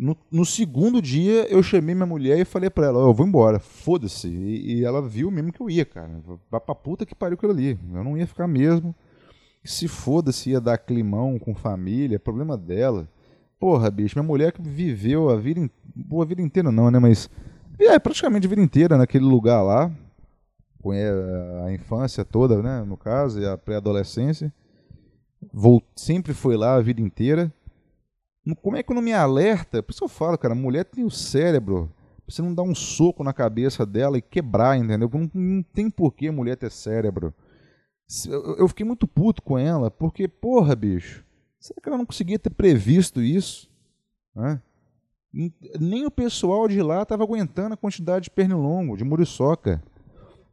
no, 0.01 0.17
no, 0.31 0.43
segundo 0.43 0.99
dia, 0.99 1.45
eu 1.47 1.61
chamei 1.61 1.93
minha 1.93 2.07
mulher 2.07 2.39
e 2.39 2.43
falei 2.43 2.71
pra 2.71 2.87
ela, 2.87 3.01
eu 3.01 3.13
vou 3.13 3.23
embora, 3.23 3.59
foda-se. 3.59 4.27
E, 4.27 4.79
e, 4.79 4.83
ela 4.83 4.99
viu 4.99 5.29
mesmo 5.29 5.53
que 5.53 5.61
eu 5.61 5.69
ia, 5.69 5.85
cara. 5.85 6.09
Vai 6.49 6.59
pra 6.59 6.73
puta 6.73 7.05
que 7.05 7.13
pariu 7.13 7.35
aquilo 7.35 7.51
ali. 7.51 7.77
Eu 7.93 8.03
não 8.03 8.17
ia 8.17 8.25
ficar 8.25 8.47
mesmo. 8.47 8.95
Se 9.63 9.87
foda-se, 9.87 10.49
ia 10.49 10.59
dar 10.59 10.79
climão 10.79 11.37
com 11.37 11.53
família, 11.53 12.15
é 12.15 12.19
problema 12.19 12.57
dela. 12.57 13.07
Porra, 13.59 13.91
bicho, 13.91 14.17
minha 14.17 14.27
mulher 14.27 14.51
que 14.51 14.59
viveu 14.59 15.29
a 15.29 15.35
vida, 15.35 15.69
boa 15.95 16.23
a 16.25 16.27
vida 16.27 16.41
inteira 16.41 16.71
não, 16.71 16.89
né, 16.89 16.97
mas 16.97 17.29
é 17.79 17.99
praticamente 17.99 18.47
a 18.47 18.49
vida 18.49 18.61
inteira 18.63 18.97
naquele 18.97 19.25
lugar 19.25 19.61
lá, 19.61 19.91
com 20.81 20.89
a 20.89 21.71
infância 21.71 22.25
toda, 22.25 22.59
né, 22.59 22.83
no 22.83 22.97
caso, 22.97 23.39
e 23.39 23.45
a 23.45 23.55
pré-adolescência. 23.55 24.51
Sempre 25.95 26.33
foi 26.33 26.57
lá 26.57 26.73
a 26.73 26.81
vida 26.81 27.01
inteira 27.01 27.53
como 28.61 28.77
é 28.77 28.83
que 28.83 28.93
não 28.93 29.01
me 29.01 29.13
alerta? 29.13 29.83
Por 29.83 29.91
isso 29.91 30.03
eu 30.03 30.09
falo, 30.09 30.37
cara, 30.37 30.55
mulher 30.55 30.85
tem 30.85 31.03
o 31.03 31.11
cérebro. 31.11 31.91
Você 32.27 32.41
não 32.41 32.53
dá 32.53 32.63
um 32.63 32.73
soco 32.73 33.23
na 33.23 33.33
cabeça 33.33 33.85
dela 33.85 34.17
e 34.17 34.21
quebrar, 34.21 34.77
entendeu? 34.77 35.09
Não, 35.13 35.29
não 35.33 35.63
tem 35.63 35.89
porquê 35.89 36.31
mulher 36.31 36.55
ter 36.55 36.71
cérebro. 36.71 37.33
Eu, 38.27 38.57
eu 38.57 38.67
fiquei 38.67 38.85
muito 38.85 39.07
puto 39.07 39.41
com 39.41 39.57
ela, 39.57 39.91
porque, 39.91 40.27
porra, 40.27 40.75
bicho, 40.75 41.25
será 41.59 41.79
que 41.81 41.87
ela 41.87 41.97
não 41.97 42.05
conseguia 42.05 42.39
ter 42.39 42.49
previsto 42.49 43.21
isso? 43.21 43.69
Né? 44.35 44.61
Nem 45.79 46.05
o 46.05 46.11
pessoal 46.11 46.67
de 46.67 46.81
lá 46.81 47.03
estava 47.03 47.23
aguentando 47.23 47.73
a 47.73 47.77
quantidade 47.77 48.25
de 48.25 48.31
pernilongo, 48.31 48.97
de 48.97 49.03
muriçoca. 49.03 49.81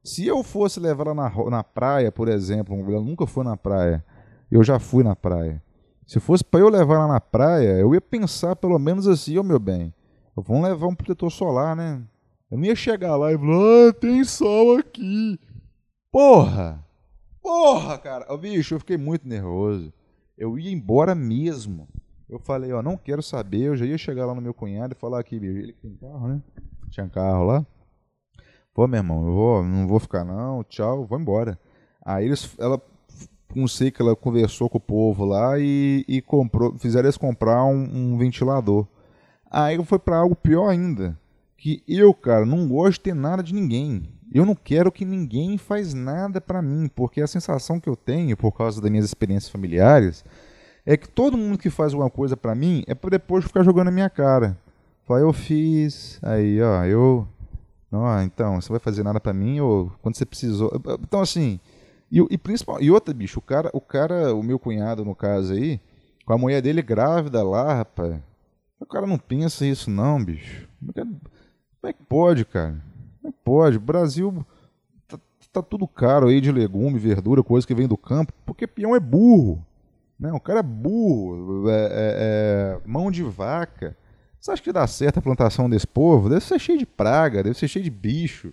Se 0.05 0.27
eu 0.27 0.43
fosse 0.43 0.79
levar 0.79 1.07
ela 1.07 1.15
na, 1.15 1.51
na 1.51 1.65
praia, 1.65 2.13
por 2.13 2.29
exemplo, 2.29 2.77
ela 2.77 3.03
nunca 3.03 3.27
foi 3.27 3.45
na 3.45 3.57
praia, 3.57 4.05
eu 4.51 4.63
já 4.63 4.79
fui 4.79 5.03
na 5.03 5.17
praia. 5.17 5.63
Se 6.09 6.19
fosse 6.19 6.43
para 6.43 6.61
eu 6.61 6.71
levar 6.71 6.95
ela 6.95 7.07
na 7.07 7.21
praia, 7.21 7.79
eu 7.79 7.93
ia 7.93 8.01
pensar 8.01 8.57
pelo 8.57 8.79
menos 8.79 9.07
assim, 9.07 9.37
ô 9.37 9.43
oh, 9.43 9.45
meu 9.45 9.59
bem, 9.59 9.93
vamos 10.35 10.67
levar 10.67 10.87
um 10.87 10.95
protetor 10.95 11.31
solar, 11.31 11.77
né? 11.77 12.03
Eu 12.51 12.57
não 12.57 12.65
ia 12.65 12.75
chegar 12.75 13.15
lá 13.15 13.31
e 13.31 13.37
falar, 13.37 13.89
ah, 13.89 13.93
tem 13.93 14.25
sol 14.25 14.79
aqui. 14.79 15.39
Porra! 16.11 16.83
Porra, 17.43 17.99
cara! 17.99 18.33
Ô, 18.33 18.39
bicho, 18.39 18.75
eu 18.75 18.79
fiquei 18.79 18.97
muito 18.97 19.29
nervoso. 19.29 19.93
Eu 20.39 20.59
ia 20.59 20.73
embora 20.73 21.15
mesmo. 21.15 21.87
Eu 22.27 22.39
falei, 22.39 22.73
ó, 22.73 22.81
não 22.81 22.97
quero 22.97 23.23
saber. 23.23 23.65
Eu 23.65 23.77
já 23.77 23.85
ia 23.85 23.99
chegar 23.99 24.25
lá 24.25 24.35
no 24.35 24.41
meu 24.41 24.55
cunhado 24.55 24.95
e 24.95 24.99
falar 24.99 25.21
aqui, 25.21 25.37
ele 25.37 25.75
tem 25.75 25.95
carro, 25.95 26.27
né? 26.27 26.43
Tinha 26.89 27.07
carro 27.07 27.45
lá. 27.45 27.67
Pô, 28.73 28.89
meu 28.89 28.99
irmão, 28.99 29.27
eu 29.27 29.35
vou, 29.35 29.63
não 29.63 29.87
vou 29.87 30.01
ficar 30.01 30.25
não, 30.25 30.65
tchau, 30.65 31.05
vou 31.05 31.21
embora. 31.21 31.59
Aí 32.03 32.25
eles, 32.25 32.57
ela 32.59 32.81
não 33.55 33.69
sei 33.69 33.91
que 33.91 34.03
ela 34.03 34.15
conversou 34.15 34.69
com 34.69 34.79
o 34.79 34.81
povo 34.81 35.25
lá 35.25 35.59
e, 35.59 36.05
e 36.07 36.21
comprou, 36.21 36.77
fizeram 36.79 37.07
eles 37.07 37.17
comprar 37.17 37.65
um, 37.65 38.13
um 38.15 38.19
ventilador. 38.19 38.87
Aí 39.51 39.83
foi 39.85 39.99
para 39.99 40.19
algo 40.19 40.35
pior 40.35 40.69
ainda, 40.69 41.19
que 41.57 41.83
eu, 41.89 42.13
cara, 42.13 42.45
não 42.45 42.69
gosto 42.69 42.95
de 42.95 43.01
ter 43.01 43.15
nada 43.15 43.43
de 43.43 43.55
ninguém. 43.55 44.09
Eu 44.33 44.45
não 44.45 44.55
quero 44.55 44.93
que 44.93 45.05
ninguém 45.05 45.57
faz 45.57 45.95
nada 45.95 46.41
para 46.41 46.61
mim, 46.61 46.91
porque 46.95 47.21
a 47.21 47.27
sensação 47.27 47.81
que 47.81 47.89
eu 47.89 47.97
tenho 47.97 48.37
por 48.37 48.53
causa 48.53 48.81
das 48.81 48.91
minhas 48.91 49.07
experiências 49.07 49.51
familiares 49.51 50.23
é 50.85 50.97
que 50.97 51.09
todo 51.09 51.37
mundo 51.37 51.59
que 51.59 51.71
faz 51.71 51.93
alguma 51.93 52.11
coisa 52.11 52.37
para 52.37 52.55
mim 52.55 52.83
é 52.87 52.95
para 52.95 53.11
depois 53.11 53.45
ficar 53.45 53.63
jogando 53.63 53.87
na 53.87 53.91
minha 53.91 54.11
cara. 54.11 54.57
Fala, 55.07 55.21
eu 55.21 55.33
fiz, 55.33 56.19
aí, 56.23 56.61
ó, 56.61 56.85
eu, 56.85 57.27
ó, 57.91 58.21
então, 58.21 58.61
você 58.61 58.69
vai 58.69 58.79
fazer 58.79 59.03
nada 59.03 59.19
para 59.19 59.33
mim 59.33 59.61
ou 59.61 59.91
quando 60.03 60.17
você 60.17 60.27
precisou. 60.27 60.71
Então 61.03 61.21
assim, 61.21 61.59
e, 62.11 62.25
e, 62.31 62.39
principal, 62.39 62.81
e 62.81 62.91
outra, 62.91 63.13
bicho, 63.13 63.39
o 63.39 63.43
cara, 63.43 63.71
o 63.73 63.81
cara, 63.81 64.35
o 64.35 64.43
meu 64.43 64.59
cunhado, 64.59 65.05
no 65.05 65.15
caso 65.15 65.53
aí, 65.53 65.81
com 66.25 66.33
a 66.33 66.39
mulher 66.39 66.63
dele 66.63 66.83
grávida 66.83 67.43
lá, 67.43 67.75
rapaz. 67.75 68.21
O 68.81 68.87
cara 68.87 69.07
não 69.07 69.19
pensa 69.19 69.67
isso, 69.67 69.91
não, 69.91 70.23
bicho. 70.23 70.69
Como 70.81 71.91
é 71.91 71.93
que 71.93 72.03
pode, 72.03 72.45
cara? 72.45 72.83
Como 73.21 73.29
é 73.29 73.33
que 73.33 73.39
pode? 73.45 73.79
Brasil 73.79 74.47
tá, 75.07 75.19
tá, 75.53 75.63
tudo 75.63 75.87
caro 75.87 76.29
aí 76.29 76.41
de 76.41 76.53
legume, 76.53 76.99
verdura, 76.99 77.43
coisa 77.43 77.67
que 77.67 77.75
vem 77.75 77.89
do 77.89 77.97
campo, 77.97 78.33
porque 78.47 78.67
peão 78.67 78.95
é 78.95 79.01
burro. 79.01 79.65
Né? 80.19 80.33
O 80.33 80.41
cara 80.41 80.61
é 80.61 80.63
burro, 80.63 81.69
é, 81.69 81.75
é, 81.75 81.89
é, 81.93 82.81
mão 82.87 83.11
de 83.11 83.23
vaca. 83.23 83.97
Você 84.41 84.53
acha 84.53 84.63
que 84.63 84.73
dá 84.73 84.87
certo 84.87 85.19
a 85.19 85.23
plantação 85.23 85.69
desse 85.69 85.87
povo? 85.87 86.29
Deve 86.29 86.45
ser 86.45 86.59
cheio 86.59 86.79
de 86.79 86.87
praga, 86.87 87.43
deve 87.43 87.59
ser 87.59 87.69
cheio 87.69 87.85
de 87.85 87.91
bicho, 87.91 88.53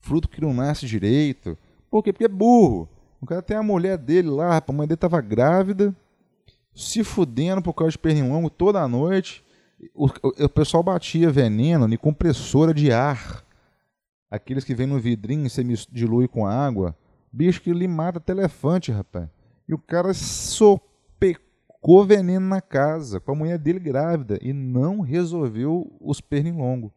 fruto 0.00 0.28
que 0.28 0.40
não 0.40 0.52
nasce 0.52 0.86
direito. 0.86 1.56
Por 1.90 2.02
quê? 2.02 2.12
Porque 2.12 2.24
é 2.24 2.28
burro. 2.28 2.88
O 3.20 3.26
cara 3.26 3.42
tem 3.42 3.56
a 3.56 3.62
mulher 3.62 3.98
dele 3.98 4.28
lá, 4.30 4.62
a 4.66 4.72
mãe 4.72 4.86
dele 4.86 4.96
tava 4.96 5.20
grávida, 5.20 5.94
se 6.74 7.04
fudendo 7.04 7.60
por 7.60 7.74
causa 7.74 7.92
de 7.92 7.98
pernilongo 7.98 8.48
toda 8.48 8.80
a 8.80 8.88
noite. 8.88 9.44
O, 9.94 10.06
o, 10.06 10.44
o 10.44 10.48
pessoal 10.48 10.82
batia 10.82 11.30
veneno 11.30 11.92
em 11.92 11.96
compressora 11.96 12.72
de 12.72 12.92
ar. 12.92 13.44
Aqueles 14.30 14.64
que 14.64 14.74
vêm 14.74 14.86
no 14.86 14.98
vidrinho 14.98 15.46
e 15.46 15.50
você 15.50 15.62
dilui 15.90 16.28
com 16.28 16.46
água. 16.46 16.96
Bicho 17.32 17.60
que 17.60 17.72
lhe 17.72 17.88
mata 17.88 18.18
até 18.18 18.32
elefante, 18.32 18.92
rapaz. 18.92 19.28
E 19.68 19.74
o 19.74 19.78
cara 19.78 20.14
sopecou 20.14 22.04
veneno 22.06 22.46
na 22.46 22.60
casa, 22.60 23.20
com 23.20 23.32
a 23.32 23.34
mulher 23.34 23.58
dele 23.58 23.78
grávida, 23.78 24.38
e 24.40 24.52
não 24.52 25.00
resolveu 25.00 25.92
os 26.00 26.20
pernilongos. 26.20 26.92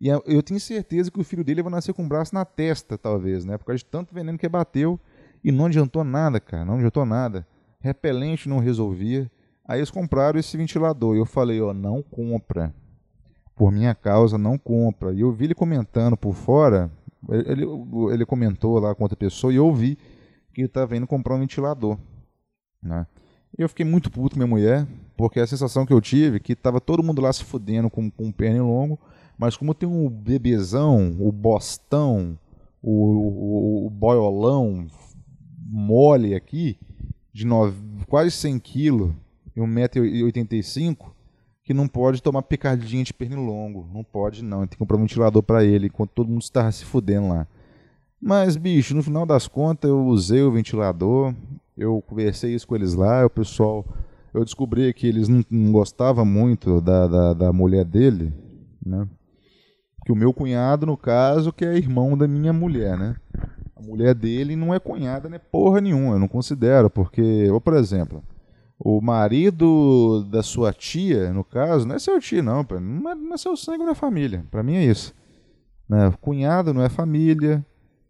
E 0.00 0.08
eu 0.08 0.42
tenho 0.42 0.60
certeza 0.60 1.10
que 1.10 1.20
o 1.20 1.24
filho 1.24 1.44
dele 1.44 1.62
vai 1.62 1.72
nascer 1.72 1.94
com 1.94 2.04
o 2.04 2.08
braço 2.08 2.34
na 2.34 2.44
testa, 2.44 2.98
talvez, 2.98 3.44
né? 3.44 3.56
Por 3.56 3.66
causa 3.66 3.78
de 3.78 3.84
tanto 3.84 4.14
veneno 4.14 4.36
que 4.36 4.48
bateu. 4.48 4.98
E 5.42 5.52
não 5.52 5.66
adiantou 5.66 6.02
nada, 6.04 6.40
cara. 6.40 6.64
Não 6.64 6.74
adiantou 6.74 7.04
nada. 7.04 7.46
Repelente 7.80 8.48
não 8.48 8.58
resolvia. 8.58 9.30
Aí 9.66 9.78
eles 9.78 9.90
compraram 9.90 10.38
esse 10.38 10.56
ventilador. 10.56 11.14
E 11.14 11.18
eu 11.18 11.26
falei, 11.26 11.60
ó, 11.60 11.72
não 11.72 12.02
compra. 12.02 12.74
Por 13.54 13.70
minha 13.70 13.94
causa, 13.94 14.36
não 14.36 14.58
compra. 14.58 15.12
E 15.12 15.20
eu 15.20 15.32
vi 15.32 15.44
ele 15.44 15.54
comentando 15.54 16.16
por 16.16 16.34
fora. 16.34 16.90
Ele, 17.30 17.64
ele 18.12 18.26
comentou 18.26 18.78
lá 18.78 18.94
com 18.94 19.04
outra 19.04 19.16
pessoa 19.16 19.52
e 19.52 19.56
eu 19.56 19.72
vi 19.72 19.96
que 20.52 20.60
ele 20.60 20.66
estava 20.66 20.96
indo 20.96 21.06
comprar 21.06 21.34
um 21.34 21.40
ventilador. 21.40 21.98
Né? 22.82 23.06
Eu 23.56 23.68
fiquei 23.68 23.86
muito 23.86 24.10
puto 24.10 24.34
com 24.34 24.40
minha 24.40 24.46
mulher, 24.46 24.86
porque 25.16 25.40
a 25.40 25.46
sensação 25.46 25.86
que 25.86 25.92
eu 25.92 26.00
tive 26.00 26.36
é 26.36 26.40
que 26.40 26.52
estava 26.52 26.80
todo 26.80 27.02
mundo 27.02 27.22
lá 27.22 27.32
se 27.32 27.44
fudendo 27.44 27.88
com, 27.88 28.10
com 28.10 28.26
um 28.26 28.32
pernilongo 28.32 28.98
mas 29.38 29.56
como 29.56 29.74
tem 29.74 29.88
um 29.88 30.08
bebezão, 30.08 31.16
o 31.18 31.32
bostão, 31.32 32.38
o, 32.82 32.90
o, 32.90 33.86
o 33.86 33.90
boiolão 33.90 34.86
mole 35.66 36.34
aqui, 36.34 36.78
de 37.32 37.44
nove, 37.44 37.76
quase 38.06 38.30
100 38.30 38.58
quilos 38.60 39.12
e 39.56 39.60
1,85m, 39.60 40.96
que 41.64 41.74
não 41.74 41.88
pode 41.88 42.22
tomar 42.22 42.42
picadinha 42.42 43.02
de 43.02 43.12
pernilongo. 43.12 43.88
Não 43.92 44.04
pode 44.04 44.44
não, 44.44 44.60
tem 44.60 44.68
que 44.68 44.76
comprar 44.76 44.96
um 44.96 45.00
ventilador 45.00 45.42
para 45.42 45.64
ele, 45.64 45.86
enquanto 45.86 46.10
todo 46.10 46.28
mundo 46.28 46.42
está 46.42 46.70
se 46.70 46.84
fudendo 46.84 47.28
lá. 47.28 47.46
Mas, 48.20 48.56
bicho, 48.56 48.94
no 48.94 49.02
final 49.02 49.26
das 49.26 49.48
contas 49.48 49.88
eu 49.88 50.06
usei 50.06 50.42
o 50.42 50.52
ventilador, 50.52 51.34
eu 51.76 52.02
conversei 52.06 52.54
isso 52.54 52.66
com 52.66 52.76
eles 52.76 52.94
lá, 52.94 53.26
o 53.26 53.30
pessoal... 53.30 53.84
Eu 54.32 54.44
descobri 54.44 54.92
que 54.92 55.06
eles 55.06 55.28
não, 55.28 55.44
não 55.48 55.70
gostavam 55.70 56.24
muito 56.24 56.80
da, 56.80 57.06
da, 57.06 57.32
da 57.34 57.52
mulher 57.52 57.84
dele, 57.84 58.32
né? 58.84 59.06
Que 60.04 60.12
o 60.12 60.16
meu 60.16 60.32
cunhado, 60.32 60.86
no 60.86 60.96
caso, 60.96 61.52
que 61.52 61.64
é 61.64 61.76
irmão 61.76 62.16
da 62.16 62.28
minha 62.28 62.52
mulher, 62.52 62.96
né? 62.96 63.16
A 63.74 63.82
mulher 63.82 64.14
dele 64.14 64.54
não 64.54 64.74
é 64.74 64.78
cunhada, 64.78 65.28
nem 65.28 65.38
porra 65.38 65.80
nenhuma, 65.80 66.14
eu 66.14 66.18
não 66.18 66.28
considero, 66.28 66.90
porque, 66.90 67.50
ou 67.50 67.60
por 67.60 67.74
exemplo, 67.74 68.22
o 68.78 69.00
marido 69.00 70.24
da 70.30 70.42
sua 70.42 70.72
tia, 70.72 71.32
no 71.32 71.42
caso, 71.42 71.86
não 71.86 71.94
é 71.94 71.98
seu 71.98 72.20
tio, 72.20 72.42
não, 72.42 72.66
não 72.80 73.10
é, 73.10 73.14
não 73.14 73.34
é 73.34 73.36
seu 73.36 73.56
sangue, 73.56 73.84
não 73.84 73.90
é 73.90 73.94
família. 73.94 74.44
Para 74.50 74.62
mim 74.62 74.76
é 74.76 74.84
isso. 74.84 75.14
Né? 75.88 76.12
Cunhado 76.20 76.74
não 76.74 76.82
é 76.82 76.88
família, 76.88 77.64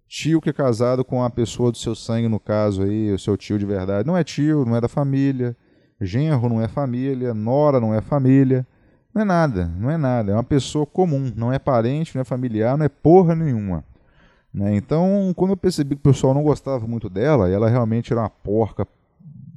tio 0.08 0.40
que 0.40 0.50
é 0.50 0.52
casado 0.52 1.04
com 1.04 1.22
a 1.22 1.30
pessoa 1.30 1.70
do 1.70 1.78
seu 1.78 1.94
sangue, 1.94 2.28
no 2.28 2.40
caso 2.40 2.82
aí, 2.82 3.12
o 3.12 3.18
seu 3.18 3.36
tio 3.36 3.58
de 3.58 3.66
verdade, 3.66 4.06
não 4.06 4.16
é 4.16 4.24
tio, 4.24 4.64
não 4.64 4.76
é 4.76 4.80
da 4.80 4.88
família. 4.88 5.56
Genro 6.00 6.48
não 6.48 6.60
é 6.60 6.68
família, 6.68 7.32
nora 7.32 7.80
não 7.80 7.94
é 7.94 8.00
família. 8.00 8.66
Não 9.14 9.22
é 9.22 9.24
nada, 9.24 9.70
não 9.78 9.90
é 9.90 9.96
nada. 9.96 10.32
É 10.32 10.34
uma 10.34 10.42
pessoa 10.42 10.84
comum, 10.84 11.32
não 11.36 11.52
é 11.52 11.58
parente, 11.58 12.14
não 12.16 12.22
é 12.22 12.24
familiar, 12.24 12.76
não 12.76 12.84
é 12.84 12.88
porra 12.88 13.36
nenhuma. 13.36 13.84
Né? 14.52 14.74
Então, 14.76 15.32
quando 15.36 15.52
eu 15.52 15.56
percebi 15.56 15.94
que 15.94 16.00
o 16.00 16.12
pessoal 16.12 16.34
não 16.34 16.42
gostava 16.42 16.84
muito 16.86 17.08
dela, 17.08 17.48
e 17.48 17.52
ela 17.52 17.68
realmente 17.68 18.12
era 18.12 18.22
uma 18.22 18.30
porca 18.30 18.86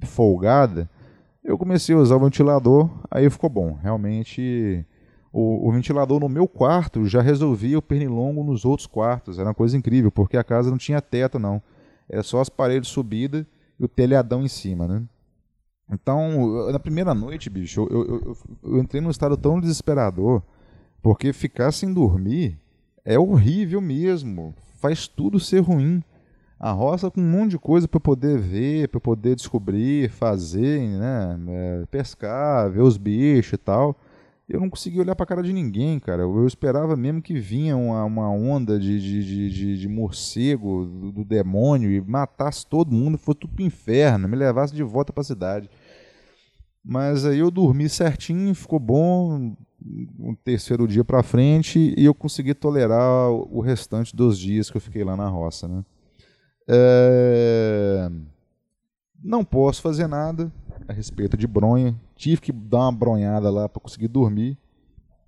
folgada, 0.04 0.88
eu 1.44 1.58
comecei 1.58 1.96
a 1.96 1.98
usar 1.98 2.18
o 2.18 2.20
ventilador, 2.20 2.90
aí 3.10 3.28
ficou 3.30 3.50
bom. 3.50 3.80
Realmente, 3.82 4.86
o, 5.34 5.68
o, 5.68 5.72
ventilador 5.72 6.20
no 6.20 6.30
meu 6.30 6.48
quarto 6.48 7.06
já 7.06 7.22
resolvia 7.22 7.80
o 7.80 7.82
pernilongo 7.82 8.44
nos 8.44 8.64
outros 8.64 8.86
quartos. 8.86 9.40
Era 9.40 9.48
uma 9.48 9.56
coisa 9.56 9.76
incrível, 9.76 10.12
porque 10.12 10.38
a 10.38 10.44
casa 10.44 10.70
não 10.70 10.78
tinha 10.78 11.02
teto, 11.02 11.40
não. 11.40 11.62
Era 12.08 12.22
só 12.22 12.42
as 12.42 12.50
paredes 12.50 12.90
subidas 12.90 13.46
e 13.80 13.86
o 13.86 13.88
telhadão 13.88 14.44
em 14.44 14.48
cima, 14.48 14.88
né? 14.88 15.04
Então, 15.90 16.70
na 16.72 16.80
primeira 16.80 17.14
noite, 17.14 17.50
bicho, 17.50 17.88
eu, 17.90 18.06
eu, 18.06 18.38
eu, 18.64 18.80
entrei 18.80 19.02
num 19.02 19.10
estado 19.10 19.38
tão 19.38 19.60
desesperador, 19.60 20.42
porque 21.02 21.32
ficar 21.32 21.72
sem 21.72 21.94
dormir 21.94 22.60
é 23.06 23.18
horrível 23.18 23.80
mesmo. 23.80 24.54
Faz 24.76 25.08
tudo 25.08 25.40
ser 25.40 25.60
ruim. 25.60 26.04
A 26.60 26.72
roça 26.72 27.10
com 27.10 27.22
um 27.22 27.32
monte 27.32 27.52
de 27.52 27.60
coisa 27.60 27.88
para 27.88 28.00
poder 28.00 28.38
ver, 28.38 28.90
para 28.90 29.00
poder 29.00 29.36
descobrir, 29.36 30.10
fazer, 30.10 30.82
né? 30.82 31.40
É, 31.48 31.86
pescar, 31.86 32.70
ver 32.70 32.82
os 32.82 32.98
bichos 32.98 33.54
e 33.54 33.58
tal. 33.58 33.96
Eu 34.48 34.62
não 34.62 34.70
conseguia 34.70 35.02
olhar 35.02 35.14
para 35.14 35.26
a 35.26 35.28
cara 35.28 35.44
de 35.44 35.52
ninguém, 35.52 36.00
cara. 36.00 36.22
Eu 36.22 36.48
esperava 36.48 36.96
mesmo 36.96 37.22
que 37.22 37.38
vinha 37.38 37.76
uma, 37.76 38.06
uma 38.06 38.30
onda 38.30 38.80
de, 38.80 38.98
de, 39.00 39.50
de, 39.50 39.78
de 39.78 39.88
morcego, 39.90 40.86
do, 40.86 41.12
do, 41.12 41.26
demônio, 41.26 41.92
e 41.92 42.00
matasse 42.00 42.66
todo 42.66 42.94
mundo, 42.94 43.18
fosse 43.18 43.40
tudo 43.40 43.56
pro 43.56 43.66
inferno, 43.66 44.28
me 44.28 44.38
levasse 44.38 44.74
de 44.74 44.84
volta 44.84 45.12
para 45.12 45.20
a 45.20 45.26
cidade. 45.26 45.70
Mas 46.82 47.26
aí 47.26 47.40
eu 47.40 47.52
dormi 47.52 47.90
certinho, 47.90 48.56
ficou 48.56 48.80
bom, 48.80 49.54
um 50.18 50.34
terceiro 50.34 50.88
dia 50.88 51.04
para 51.04 51.22
frente, 51.22 51.94
e 51.98 52.06
eu 52.06 52.14
consegui 52.14 52.54
tolerar 52.54 53.30
o 53.30 53.60
restante 53.60 54.16
dos 54.16 54.40
dias 54.40 54.72
que 54.72 54.78
eu 54.78 54.82
fiquei 54.82 55.04
lá 55.04 55.18
na 55.18 55.28
roça. 55.28 55.68
Né? 55.68 55.84
É... 56.70 58.10
Não 59.22 59.44
posso 59.44 59.82
fazer 59.82 60.08
nada 60.08 60.50
a 60.88 60.94
respeito 60.94 61.36
de 61.36 61.48
bronha. 61.48 61.96
Tive 62.16 62.42
que 62.42 62.52
dar 62.52 62.80
uma 62.80 62.92
bronhada 62.92 63.50
lá 63.50 63.68
para 63.68 63.82
conseguir 63.82 64.08
dormir. 64.08 64.58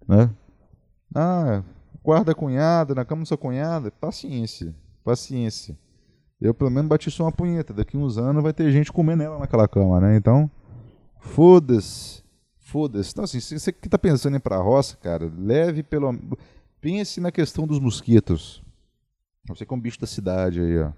Né? 0.08 0.30
Ah, 1.14 1.64
guarda 2.04 2.32
a 2.32 2.36
cunhada, 2.36 2.96
na 2.96 3.06
cama 3.06 3.22
da 3.22 3.26
sua 3.26 3.38
cunhada. 3.38 3.92
Paciência, 3.92 4.74
paciência. 5.04 5.78
Eu 6.40 6.54
pelo 6.54 6.70
menos 6.70 6.88
bati 6.88 7.12
só 7.12 7.24
uma 7.24 7.32
punheta. 7.32 7.74
Daqui 7.74 7.98
uns 7.98 8.18
anos 8.18 8.42
vai 8.42 8.54
ter 8.54 8.72
gente 8.72 8.92
comendo 8.92 9.24
ela 9.24 9.38
naquela 9.38 9.68
cama, 9.68 10.00
né? 10.00 10.16
Então, 10.16 10.50
Foda-se. 11.20 12.24
Foda-se. 12.58 13.12
Então, 13.12 13.24
assim, 13.24 13.40
você 13.40 13.72
que 13.72 13.88
está 13.88 13.98
pensando 13.98 14.34
em 14.34 14.38
ir 14.38 14.42
para 14.42 14.56
a 14.56 14.62
roça, 14.62 14.98
cara, 14.98 15.32
leve 15.38 15.84
pelo. 15.84 16.18
Pense 16.82 17.20
na 17.20 17.32
questão 17.32 17.68
dos 17.68 17.80
mosquitos. 17.80 18.64
Você 19.48 19.66
que 19.66 19.74
é 19.74 19.76
um 19.78 19.80
bicho 19.80 20.00
da 20.00 20.08
cidade 20.08 20.62
aí, 20.62 20.80
ó. 20.80 20.92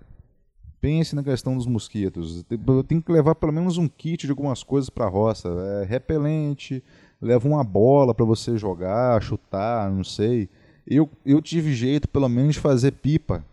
Pense 0.82 1.16
na 1.16 1.24
questão 1.24 1.56
dos 1.56 1.68
mosquitos. 1.68 2.44
Eu 2.50 2.84
tenho 2.84 3.04
que 3.04 3.12
levar 3.12 3.36
pelo 3.36 3.54
menos 3.54 3.78
um 3.78 3.88
kit 3.88 4.26
de 4.26 4.32
algumas 4.32 4.64
coisas 4.64 4.90
para 4.90 5.06
a 5.06 5.10
roça. 5.10 5.48
É, 5.48 5.86
repelente, 5.86 6.84
leva 7.22 7.48
uma 7.48 7.64
bola 7.64 8.16
para 8.16 8.26
você 8.26 8.58
jogar, 8.58 9.22
chutar, 9.22 9.92
não 9.92 10.04
sei. 10.04 10.50
Eu, 10.88 11.08
eu 11.24 11.40
tive 11.40 11.72
jeito 11.74 12.10
pelo 12.10 12.28
menos 12.28 12.56
de 12.56 12.60
fazer 12.60 12.94
pipa 12.94 13.46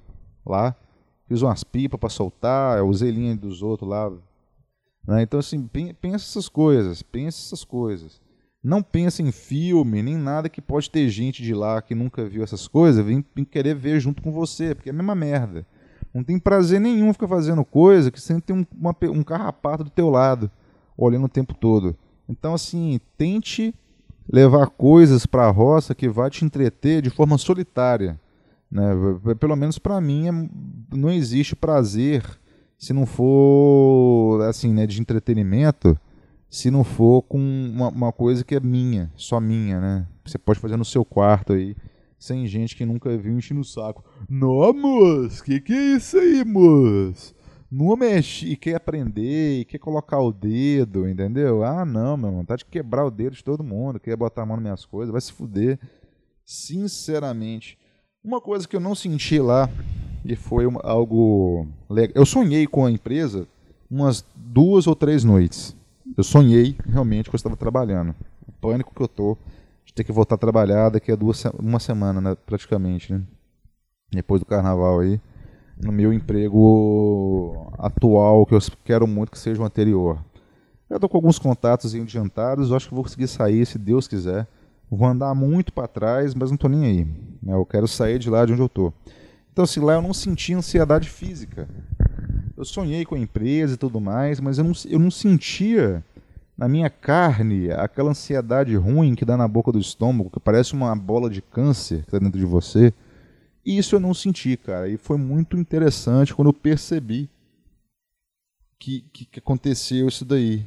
lá. 0.44 0.74
Fiz 1.28 1.42
umas 1.42 1.62
pipas 1.62 2.00
para 2.00 2.08
soltar, 2.08 2.82
usei 2.82 3.10
linha 3.10 3.36
dos 3.36 3.62
outros 3.62 3.90
lá. 3.90 4.10
Né? 5.06 5.22
Então, 5.22 5.38
assim, 5.38 5.68
pensa 6.00 6.24
essas 6.24 6.48
coisas, 6.48 7.02
pensa 7.02 7.38
essas 7.38 7.62
coisas. 7.62 8.22
Não 8.62 8.82
pensa 8.82 9.22
em 9.22 9.30
filme, 9.30 10.02
nem 10.02 10.16
nada 10.16 10.48
que 10.48 10.62
pode 10.62 10.90
ter 10.90 11.08
gente 11.10 11.42
de 11.42 11.54
lá 11.54 11.80
que 11.82 11.94
nunca 11.94 12.26
viu 12.26 12.42
essas 12.42 12.66
coisas, 12.66 13.04
vem, 13.04 13.22
querer 13.44 13.74
ver 13.74 14.00
junto 14.00 14.22
com 14.22 14.32
você, 14.32 14.74
porque 14.74 14.88
é 14.88 14.92
a 14.92 14.94
mesma 14.94 15.14
merda. 15.14 15.66
Não 16.12 16.24
tem 16.24 16.38
prazer 16.38 16.80
nenhum 16.80 17.12
ficar 17.12 17.28
fazendo 17.28 17.64
coisa 17.64 18.11
que 18.11 18.20
sempre 18.20 18.42
tem 18.42 18.56
um, 18.56 18.66
uma, 18.76 18.96
um 19.11 19.22
carrapato 19.22 19.84
do 19.84 19.90
teu 19.90 20.09
lado, 20.09 20.50
olhando 20.96 21.26
o 21.26 21.28
tempo 21.28 21.54
todo. 21.54 21.96
Então, 22.28 22.54
assim, 22.54 23.00
tente 23.16 23.74
levar 24.30 24.66
coisas 24.68 25.24
para 25.24 25.46
a 25.46 25.50
roça 25.50 25.94
que 25.94 26.09
vai 26.09 26.28
te 26.30 26.44
entreter 26.44 27.00
de 27.02 27.11
forma 27.11 27.38
solitária. 27.38 28.20
Né? 28.70 28.90
Pelo 29.40 29.56
menos 29.56 29.78
para 29.78 30.00
mim, 30.00 30.28
é, 30.28 30.96
não 30.96 31.11
existe 31.11 31.56
prazer 31.56 32.22
se 32.76 32.92
não 32.92 33.06
for 33.06 34.42
assim, 34.42 34.72
né, 34.72 34.86
de 34.86 35.00
entretenimento, 35.00 35.98
se 36.48 36.70
não 36.70 36.84
for 36.84 37.22
com 37.22 37.38
uma, 37.38 37.88
uma 37.88 38.12
coisa 38.12 38.44
que 38.44 38.54
é 38.54 38.61
minha, 38.61 39.11
só 39.16 39.40
minha, 39.40 39.80
né? 39.80 40.06
Você 40.24 40.38
pode 40.38 40.61
fazer 40.61 40.76
no 40.76 40.84
seu 40.84 41.04
quarto 41.04 41.54
aí 41.54 41.76
sem 42.18 42.46
gente 42.46 42.74
que 42.74 42.84
nunca 42.84 43.16
viu 43.16 43.36
enchendo 43.36 43.60
o 43.60 43.64
saco. 43.64 44.04
Não, 44.28 44.72
moço, 44.72 45.42
que 45.44 45.60
que 45.60 45.72
é 45.72 45.96
isso 45.96 46.18
aí, 46.18 46.44
moço? 46.44 47.34
Não 47.70 47.94
mexe 47.96 48.46
e 48.46 48.56
quer 48.56 48.76
aprender 48.76 49.60
e 49.60 49.64
quer 49.64 49.78
colocar 49.78 50.20
o 50.20 50.32
dedo, 50.32 51.06
entendeu? 51.06 51.62
Ah, 51.62 51.84
não, 51.84 52.16
meu 52.16 52.30
irmão, 52.30 52.44
tá 52.44 52.56
de 52.56 52.64
quebrar 52.64 53.04
o 53.04 53.10
dedo 53.10 53.36
de 53.36 53.44
todo 53.44 53.62
mundo, 53.62 54.00
quer 54.00 54.16
botar 54.16 54.42
a 54.42 54.46
mão 54.46 54.56
nas 54.56 54.62
minhas 54.62 54.84
coisas, 54.86 55.12
vai 55.12 55.20
se 55.20 55.32
fuder. 55.32 55.78
Sinceramente, 56.44 57.78
uma 58.24 58.40
coisa 58.40 58.66
que 58.66 58.74
eu 58.74 58.80
não 58.80 58.94
senti 58.94 59.38
lá 59.38 59.68
e 60.24 60.34
foi 60.34 60.66
uma, 60.66 60.80
algo 60.82 61.66
legal. 61.90 62.14
Eu 62.16 62.26
sonhei 62.26 62.66
com 62.66 62.86
a 62.86 62.90
empresa 62.90 63.46
umas 63.90 64.24
duas 64.34 64.86
ou 64.86 64.96
três 64.96 65.22
noites. 65.22 65.76
Eu 66.16 66.24
sonhei 66.24 66.74
realmente 66.86 67.28
que 67.28 67.36
eu 67.36 67.38
estava 67.38 67.56
trabalhando. 67.56 68.14
O 68.46 68.52
pânico 68.52 68.94
que 68.94 69.02
eu 69.02 69.08
tô 69.08 69.36
ter 69.95 70.05
que 70.05 70.12
voltar 70.12 70.36
a 70.36 70.39
trabalhar 70.39 70.91
daqui 70.91 71.11
a 71.11 71.16
duas, 71.16 71.45
uma 71.59 71.80
semana, 71.80 72.20
né, 72.20 72.36
praticamente, 72.47 73.12
né? 73.12 73.22
Depois 74.11 74.41
do 74.41 74.47
carnaval 74.47 75.01
aí. 75.01 75.20
No 75.80 75.93
meu 75.93 76.12
emprego 76.12 77.72
atual, 77.78 78.45
que 78.45 78.55
eu 78.55 78.59
quero 78.84 79.07
muito 79.07 79.30
que 79.30 79.39
seja 79.39 79.62
o 79.62 79.64
anterior. 79.64 80.18
Eu 80.91 80.97
estou 80.97 81.09
com 81.09 81.18
alguns 81.18 81.39
contatos 81.39 81.95
adiantados, 81.95 82.72
acho 82.72 82.89
que 82.89 82.95
vou 82.95 83.05
conseguir 83.05 83.28
sair 83.28 83.64
se 83.66 83.78
Deus 83.78 84.09
quiser. 84.09 84.49
Vou 84.91 85.07
andar 85.07 85.34
muito 85.34 85.72
para 85.72 85.86
trás, 85.86 86.34
mas 86.34 86.51
não 86.51 86.55
estou 86.55 86.70
nem 86.70 86.84
aí. 86.86 87.05
Né? 87.43 87.55
Eu 87.55 87.66
quero 87.66 87.86
sair 87.86 88.18
de 88.18 88.30
lá 88.30 88.47
de 88.47 88.53
onde 88.53 88.62
eu 88.62 88.66
estou. 88.66 88.93
Então, 89.53 89.64
assim, 89.64 89.80
lá 89.80 89.95
eu 89.95 90.03
não 90.03 90.14
senti 90.14 90.55
ansiedade 90.55 91.11
física. 91.11 91.68
Eu 92.57 92.64
sonhei 92.64 93.05
com 93.05 93.14
a 93.14 93.18
empresa 93.18 93.74
e 93.74 93.76
tudo 93.76 94.01
mais, 94.01 94.41
mas 94.41 94.59
eu 94.59 94.64
não, 94.64 94.72
eu 94.89 94.99
não 94.99 95.11
sentia 95.11 96.03
na 96.59 96.68
minha 96.68 96.90
carne 96.90 97.70
aquela 97.70 98.11
ansiedade 98.11 98.74
ruim 98.74 99.14
que 99.14 99.24
dá 99.24 99.36
na 99.36 99.46
boca 99.46 99.70
do 99.70 99.78
estômago, 99.78 100.28
que 100.28 100.40
parece 100.40 100.74
uma 100.74 100.94
bola 100.96 101.30
de 101.30 101.40
câncer 101.40 102.00
que 102.00 102.09
está 102.09 102.18
dentro 102.18 102.36
de 102.38 102.44
você. 102.44 102.92
E 103.64 103.78
isso 103.78 103.94
eu 103.94 104.00
não 104.00 104.12
senti, 104.12 104.56
cara. 104.56 104.88
E 104.88 104.96
foi 104.96 105.16
muito 105.16 105.56
interessante 105.56 106.34
quando 106.34 106.48
eu 106.48 106.52
percebi 106.52 107.30
que, 108.76 109.02
que, 109.12 109.24
que 109.24 109.38
aconteceu 109.38 110.09
isso 110.09 110.24
daí. 110.24 110.66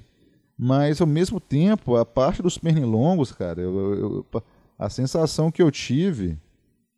Mas 0.57 1.01
ao 1.01 1.07
mesmo 1.07 1.41
tempo, 1.41 1.97
a 1.97 2.05
parte 2.05 2.41
dos 2.41 2.57
pernilongos, 2.57 3.33
cara, 3.33 3.61
eu, 3.61 3.95
eu, 3.95 4.43
a 4.79 4.89
sensação 4.89 5.51
que 5.51 5.61
eu 5.61 5.69
tive 5.69 6.39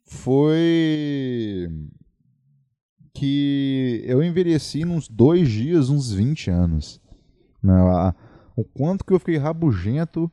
foi 0.04 1.68
que 3.12 4.04
eu 4.06 4.22
envelheci 4.22 4.84
uns 4.84 5.08
dois 5.08 5.48
dias, 5.48 5.88
uns 5.90 6.12
20 6.12 6.50
anos. 6.50 7.00
Não, 7.62 7.88
a, 7.88 8.14
o 8.56 8.64
quanto 8.64 9.04
que 9.04 9.12
eu 9.12 9.18
fiquei 9.18 9.36
rabugento 9.36 10.30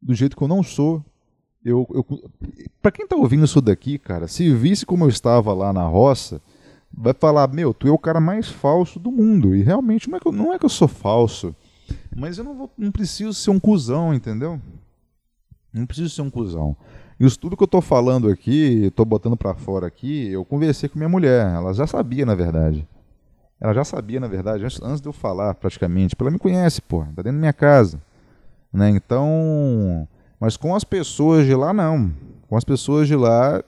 do 0.00 0.14
jeito 0.14 0.36
que 0.36 0.42
eu 0.42 0.48
não 0.48 0.62
sou. 0.62 1.04
Eu, 1.64 1.86
eu, 1.92 2.04
para 2.80 2.90
quem 2.90 3.06
tá 3.06 3.16
ouvindo 3.16 3.44
isso 3.44 3.60
daqui, 3.60 3.98
cara, 3.98 4.26
se 4.26 4.52
visse 4.54 4.86
como 4.86 5.04
eu 5.04 5.08
estava 5.08 5.52
lá 5.52 5.72
na 5.72 5.84
roça, 5.84 6.40
vai 6.92 7.12
falar: 7.12 7.52
Meu, 7.52 7.74
tu 7.74 7.86
é 7.86 7.90
o 7.90 7.98
cara 7.98 8.20
mais 8.20 8.48
falso 8.48 8.98
do 8.98 9.12
mundo. 9.12 9.54
E 9.54 9.62
realmente 9.62 10.08
não 10.08 10.16
é 10.16 10.20
que 10.20 10.28
eu, 10.28 10.32
não 10.32 10.52
é 10.52 10.58
que 10.58 10.64
eu 10.64 10.70
sou 10.70 10.88
falso, 10.88 11.54
mas 12.14 12.38
eu 12.38 12.44
não, 12.44 12.56
vou, 12.56 12.70
não 12.78 12.90
preciso 12.90 13.34
ser 13.34 13.50
um 13.50 13.60
cuzão, 13.60 14.14
entendeu? 14.14 14.60
Não 15.72 15.86
preciso 15.86 16.10
ser 16.10 16.22
um 16.22 16.30
cuzão. 16.30 16.76
Isso 17.18 17.38
tudo 17.38 17.56
que 17.56 17.62
eu 17.62 17.68
tô 17.68 17.82
falando 17.82 18.28
aqui, 18.28 18.90
tô 18.96 19.04
botando 19.04 19.36
para 19.36 19.54
fora 19.54 19.86
aqui, 19.86 20.28
eu 20.28 20.42
conversei 20.42 20.88
com 20.88 20.98
minha 20.98 21.08
mulher. 21.08 21.46
Ela 21.54 21.74
já 21.74 21.86
sabia, 21.86 22.24
na 22.24 22.34
verdade. 22.34 22.88
Ela 23.60 23.74
já 23.74 23.84
sabia, 23.84 24.18
na 24.18 24.26
verdade, 24.26 24.64
antes, 24.64 24.80
antes 24.82 25.00
de 25.00 25.08
eu 25.08 25.12
falar, 25.12 25.54
praticamente. 25.54 26.16
Porque 26.16 26.24
ela 26.24 26.30
me 26.30 26.38
conhece, 26.38 26.80
pô. 26.80 27.00
Tá 27.00 27.22
dentro 27.22 27.32
da 27.32 27.38
minha 27.40 27.52
casa. 27.52 28.00
Né? 28.72 28.90
Então. 28.90 30.08
Mas 30.38 30.56
com 30.56 30.74
as 30.74 30.84
pessoas 30.84 31.44
de 31.44 31.54
lá, 31.54 31.72
não. 31.72 32.10
Com 32.48 32.56
as 32.56 32.64
pessoas 32.64 33.06
de 33.06 33.14
lá, 33.14 33.62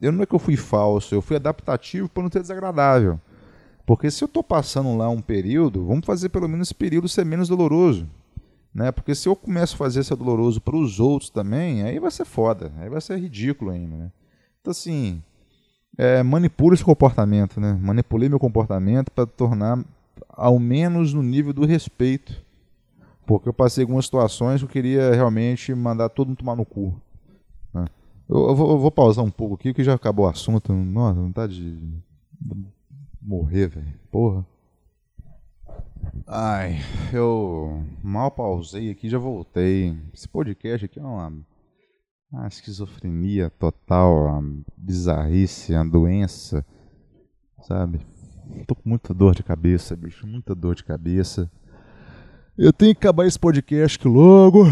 eu 0.00 0.10
não 0.10 0.22
é 0.22 0.26
que 0.26 0.34
eu 0.34 0.38
fui 0.38 0.56
falso, 0.56 1.14
eu 1.14 1.22
fui 1.22 1.36
adaptativo 1.36 2.08
para 2.08 2.22
não 2.22 2.30
ser 2.30 2.40
desagradável. 2.40 3.20
Porque 3.86 4.10
se 4.10 4.22
eu 4.24 4.26
estou 4.26 4.42
passando 4.42 4.96
lá 4.96 5.08
um 5.08 5.22
período, 5.22 5.86
vamos 5.86 6.04
fazer 6.04 6.28
pelo 6.28 6.48
menos 6.48 6.68
esse 6.68 6.74
período 6.74 7.08
ser 7.08 7.24
menos 7.24 7.48
doloroso. 7.48 8.08
Né? 8.74 8.90
Porque 8.90 9.14
se 9.14 9.28
eu 9.28 9.36
começo 9.36 9.74
a 9.74 9.78
fazer 9.78 10.02
ser 10.02 10.16
doloroso 10.16 10.60
para 10.60 10.76
os 10.76 10.98
outros 10.98 11.30
também, 11.30 11.84
aí 11.84 11.98
vai 11.98 12.10
ser 12.10 12.24
foda, 12.24 12.72
aí 12.78 12.88
vai 12.88 13.00
ser 13.00 13.16
ridículo 13.18 13.70
ainda. 13.70 13.96
Né? 13.96 14.12
Então, 14.60 14.72
assim, 14.72 15.22
é, 15.98 16.22
manipula 16.22 16.74
esse 16.74 16.84
comportamento, 16.84 17.60
né? 17.60 17.78
Manipulei 17.80 18.28
meu 18.28 18.38
comportamento 18.38 19.10
para 19.10 19.26
tornar 19.26 19.82
ao 20.28 20.58
menos 20.58 21.14
no 21.14 21.22
nível 21.22 21.52
do 21.52 21.64
respeito. 21.64 22.44
Porque 23.26 23.48
eu 23.48 23.52
passei 23.52 23.82
algumas 23.82 24.04
situações 24.04 24.60
que 24.60 24.64
eu 24.66 24.70
queria 24.70 25.12
realmente 25.12 25.74
mandar 25.74 26.08
todo 26.08 26.28
mundo 26.28 26.38
tomar 26.38 26.54
no 26.54 26.64
cu. 26.64 26.94
Né? 27.74 27.86
Eu, 28.28 28.48
eu, 28.48 28.54
vou, 28.54 28.70
eu, 28.72 28.78
vou, 28.78 28.90
pausar 28.90 29.24
um 29.24 29.30
pouco 29.30 29.54
aqui, 29.54 29.74
que 29.74 29.82
já 29.82 29.94
acabou 29.94 30.26
o 30.26 30.28
assunto. 30.28 30.72
Nossa, 30.72 31.20
vontade 31.20 31.56
de 31.56 31.78
morrer, 33.20 33.68
velho. 33.68 33.94
Porra. 34.12 34.46
Ai, 36.24 36.78
eu 37.12 37.82
mal 38.02 38.30
pausei 38.30 38.90
aqui 38.90 39.08
já 39.08 39.18
voltei. 39.18 39.96
Esse 40.14 40.28
podcast 40.28 40.84
aqui 40.84 41.00
é 41.00 41.02
uma 41.02 41.32
a 42.32 42.46
esquizofrenia 42.48 43.50
total, 43.50 44.28
a 44.28 44.42
bizarrice, 44.76 45.74
a 45.74 45.84
doença, 45.84 46.64
sabe? 47.62 48.00
Tô 48.66 48.74
com 48.74 48.88
muita 48.88 49.14
dor 49.14 49.34
de 49.34 49.42
cabeça, 49.42 49.96
bicho, 49.96 50.26
muita 50.26 50.54
dor 50.54 50.74
de 50.74 50.84
cabeça. 50.84 51.50
Eu 52.56 52.72
tenho 52.72 52.94
que 52.94 52.98
acabar 52.98 53.26
esse 53.26 53.38
podcast 53.38 54.06
logo 54.06 54.64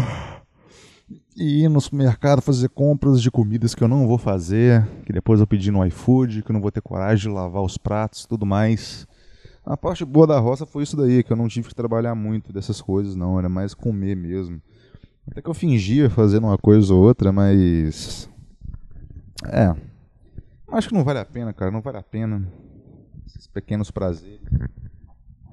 e 1.35 1.63
ir 1.63 1.69
no 1.69 1.79
supermercado 1.79 2.41
fazer 2.41 2.69
compras 2.69 3.21
de 3.21 3.29
comidas 3.29 3.75
que 3.75 3.83
eu 3.83 3.87
não 3.87 4.07
vou 4.07 4.17
fazer, 4.17 4.85
que 5.05 5.13
depois 5.13 5.39
eu 5.39 5.47
pedi 5.47 5.71
no 5.71 5.85
iFood, 5.85 6.41
que 6.41 6.49
eu 6.49 6.53
não 6.53 6.61
vou 6.61 6.71
ter 6.71 6.81
coragem 6.81 7.29
de 7.29 7.35
lavar 7.35 7.61
os 7.61 7.77
pratos 7.77 8.25
tudo 8.25 8.45
mais. 8.45 9.07
A 9.65 9.75
parte 9.75 10.05
boa 10.05 10.27
da 10.27 10.39
roça 10.39 10.65
foi 10.65 10.83
isso 10.83 10.95
daí, 10.95 11.23
que 11.23 11.31
eu 11.31 11.37
não 11.37 11.47
tive 11.47 11.69
que 11.69 11.75
trabalhar 11.75 12.15
muito 12.15 12.53
dessas 12.53 12.81
coisas, 12.81 13.15
não, 13.15 13.37
era 13.39 13.49
mais 13.49 13.73
comer 13.73 14.15
mesmo. 14.15 14.61
Até 15.27 15.41
que 15.41 15.49
eu 15.49 15.53
fingia 15.53 16.09
fazendo 16.09 16.45
uma 16.45 16.57
coisa 16.57 16.93
ou 16.93 17.01
outra, 17.01 17.31
mas. 17.31 18.29
É. 19.47 19.75
Acho 20.71 20.89
que 20.89 20.93
não 20.93 21.03
vale 21.03 21.19
a 21.19 21.25
pena, 21.25 21.53
cara. 21.53 21.71
Não 21.71 21.81
vale 21.81 21.97
a 21.97 22.03
pena. 22.03 22.47
Esses 23.25 23.47
pequenos 23.47 23.91
prazeres. 23.91 24.41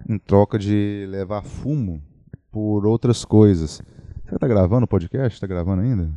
Em 0.08 0.18
troca 0.18 0.58
de 0.58 1.06
levar 1.08 1.42
fumo 1.42 2.02
por 2.50 2.86
outras 2.86 3.24
coisas. 3.24 3.80
Você 4.24 4.38
tá 4.38 4.48
gravando 4.48 4.84
o 4.84 4.88
podcast? 4.88 5.40
Tá 5.40 5.46
gravando 5.46 5.82
ainda? 5.82 6.10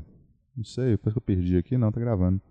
Não 0.55 0.63
sei, 0.63 0.97
parece 0.97 1.13
que 1.13 1.17
eu 1.17 1.21
perdi 1.21 1.57
aqui. 1.57 1.77
Não, 1.77 1.91
tá 1.91 1.99
gravando. 1.99 2.41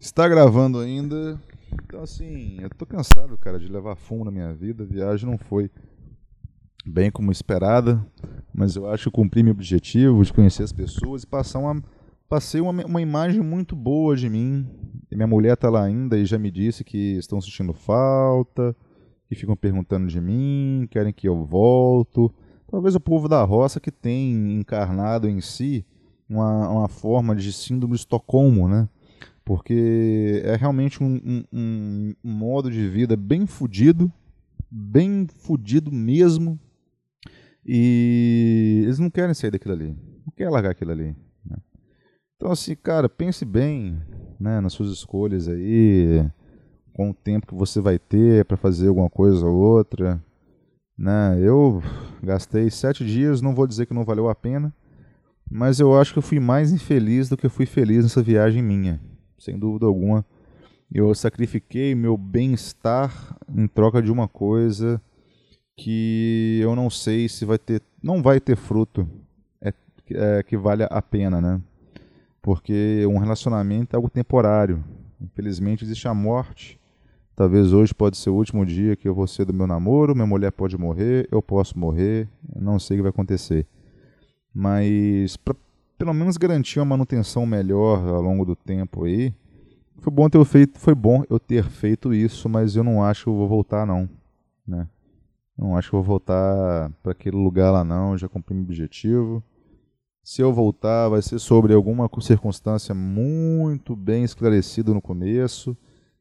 Está 0.00 0.28
gravando 0.28 0.78
ainda. 0.78 1.40
Então, 1.84 2.02
assim, 2.02 2.58
eu 2.60 2.70
tô 2.70 2.84
cansado, 2.84 3.36
cara, 3.38 3.58
de 3.58 3.68
levar 3.68 3.96
fumo 3.96 4.24
na 4.24 4.30
minha 4.30 4.52
vida. 4.52 4.82
A 4.82 4.86
viagem 4.86 5.30
não 5.30 5.38
foi 5.38 5.70
bem 6.84 7.10
como 7.10 7.30
esperada, 7.30 8.04
mas 8.52 8.76
eu 8.76 8.88
acho 8.88 9.10
que 9.10 9.16
cumpri 9.16 9.42
meu 9.42 9.52
objetivo 9.52 10.24
de 10.24 10.32
conhecer 10.32 10.62
as 10.62 10.72
pessoas 10.72 11.22
e 11.22 11.26
passar 11.26 11.58
uma 11.58 11.82
passei 12.32 12.62
uma, 12.62 12.72
uma 12.86 13.02
imagem 13.02 13.42
muito 13.42 13.76
boa 13.76 14.16
de 14.16 14.26
mim. 14.26 14.66
E 15.10 15.14
minha 15.14 15.26
mulher 15.26 15.52
está 15.52 15.68
lá 15.68 15.84
ainda 15.84 16.16
e 16.16 16.24
já 16.24 16.38
me 16.38 16.50
disse 16.50 16.82
que 16.82 17.18
estão 17.18 17.38
sentindo 17.42 17.74
falta, 17.74 18.74
que 19.28 19.34
ficam 19.34 19.54
perguntando 19.54 20.06
de 20.06 20.18
mim, 20.18 20.88
querem 20.90 21.12
que 21.12 21.28
eu 21.28 21.44
volto. 21.44 22.32
Talvez 22.70 22.94
o 22.94 23.00
povo 23.00 23.28
da 23.28 23.44
roça 23.44 23.78
que 23.78 23.90
tem 23.90 24.54
encarnado 24.54 25.28
em 25.28 25.42
si 25.42 25.84
uma, 26.26 26.70
uma 26.70 26.88
forma 26.88 27.36
de 27.36 27.52
síndrome 27.52 27.92
de 27.94 28.00
Estocolmo, 28.00 28.66
né? 28.66 28.88
Porque 29.44 30.40
é 30.42 30.56
realmente 30.56 31.04
um, 31.04 31.44
um, 31.52 32.14
um 32.24 32.32
modo 32.32 32.70
de 32.70 32.88
vida 32.88 33.14
bem 33.14 33.46
fudido, 33.46 34.10
bem 34.70 35.26
fudido 35.26 35.92
mesmo. 35.92 36.58
E 37.64 38.82
eles 38.84 38.98
não 38.98 39.10
querem 39.10 39.34
sair 39.34 39.50
daquilo 39.50 39.74
ali. 39.74 39.96
Não 40.26 40.32
querem 40.36 40.52
largar 40.52 40.70
aquilo 40.70 40.90
ali. 40.90 41.16
Né? 41.44 41.56
Então, 42.36 42.50
assim, 42.50 42.74
cara, 42.74 43.08
pense 43.08 43.44
bem 43.44 44.00
né, 44.38 44.60
nas 44.60 44.72
suas 44.72 44.90
escolhas 44.90 45.48
aí, 45.48 46.28
com 46.92 47.10
o 47.10 47.14
tempo 47.14 47.46
que 47.46 47.54
você 47.54 47.80
vai 47.80 47.98
ter 47.98 48.44
para 48.44 48.56
fazer 48.56 48.88
alguma 48.88 49.08
coisa 49.08 49.46
ou 49.46 49.54
outra. 49.54 50.22
Né? 50.98 51.38
Eu 51.40 51.82
gastei 52.22 52.68
sete 52.70 53.04
dias, 53.04 53.40
não 53.40 53.54
vou 53.54 53.66
dizer 53.66 53.86
que 53.86 53.94
não 53.94 54.04
valeu 54.04 54.28
a 54.28 54.34
pena, 54.34 54.74
mas 55.50 55.80
eu 55.80 55.98
acho 55.98 56.12
que 56.12 56.18
eu 56.18 56.22
fui 56.22 56.40
mais 56.40 56.72
infeliz 56.72 57.28
do 57.28 57.36
que 57.36 57.46
eu 57.46 57.50
fui 57.50 57.66
feliz 57.66 58.04
nessa 58.04 58.22
viagem 58.22 58.62
minha, 58.62 59.00
sem 59.38 59.58
dúvida 59.58 59.86
alguma. 59.86 60.24
Eu 60.92 61.14
sacrifiquei 61.14 61.94
meu 61.94 62.16
bem-estar 62.16 63.36
em 63.54 63.66
troca 63.66 64.02
de 64.02 64.12
uma 64.12 64.28
coisa 64.28 65.00
que 65.82 66.60
eu 66.62 66.76
não 66.76 66.88
sei 66.88 67.28
se 67.28 67.44
vai 67.44 67.58
ter, 67.58 67.82
não 68.02 68.22
vai 68.22 68.40
ter 68.40 68.56
fruto, 68.56 69.08
é, 69.60 69.72
é 70.10 70.42
que 70.42 70.56
vale 70.56 70.86
a 70.88 71.02
pena, 71.02 71.40
né? 71.40 71.60
Porque 72.40 73.06
um 73.08 73.18
relacionamento 73.18 73.94
é 73.94 73.96
algo 73.96 74.10
temporário. 74.10 74.82
Infelizmente 75.20 75.84
existe 75.84 76.08
a 76.08 76.14
morte 76.14 76.80
Talvez 77.34 77.72
hoje 77.72 77.94
pode 77.94 78.18
ser 78.18 78.30
o 78.30 78.34
último 78.34 78.64
dia 78.64 78.94
que 78.94 79.08
eu 79.08 79.14
vou 79.14 79.26
ser 79.26 79.46
do 79.46 79.54
meu 79.54 79.66
namoro, 79.66 80.14
minha 80.14 80.26
mulher 80.26 80.52
pode 80.52 80.76
morrer, 80.76 81.26
eu 81.30 81.40
posso 81.40 81.78
morrer, 81.78 82.28
não 82.54 82.78
sei 82.78 82.96
o 82.96 82.98
que 82.98 83.02
vai 83.02 83.10
acontecer. 83.10 83.66
Mas 84.54 85.36
para 85.36 85.56
pelo 85.96 86.12
menos 86.12 86.36
garantir 86.36 86.78
uma 86.78 86.86
manutenção 86.86 87.46
melhor 87.46 88.06
ao 88.06 88.20
longo 88.20 88.44
do 88.44 88.54
tempo 88.54 89.04
aí, 89.04 89.32
foi 89.98 90.12
bom 90.12 90.28
ter 90.28 90.44
feito, 90.44 90.78
foi 90.78 90.94
bom 90.94 91.22
eu 91.30 91.38
ter 91.38 91.64
feito 91.64 92.12
isso, 92.12 92.48
mas 92.48 92.76
eu 92.76 92.84
não 92.84 93.02
acho 93.02 93.24
que 93.24 93.30
eu 93.30 93.36
vou 93.36 93.48
voltar 93.48 93.86
não, 93.86 94.08
né? 94.66 94.86
Não 95.56 95.76
acho 95.76 95.90
que 95.90 95.96
vou 95.96 96.02
voltar 96.02 96.90
para 97.02 97.12
aquele 97.12 97.36
lugar 97.36 97.70
lá 97.70 97.84
não, 97.84 98.16
já 98.16 98.28
cumpri 98.28 98.54
meu 98.54 98.64
objetivo. 98.64 99.42
Se 100.24 100.40
eu 100.40 100.52
voltar, 100.52 101.08
vai 101.08 101.20
ser 101.20 101.38
sobre 101.38 101.74
alguma 101.74 102.08
circunstância 102.20 102.94
muito 102.94 103.96
bem 103.96 104.24
esclarecida 104.24 104.94
no 104.94 105.02
começo 105.02 105.76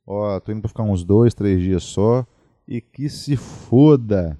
ó, 0.06 0.40
tô 0.40 0.52
indo 0.52 0.62
para 0.62 0.70
ficar 0.70 0.84
uns 0.84 1.04
dois, 1.04 1.34
três 1.34 1.62
dias 1.62 1.84
só 1.84 2.26
e 2.68 2.82
que 2.82 3.10
se 3.10 3.36
foda, 3.36 4.38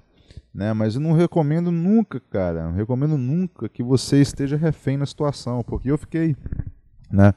né? 0.54 0.72
Mas 0.72 0.94
eu 0.94 1.00
não 1.00 1.12
recomendo 1.12 1.70
nunca, 1.70 2.20
cara, 2.20 2.64
não 2.64 2.72
recomendo 2.72 3.16
nunca 3.16 3.68
que 3.68 3.82
você 3.82 4.20
esteja 4.20 4.56
refém 4.56 4.96
na 4.96 5.06
situação, 5.06 5.62
porque 5.62 5.90
eu 5.90 5.98
fiquei, 5.98 6.36
né? 7.10 7.34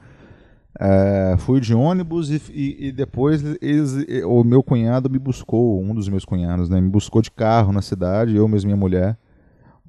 É, 0.78 1.36
fui 1.38 1.58
de 1.58 1.74
ônibus 1.74 2.30
e, 2.30 2.42
e, 2.52 2.88
e 2.88 2.92
depois 2.92 3.42
eles, 3.62 3.94
o 4.26 4.44
meu 4.44 4.62
cunhado 4.62 5.08
me 5.08 5.18
buscou, 5.18 5.82
um 5.82 5.94
dos 5.94 6.08
meus 6.08 6.24
cunhados, 6.24 6.68
né? 6.68 6.80
Me 6.80 6.90
buscou 6.90 7.22
de 7.22 7.30
carro 7.30 7.72
na 7.72 7.80
cidade, 7.80 8.36
eu 8.36 8.46
mesmo 8.46 8.68
e 8.68 8.72
minha 8.72 8.76
mulher, 8.76 9.16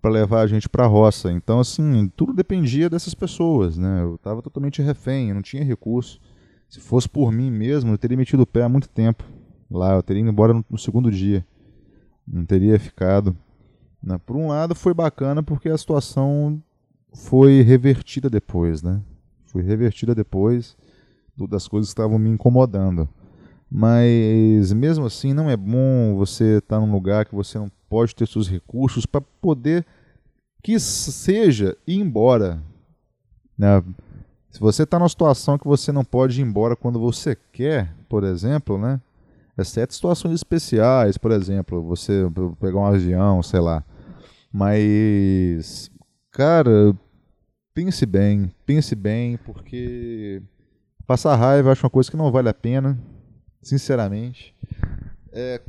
para 0.01 0.11
levar 0.11 0.41
a 0.41 0.47
gente 0.47 0.69
para 0.69 0.85
a 0.85 0.87
roça. 0.87 1.31
Então, 1.31 1.59
assim, 1.59 2.09
tudo 2.15 2.33
dependia 2.33 2.89
dessas 2.89 3.13
pessoas, 3.13 3.77
né? 3.77 4.01
Eu 4.01 4.15
estava 4.15 4.41
totalmente 4.41 4.81
refém, 4.81 5.29
eu 5.29 5.35
não 5.35 5.41
tinha 5.41 5.63
recurso. 5.63 6.19
Se 6.69 6.79
fosse 6.79 7.07
por 7.07 7.31
mim 7.31 7.51
mesmo, 7.51 7.91
eu 7.91 7.97
teria 7.97 8.17
metido 8.17 8.43
o 8.43 8.47
pé 8.47 8.63
há 8.63 8.69
muito 8.69 8.87
tempo 8.87 9.23
lá, 9.69 9.95
eu 9.95 10.03
teria 10.03 10.21
ido 10.21 10.29
embora 10.29 10.53
no, 10.53 10.65
no 10.69 10.77
segundo 10.77 11.11
dia. 11.11 11.45
Não 12.25 12.45
teria 12.45 12.79
ficado. 12.79 13.35
Né? 14.01 14.17
Por 14.25 14.35
um 14.37 14.47
lado, 14.47 14.73
foi 14.73 14.93
bacana 14.93 15.43
porque 15.43 15.69
a 15.69 15.77
situação 15.77 16.61
foi 17.13 17.61
revertida 17.61 18.29
depois, 18.29 18.81
né? 18.81 19.01
Foi 19.47 19.61
revertida 19.61 20.13
depois 20.13 20.77
das 21.49 21.67
coisas 21.67 21.89
que 21.89 21.99
estavam 21.99 22.17
me 22.17 22.29
incomodando. 22.29 23.07
Mas 23.69 24.71
mesmo 24.73 25.05
assim, 25.05 25.33
não 25.33 25.49
é 25.49 25.57
bom 25.57 26.15
você 26.15 26.57
estar 26.57 26.79
num 26.79 26.91
lugar 26.91 27.25
que 27.25 27.35
você 27.35 27.57
não 27.57 27.69
pode 27.89 28.15
ter 28.15 28.27
seus 28.27 28.47
recursos 28.47 29.05
para 29.05 29.21
poder 29.41 29.85
que 30.63 30.79
seja 30.79 31.77
ir 31.85 31.99
embora. 31.99 32.61
Né? 33.57 33.83
Se 34.49 34.59
você 34.59 34.83
está 34.83 34.97
numa 34.97 35.09
situação 35.09 35.57
que 35.57 35.67
você 35.67 35.91
não 35.91 36.03
pode 36.03 36.41
ir 36.41 36.43
embora 36.43 36.75
quando 36.75 36.99
você 36.99 37.37
quer, 37.51 37.93
por 38.09 38.23
exemplo, 38.23 38.77
né? 38.77 38.99
Exceto 39.57 39.93
situações 39.93 40.33
especiais, 40.33 41.17
por 41.17 41.31
exemplo, 41.31 41.81
você 41.83 42.23
pegar 42.59 42.79
um 42.79 42.85
avião, 42.85 43.41
sei 43.41 43.59
lá. 43.59 43.83
Mas, 44.51 45.91
cara, 46.31 46.95
pense 47.77 48.07
bem, 48.07 48.51
pense 48.65 48.95
bem, 48.95 49.37
porque 49.37 50.41
passar 51.05 51.35
raiva 51.35 51.67
eu 51.67 51.71
acho 51.71 51.85
uma 51.85 51.91
coisa 51.91 52.09
que 52.09 52.17
não 52.17 52.31
vale 52.31 52.49
a 52.49 52.53
pena, 52.53 52.97
sinceramente. 53.61 54.55
É, 55.31 55.61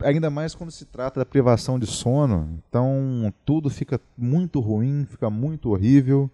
ainda 0.00 0.30
mais 0.30 0.54
quando 0.54 0.70
se 0.70 0.84
trata 0.84 1.18
da 1.18 1.26
privação 1.26 1.76
de 1.76 1.88
sono. 1.88 2.62
Então, 2.68 3.34
tudo 3.44 3.68
fica 3.68 4.00
muito 4.16 4.60
ruim, 4.60 5.04
fica 5.10 5.28
muito 5.28 5.70
horrível. 5.70 6.30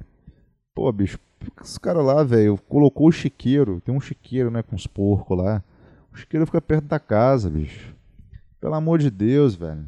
Pô, 0.74 0.92
bicho, 0.92 1.18
os 1.62 1.78
caras 1.78 2.04
lá, 2.04 2.22
velho, 2.22 2.58
colocou 2.68 3.08
o 3.08 3.12
chiqueiro. 3.12 3.80
Tem 3.80 3.94
um 3.94 4.02
chiqueiro, 4.02 4.50
né, 4.50 4.62
com 4.62 4.76
os 4.76 4.86
porcos 4.86 5.38
lá. 5.38 5.64
O 6.12 6.16
chiqueiro 6.18 6.44
fica 6.44 6.60
perto 6.60 6.84
da 6.84 7.00
casa, 7.00 7.48
bicho. 7.48 7.96
Pelo 8.60 8.74
amor 8.74 8.98
de 8.98 9.10
Deus, 9.10 9.54
velho. 9.54 9.86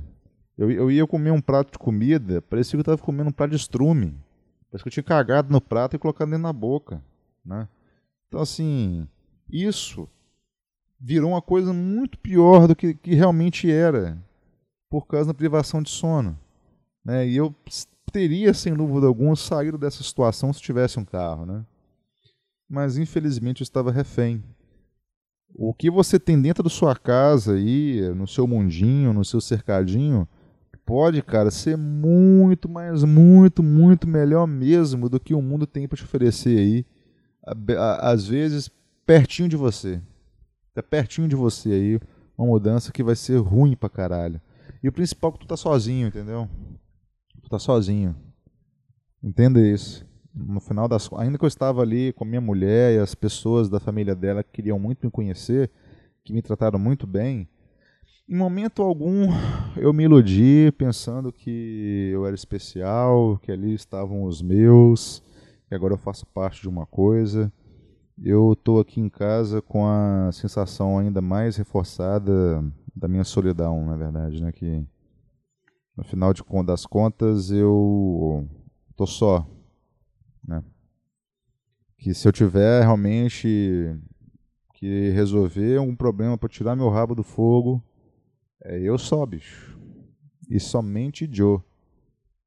Eu, 0.57 0.71
eu 0.71 0.91
ia 0.91 1.07
comer 1.07 1.33
um 1.33 1.41
prato 1.43 1.73
de 1.73 1.79
comida, 1.79 2.41
parecia 2.41 2.79
que 2.79 2.81
eu 2.81 2.85
tava 2.85 2.97
comendo 2.97 3.29
um 3.29 3.33
prato 3.33 3.51
de 3.51 3.57
estrume. 3.57 4.17
Parece 4.73 4.85
que 4.85 4.89
eu 4.89 4.93
tinha 4.93 5.05
cagado 5.05 5.53
no 5.53 5.61
prato 5.61 5.95
e 5.95 5.99
colocado 5.99 6.31
dentro 6.31 6.45
da 6.45 6.53
boca, 6.53 7.05
né? 7.45 7.69
Então, 8.27 8.41
assim, 8.41 9.07
isso 9.47 10.09
virou 10.99 11.33
uma 11.33 11.43
coisa 11.43 11.75
muito 11.75 12.19
pior 12.19 12.67
do 12.67 12.75
que, 12.75 12.95
que 12.95 13.15
realmente 13.15 13.71
era, 13.71 14.17
por 14.89 15.07
causa 15.07 15.27
da 15.27 15.35
privação 15.35 15.83
de 15.83 15.91
sono. 15.91 16.39
Né? 17.05 17.29
E 17.29 17.37
eu 17.37 17.55
teria, 18.11 18.55
sem 18.55 18.73
dúvida 18.73 19.07
alguma, 19.07 19.37
saído 19.37 19.77
dessa 19.77 20.03
situação 20.03 20.51
se 20.55 20.63
tivesse 20.63 20.99
um 20.99 21.05
carro, 21.05 21.45
né? 21.45 21.67
Mas 22.67 22.97
infelizmente 22.97 23.61
eu 23.61 23.65
estava 23.65 23.93
refém. 23.93 24.43
O 25.55 25.75
que 25.75 25.91
você 25.91 26.19
tem 26.19 26.41
dentro 26.41 26.63
da 26.63 26.71
sua 26.71 26.97
casa 26.97 27.57
aí, 27.57 28.01
no 28.15 28.27
seu 28.27 28.47
mundinho, 28.47 29.13
no 29.13 29.23
seu 29.23 29.41
cercadinho, 29.43 30.27
pode, 30.85 31.23
cara, 31.23 31.51
ser 31.51 31.77
muito, 31.77 32.69
mas 32.69 33.05
muito, 33.05 33.63
muito 33.63 34.07
melhor 34.09 34.47
mesmo 34.47 35.09
do 35.09 35.21
que 35.21 35.35
o 35.35 35.43
mundo 35.43 35.67
tem 35.67 35.89
para 35.89 35.97
te 35.97 36.05
oferecer 36.05 36.59
aí. 36.59 36.87
Às 38.01 38.27
vezes, 38.27 38.71
pertinho 39.07 39.49
de 39.49 39.57
você. 39.57 40.01
Tá 40.75 40.83
pertinho 40.83 41.29
de 41.29 41.37
você 41.37 41.71
aí, 41.71 42.01
uma 42.37 42.47
mudança 42.47 42.93
que 42.93 43.03
vai 43.03 43.15
ser 43.15 43.37
ruim 43.39 43.77
pra 43.77 43.89
caralho. 43.89 44.41
E 44.83 44.89
o 44.89 44.93
principal 44.93 45.31
é 45.31 45.33
que 45.35 45.41
tu 45.41 45.47
tá 45.47 45.57
sozinho, 45.57 46.09
entendeu? 46.09 46.49
tá 47.53 47.59
sozinho. 47.59 48.17
Entenda 49.23 49.61
isso. 49.61 50.07
No 50.35 50.59
final 50.59 50.89
das 50.89 51.11
ainda 51.19 51.37
que 51.37 51.45
eu 51.45 51.49
estava 51.49 51.83
ali 51.83 52.13
com 52.15 52.25
minha 52.25 52.41
mulher 52.41 52.95
e 52.95 52.99
as 52.99 53.15
pessoas 53.15 53.69
da 53.69 53.79
família 53.79 54.15
dela 54.15 54.43
que 54.43 54.51
queriam 54.51 54.79
muito 54.79 55.05
me 55.05 55.11
conhecer, 55.11 55.71
que 56.25 56.33
me 56.33 56.41
trataram 56.41 56.79
muito 56.79 57.07
bem, 57.07 57.47
em 58.29 58.37
momento 58.37 58.83
algum 58.83 59.29
eu 59.77 59.93
me 59.93 60.05
iludi 60.05 60.73
pensando 60.79 61.33
que 61.33 62.11
eu 62.13 62.27
era 62.27 62.35
especial, 62.35 63.39
que 63.43 63.53
ali 63.53 63.75
estavam 63.75 64.25
os 64.25 64.41
meus, 64.41 65.23
que 65.69 65.75
agora 65.75 65.95
eu 65.95 65.99
faço 65.99 66.27
parte 66.27 66.63
de 66.63 66.69
uma 66.69 66.87
coisa. 66.87 67.53
Eu 68.23 68.53
estou 68.53 68.81
aqui 68.81 69.01
em 69.01 69.09
casa 69.09 69.61
com 69.61 69.87
a 69.87 70.31
sensação 70.33 70.99
ainda 70.99 71.21
mais 71.21 71.57
reforçada 71.57 72.65
da 72.95 73.09
minha 73.09 73.25
solidão, 73.25 73.85
na 73.87 73.97
verdade, 73.97 74.43
né, 74.43 74.53
que 74.53 74.87
no 75.97 76.05
final 76.05 76.33
de, 76.33 76.43
das 76.65 76.87
contas, 76.87 77.51
eu 77.51 78.49
tô 78.97 79.07
só. 79.07 79.47
Né? 80.47 80.63
Que 81.99 82.15
se 82.15 82.27
eu 82.27 82.33
tiver 82.33 82.83
realmente 82.83 83.95
que 84.75 85.11
resolver 85.11 85.79
um 85.79 85.95
problema 85.95 86.37
para 86.37 86.49
tirar 86.49 86.75
meu 86.75 86.89
rabo 86.89 87.15
do 87.15 87.23
fogo, 87.23 87.83
é 88.65 88.79
eu 88.79 88.99
só, 88.99 89.25
bicho. 89.27 89.79
E 90.49 90.59
somente 90.61 91.29
Joe. 91.31 91.61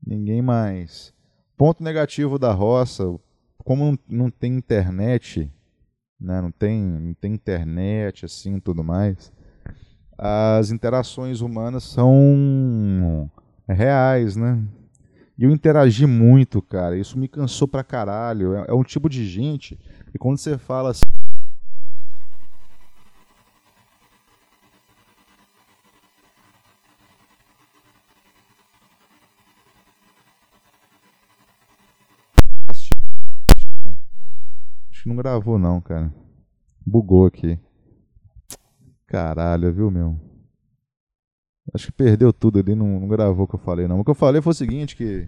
Ninguém 0.06 0.42
mais. 0.42 1.14
Ponto 1.58 1.84
negativo 1.84 2.38
da 2.38 2.52
roça, 2.52 3.04
como 3.58 3.98
não 4.08 4.30
tem 4.30 4.54
internet, 4.54 5.52
né? 6.20 6.42
não, 6.42 6.52
tem, 6.52 6.82
não 6.82 7.14
tem 7.14 7.34
internet 7.34 8.26
assim 8.26 8.60
tudo 8.60 8.84
mais, 8.84 9.32
as 10.18 10.72
interações 10.72 11.42
humanas 11.42 11.84
são 11.84 13.30
reais, 13.68 14.36
né? 14.36 14.64
E 15.38 15.44
eu 15.44 15.52
interagi 15.52 16.06
muito, 16.06 16.62
cara. 16.62 16.98
Isso 16.98 17.20
me 17.20 17.28
cansou 17.28 17.68
pra 17.68 17.84
caralho. 17.84 18.56
É, 18.56 18.66
é 18.70 18.74
um 18.74 18.84
tipo 18.84 19.10
de 19.10 19.26
gente. 19.26 19.78
E 20.14 20.18
quando 20.18 20.38
você 20.38 20.58
fala 20.58 20.92
assim. 20.92 21.02
Que 35.06 35.10
não 35.10 35.16
gravou, 35.16 35.60
não, 35.60 35.80
cara. 35.80 36.12
Bugou 36.84 37.28
aqui. 37.28 37.60
Caralho, 39.06 39.72
viu, 39.72 39.92
meu? 39.92 40.20
Acho 41.74 41.88
que 41.88 41.92
perdeu 41.92 42.34
tudo 42.34 42.58
ali, 42.58 42.74
não, 42.74 43.00
não 43.00 43.08
gravou 43.08 43.46
o 43.46 43.48
que 43.48 43.54
eu 43.54 43.60
falei, 43.60 43.88
não. 43.88 44.00
O 44.00 44.04
que 44.04 44.10
eu 44.10 44.16
falei 44.16 44.42
foi 44.42 44.52
o 44.52 44.56
seguinte, 44.56 44.96
que 44.96 45.28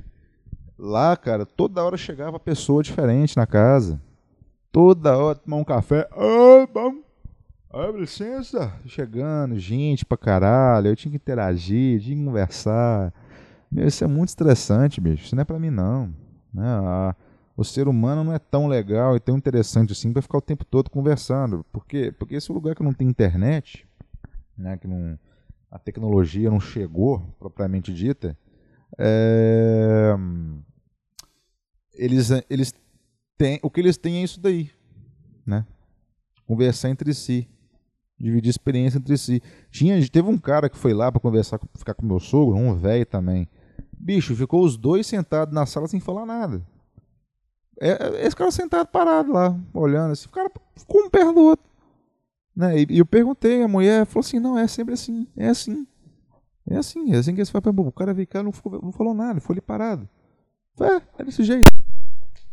lá, 0.77 1.15
cara, 1.15 1.45
toda 1.45 1.83
hora 1.83 1.95
chegava 1.95 2.39
pessoa 2.39 2.81
diferente 2.81 3.37
na 3.37 3.45
casa. 3.45 4.01
Toda 4.71 5.15
hora 5.15 5.37
tomar 5.37 5.57
um 5.57 5.63
café. 5.63 6.09
Ah, 6.11 6.67
bom. 6.73 6.95
Abre 7.69 8.01
licença. 8.01 8.73
Chegando, 8.85 9.59
gente 9.59 10.05
pra 10.05 10.17
caralho. 10.17 10.87
Eu 10.87 10.95
tinha 10.95 11.11
que 11.11 11.17
interagir, 11.17 12.01
tinha 12.01 12.17
que 12.17 12.25
conversar. 12.25 13.13
Meu, 13.71 13.87
isso 13.87 14.03
é 14.03 14.07
muito 14.07 14.29
estressante, 14.29 14.99
bicho. 14.99 15.25
Isso 15.25 15.35
não 15.35 15.41
é 15.41 15.45
pra 15.45 15.59
mim, 15.59 15.69
não. 15.69 16.07
Né? 16.53 16.65
Ah, 16.65 17.15
o 17.57 17.63
ser 17.63 17.87
humano 17.87 18.23
não 18.23 18.33
é 18.33 18.37
tão 18.37 18.67
legal 18.67 19.15
e 19.15 19.19
tão 19.19 19.35
interessante 19.35 19.91
assim 19.91 20.13
para 20.13 20.21
ficar 20.21 20.37
o 20.37 20.41
tempo 20.41 20.63
todo 20.63 20.91
conversando. 20.91 21.65
Por 21.73 21.87
quê? 21.87 22.13
Porque 22.17 22.35
esse 22.35 22.51
lugar 22.51 22.75
que 22.75 22.83
não 22.83 22.93
tem 22.93 23.07
internet, 23.07 23.87
né, 24.55 24.77
que 24.77 24.87
não, 24.87 25.17
a 25.71 25.79
tecnologia 25.79 26.51
não 26.51 26.59
chegou, 26.59 27.19
propriamente 27.39 27.91
dita, 27.91 28.37
é, 28.95 30.15
eles, 31.95 32.29
eles 32.47 32.71
têm, 33.35 33.59
o 33.63 33.71
que 33.71 33.79
eles 33.79 33.97
têm 33.97 34.17
é 34.17 34.23
isso 34.23 34.39
daí. 34.39 34.69
Né? 35.43 35.65
Conversar 36.45 36.89
entre 36.89 37.11
si. 37.11 37.49
Dividir 38.19 38.51
experiência 38.51 38.99
entre 38.99 39.17
si. 39.17 39.41
Tinha, 39.71 39.99
teve 40.07 40.27
um 40.29 40.37
cara 40.37 40.69
que 40.69 40.77
foi 40.77 40.93
lá 40.93 41.11
para 41.11 41.19
conversar, 41.19 41.59
ficar 41.75 41.95
com 41.95 42.05
meu 42.05 42.19
sogro, 42.19 42.55
um 42.55 42.75
velho 42.75 43.05
também. 43.05 43.49
Bicho, 43.97 44.35
ficou 44.35 44.63
os 44.63 44.77
dois 44.77 45.07
sentados 45.07 45.53
na 45.53 45.65
sala 45.65 45.87
sem 45.87 45.99
falar 45.99 46.25
nada. 46.25 46.63
É, 47.79 47.89
é, 47.89 48.25
esse 48.25 48.35
cara 48.35 48.51
sentado 48.51 48.87
parado 48.87 49.31
lá, 49.31 49.57
olhando 49.73 50.11
assim, 50.11 50.27
o 50.27 50.31
cara 50.31 50.51
ficou 50.75 51.01
um 51.01 51.09
perto 51.09 51.33
do 51.33 51.41
outro. 51.41 51.65
Né? 52.55 52.79
E, 52.79 52.87
e, 52.89 52.99
eu 52.99 53.05
perguntei, 53.05 53.61
a 53.61 53.67
mulher 53.67 54.05
falou 54.05 54.25
assim, 54.25 54.39
não, 54.39 54.57
é 54.57 54.67
sempre 54.67 54.93
assim, 54.93 55.27
é 55.35 55.49
assim. 55.49 55.85
É 56.69 56.75
assim, 56.75 57.13
é 57.13 57.17
assim 57.17 57.33
que 57.33 57.39
eles 57.39 57.49
falam, 57.49 57.73
o 57.77 57.91
cara 57.91 58.13
veio 58.13 58.27
cá 58.27 58.43
não, 58.43 58.51
não 58.81 58.91
falou 58.91 59.13
nada, 59.13 59.39
foi 59.39 59.53
ali 59.53 59.61
parado. 59.61 60.09
É, 60.79 61.01
é 61.19 61.23
desse 61.23 61.43
jeito. 61.43 61.73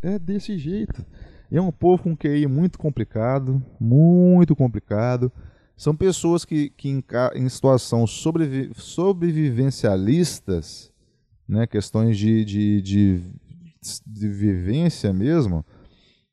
É 0.03 0.19
desse 0.19 0.59
jeito. 0.59 1.05
É 1.51 1.61
um 1.61 1.73
povo 1.73 2.05
com 2.05 2.17
QI 2.17 2.47
muito 2.47 2.79
complicado, 2.79 3.63
muito 3.79 4.57
complicado. 4.57 5.31
São 5.77 5.95
pessoas 5.97 6.45
que, 6.45 6.71
que 6.71 6.89
em, 6.89 7.03
em 7.35 7.49
situação 7.49 8.07
sobrevi, 8.07 8.71
sobrevivencialistas, 8.75 10.93
né, 11.49 11.67
questões 11.67 12.17
de, 12.17 12.45
de, 12.45 12.83
de 12.83 13.21
de 14.07 14.29
vivência 14.29 15.13
mesmo, 15.13 15.65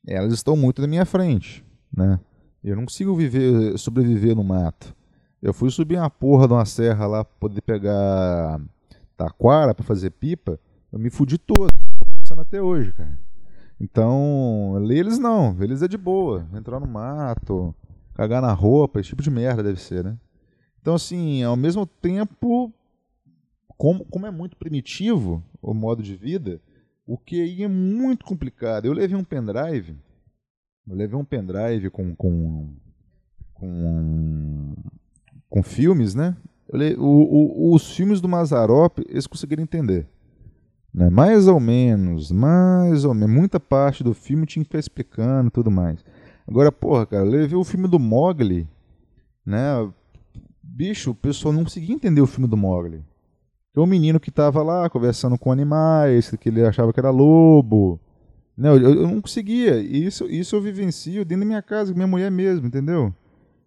elas 0.06 0.32
estão 0.32 0.56
muito 0.56 0.80
na 0.82 0.88
minha 0.88 1.04
frente, 1.04 1.64
né? 1.94 2.18
Eu 2.62 2.76
não 2.76 2.84
consigo 2.84 3.14
viver, 3.14 3.76
sobreviver 3.78 4.36
no 4.36 4.44
mato. 4.44 4.94
Eu 5.40 5.52
fui 5.52 5.70
subir 5.70 5.96
uma 5.96 6.10
porra 6.10 6.46
de 6.46 6.54
uma 6.54 6.64
serra 6.64 7.06
lá 7.06 7.24
para 7.24 7.34
poder 7.40 7.62
pegar 7.62 8.60
taquara 9.16 9.74
para 9.74 9.84
fazer 9.84 10.10
pipa, 10.10 10.58
eu 10.92 10.98
me 10.98 11.10
fudi 11.10 11.38
todo, 11.38 11.68
tô 11.98 12.04
começando 12.04 12.40
até 12.40 12.60
hoje, 12.60 12.92
cara. 12.92 13.18
Então, 13.80 14.74
eles 14.88 15.18
não, 15.18 15.56
eles 15.60 15.82
é 15.82 15.88
de 15.88 15.98
boa, 15.98 16.46
entrar 16.54 16.78
no 16.78 16.86
mato, 16.86 17.74
cagar 18.14 18.40
na 18.40 18.52
roupa, 18.52 19.00
esse 19.00 19.08
tipo 19.08 19.22
de 19.22 19.30
merda 19.30 19.62
deve 19.62 19.80
ser, 19.80 20.04
né? 20.04 20.16
Então, 20.80 20.94
assim, 20.94 21.42
ao 21.42 21.56
mesmo 21.56 21.86
tempo, 21.86 22.72
como, 23.76 24.04
como 24.04 24.26
é 24.26 24.30
muito 24.30 24.56
primitivo 24.56 25.42
o 25.60 25.74
modo 25.74 26.02
de 26.02 26.14
vida, 26.14 26.60
o 27.12 27.18
QI 27.18 27.62
é 27.62 27.68
muito 27.68 28.24
complicado. 28.24 28.86
Eu 28.86 28.94
levei 28.94 29.14
um 29.14 29.22
pendrive, 29.22 29.94
eu 30.88 30.96
levei 30.96 31.18
um 31.18 31.24
pendrive 31.24 31.90
com, 31.90 32.16
com, 32.16 32.74
com, 33.52 34.74
com 35.50 35.62
filmes, 35.62 36.14
né? 36.14 36.34
O, 36.96 37.70
o, 37.70 37.74
os 37.74 37.94
filmes 37.94 38.18
do 38.18 38.30
Mazarop, 38.30 38.98
eles 39.06 39.26
conseguiram 39.26 39.62
entender. 39.62 40.08
Né? 40.92 41.10
Mais 41.10 41.48
ou 41.48 41.60
menos, 41.60 42.32
mais 42.32 43.04
ou 43.04 43.12
menos. 43.12 43.36
Muita 43.36 43.60
parte 43.60 44.02
do 44.02 44.14
filme 44.14 44.46
tinha 44.46 44.64
que 44.64 44.68
ficar 44.68 44.78
explicando 44.78 45.48
e 45.48 45.52
tudo 45.52 45.70
mais. 45.70 46.02
Agora, 46.48 46.72
porra, 46.72 47.04
cara, 47.04 47.26
eu 47.26 47.30
levei 47.30 47.58
o 47.58 47.64
filme 47.64 47.88
do 47.88 47.98
Mogli, 47.98 48.66
né? 49.44 49.86
Bicho, 50.62 51.10
o 51.10 51.14
pessoal 51.14 51.52
não 51.52 51.64
conseguia 51.64 51.94
entender 51.94 52.22
o 52.22 52.26
filme 52.26 52.48
do 52.48 52.56
Mogli. 52.56 53.04
Que 53.72 53.78
é 53.78 53.82
um 53.82 53.86
menino 53.86 54.20
que 54.20 54.28
estava 54.28 54.62
lá 54.62 54.88
conversando 54.90 55.38
com 55.38 55.50
animais, 55.50 56.30
que 56.38 56.48
ele 56.48 56.64
achava 56.64 56.92
que 56.92 57.00
era 57.00 57.10
lobo. 57.10 57.98
Não, 58.56 58.76
eu, 58.76 58.94
eu, 58.94 59.08
não 59.08 59.20
conseguia. 59.20 59.78
Isso, 59.78 60.26
isso 60.26 60.54
eu 60.54 60.60
vivencio 60.60 61.24
dentro 61.24 61.40
da 61.40 61.46
minha 61.46 61.62
casa, 61.62 61.90
com 61.90 61.96
minha 61.96 62.06
mulher 62.06 62.30
mesmo, 62.30 62.66
entendeu? 62.66 63.14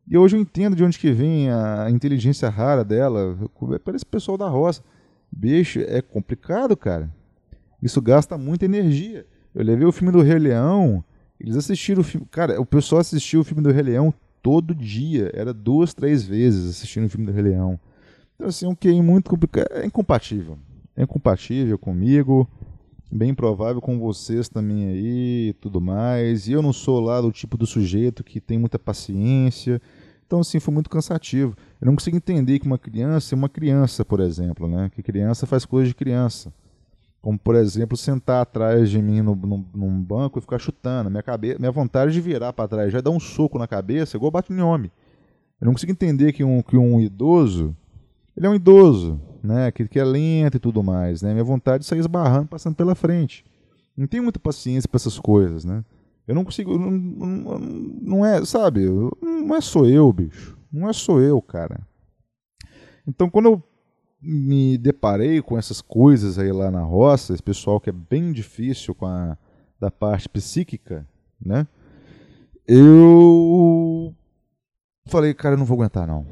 E 0.07 0.15
hoje 0.15 0.35
eu 0.37 0.41
entendo 0.41 0.75
de 0.75 0.83
onde 0.83 0.99
que 0.99 1.11
vem 1.11 1.49
a 1.49 1.89
inteligência 1.89 2.49
rara 2.49 2.83
dela. 2.83 3.35
Parece 3.83 4.05
pessoal 4.05 4.37
da 4.37 4.47
roça. 4.47 4.83
Bicho, 5.31 5.79
é 5.79 6.01
complicado, 6.01 6.77
cara. 6.77 7.11
Isso 7.81 8.01
gasta 8.01 8.37
muita 8.37 8.65
energia. 8.65 9.25
Eu 9.53 9.63
levei 9.63 9.85
o 9.85 9.91
filme 9.91 10.11
do 10.11 10.21
Rei 10.21 10.37
Leão, 10.37 11.03
eles 11.39 11.55
assistiram 11.55 12.01
o 12.01 12.03
filme. 12.03 12.27
Cara, 12.29 12.59
o 12.61 12.65
pessoal 12.65 13.01
assistiu 13.01 13.41
o 13.41 13.43
filme 13.43 13.63
do 13.63 13.71
Rei 13.71 13.83
Leão 13.83 14.13
todo 14.41 14.75
dia. 14.75 15.31
Era 15.33 15.53
duas, 15.53 15.93
três 15.93 16.23
vezes 16.23 16.69
assistindo 16.69 17.05
o 17.05 17.09
filme 17.09 17.25
do 17.25 17.31
Rei 17.31 17.43
Leão. 17.43 17.79
Então, 18.35 18.47
assim, 18.47 18.67
um 18.67 18.75
QI 18.75 19.01
muito 19.01 19.29
complicado. 19.29 19.67
É 19.71 19.85
incompatível. 19.85 20.57
É 20.95 21.03
incompatível 21.03 21.77
comigo. 21.77 22.47
Bem 23.11 23.33
provável 23.33 23.81
com 23.81 23.97
vocês 23.99 24.49
também 24.49 24.87
aí 24.87 25.55
tudo 25.61 25.79
mais. 25.79 26.47
E 26.47 26.51
eu 26.51 26.61
não 26.61 26.73
sou 26.73 26.99
lá 26.99 27.21
do 27.21 27.31
tipo 27.31 27.57
do 27.57 27.65
sujeito 27.65 28.23
que 28.23 28.41
tem 28.41 28.57
muita 28.57 28.77
paciência. 28.77 29.81
Então, 30.27 30.39
assim, 30.39 30.59
foi 30.59 30.73
muito 30.73 30.89
cansativo. 30.89 31.55
Eu 31.79 31.85
não 31.85 31.95
consigo 31.95 32.17
entender 32.17 32.59
que 32.59 32.65
uma 32.65 32.77
criança 32.77 33.33
é 33.33 33.37
uma 33.37 33.47
criança, 33.47 34.03
por 34.03 34.19
exemplo, 34.19 34.67
né? 34.67 34.89
Que 34.93 35.01
criança 35.01 35.45
faz 35.45 35.65
coisas 35.65 35.89
de 35.89 35.95
criança. 35.95 36.51
Como, 37.21 37.39
por 37.39 37.55
exemplo, 37.55 37.95
sentar 37.95 38.41
atrás 38.41 38.89
de 38.89 39.01
mim 39.01 39.21
no, 39.21 39.35
no, 39.35 39.65
num 39.73 40.03
banco 40.03 40.37
e 40.37 40.41
ficar 40.41 40.59
chutando. 40.59 41.09
Minha, 41.09 41.23
cabeça, 41.23 41.57
minha 41.57 41.71
vontade 41.71 42.11
de 42.11 42.19
virar 42.19 42.53
para 42.53 42.67
trás 42.67 42.91
já 42.91 43.01
dar 43.01 43.11
um 43.11 43.19
soco 43.19 43.57
na 43.57 43.67
cabeça, 43.67 44.17
igual 44.17 44.31
bate 44.31 44.51
em 44.51 44.61
homem. 44.61 44.91
Eu 45.61 45.65
não 45.65 45.73
consigo 45.73 45.91
entender 45.91 46.33
que 46.33 46.43
um, 46.43 46.61
que 46.61 46.75
um 46.75 46.99
idoso 46.99 47.75
ele 48.35 48.47
é 48.47 48.49
um 48.49 48.55
idoso, 48.55 49.19
né, 49.43 49.71
que, 49.71 49.87
que 49.87 49.99
é 49.99 50.03
lento 50.03 50.57
e 50.57 50.59
tudo 50.59 50.83
mais, 50.83 51.21
né? 51.21 51.31
Minha 51.31 51.43
vontade 51.43 51.83
é 51.83 51.87
sair 51.87 51.99
esbarrando, 51.99 52.47
passando 52.47 52.75
pela 52.75 52.95
frente. 52.95 53.45
Não 53.95 54.07
tenho 54.07 54.23
muita 54.23 54.39
paciência 54.39 54.89
para 54.89 54.97
essas 54.97 55.17
coisas, 55.19 55.63
né? 55.63 55.83
Eu 56.27 56.35
não 56.35 56.43
consigo, 56.43 56.77
não, 56.77 56.91
não, 56.91 57.59
não 57.59 58.25
é, 58.25 58.43
sabe? 58.43 58.81
Não 59.21 59.55
é 59.55 59.61
só 59.61 59.85
eu, 59.85 60.11
bicho. 60.11 60.57
Não 60.71 60.89
é 60.89 60.93
só 60.93 61.19
eu, 61.19 61.41
cara. 61.41 61.79
Então, 63.07 63.29
quando 63.29 63.45
eu 63.45 63.63
me 64.21 64.77
deparei 64.77 65.41
com 65.41 65.57
essas 65.57 65.81
coisas 65.81 66.39
aí 66.39 66.51
lá 66.51 66.71
na 66.71 66.81
roça, 66.81 67.33
esse 67.33 67.43
pessoal 67.43 67.79
que 67.79 67.89
é 67.89 67.93
bem 67.93 68.31
difícil 68.31 68.95
com 68.95 69.05
a 69.05 69.37
da 69.79 69.91
parte 69.91 70.27
psíquica, 70.27 71.07
né? 71.39 71.67
Eu 72.67 73.94
falei, 75.07 75.33
cara, 75.33 75.55
eu 75.55 75.59
não 75.59 75.65
vou 75.65 75.75
aguentar 75.75 76.07
não 76.07 76.25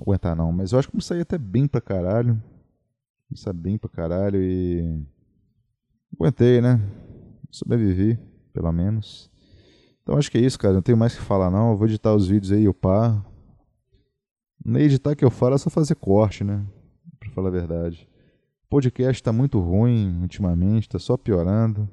aguentar 0.00 0.34
não, 0.34 0.52
mas 0.52 0.72
eu 0.72 0.78
acho 0.78 0.88
que 0.88 0.96
me 0.96 1.02
saí 1.02 1.20
até 1.20 1.38
bem 1.38 1.66
pra 1.66 1.80
caralho. 1.80 2.40
Me 3.30 3.36
saí 3.36 3.52
bem 3.52 3.78
pra 3.78 3.88
caralho 3.88 4.40
e. 4.42 5.02
Aguentei, 6.12 6.60
né? 6.60 6.80
Sobrevivi, 7.50 8.18
pelo 8.52 8.72
menos. 8.72 9.30
Então 10.02 10.16
acho 10.16 10.30
que 10.30 10.38
é 10.38 10.40
isso, 10.40 10.58
cara. 10.58 10.74
Não 10.74 10.82
tenho 10.82 10.98
mais 10.98 11.14
o 11.14 11.18
que 11.18 11.22
falar 11.22 11.50
não. 11.50 11.70
Eu 11.70 11.76
vou 11.76 11.86
editar 11.86 12.14
os 12.14 12.28
vídeos 12.28 12.52
aí, 12.52 12.68
upar. 12.68 13.24
Nem 14.64 14.84
editar 14.84 15.14
que 15.14 15.24
eu 15.24 15.30
falo 15.30 15.54
é 15.54 15.58
só 15.58 15.70
fazer 15.70 15.94
corte, 15.96 16.44
né? 16.44 16.64
Pra 17.18 17.30
falar 17.30 17.48
a 17.48 17.52
verdade. 17.52 18.08
O 18.64 18.68
podcast 18.68 19.22
tá 19.22 19.32
muito 19.32 19.60
ruim 19.60 20.20
ultimamente, 20.20 20.88
tá 20.88 20.98
só 20.98 21.16
piorando. 21.16 21.88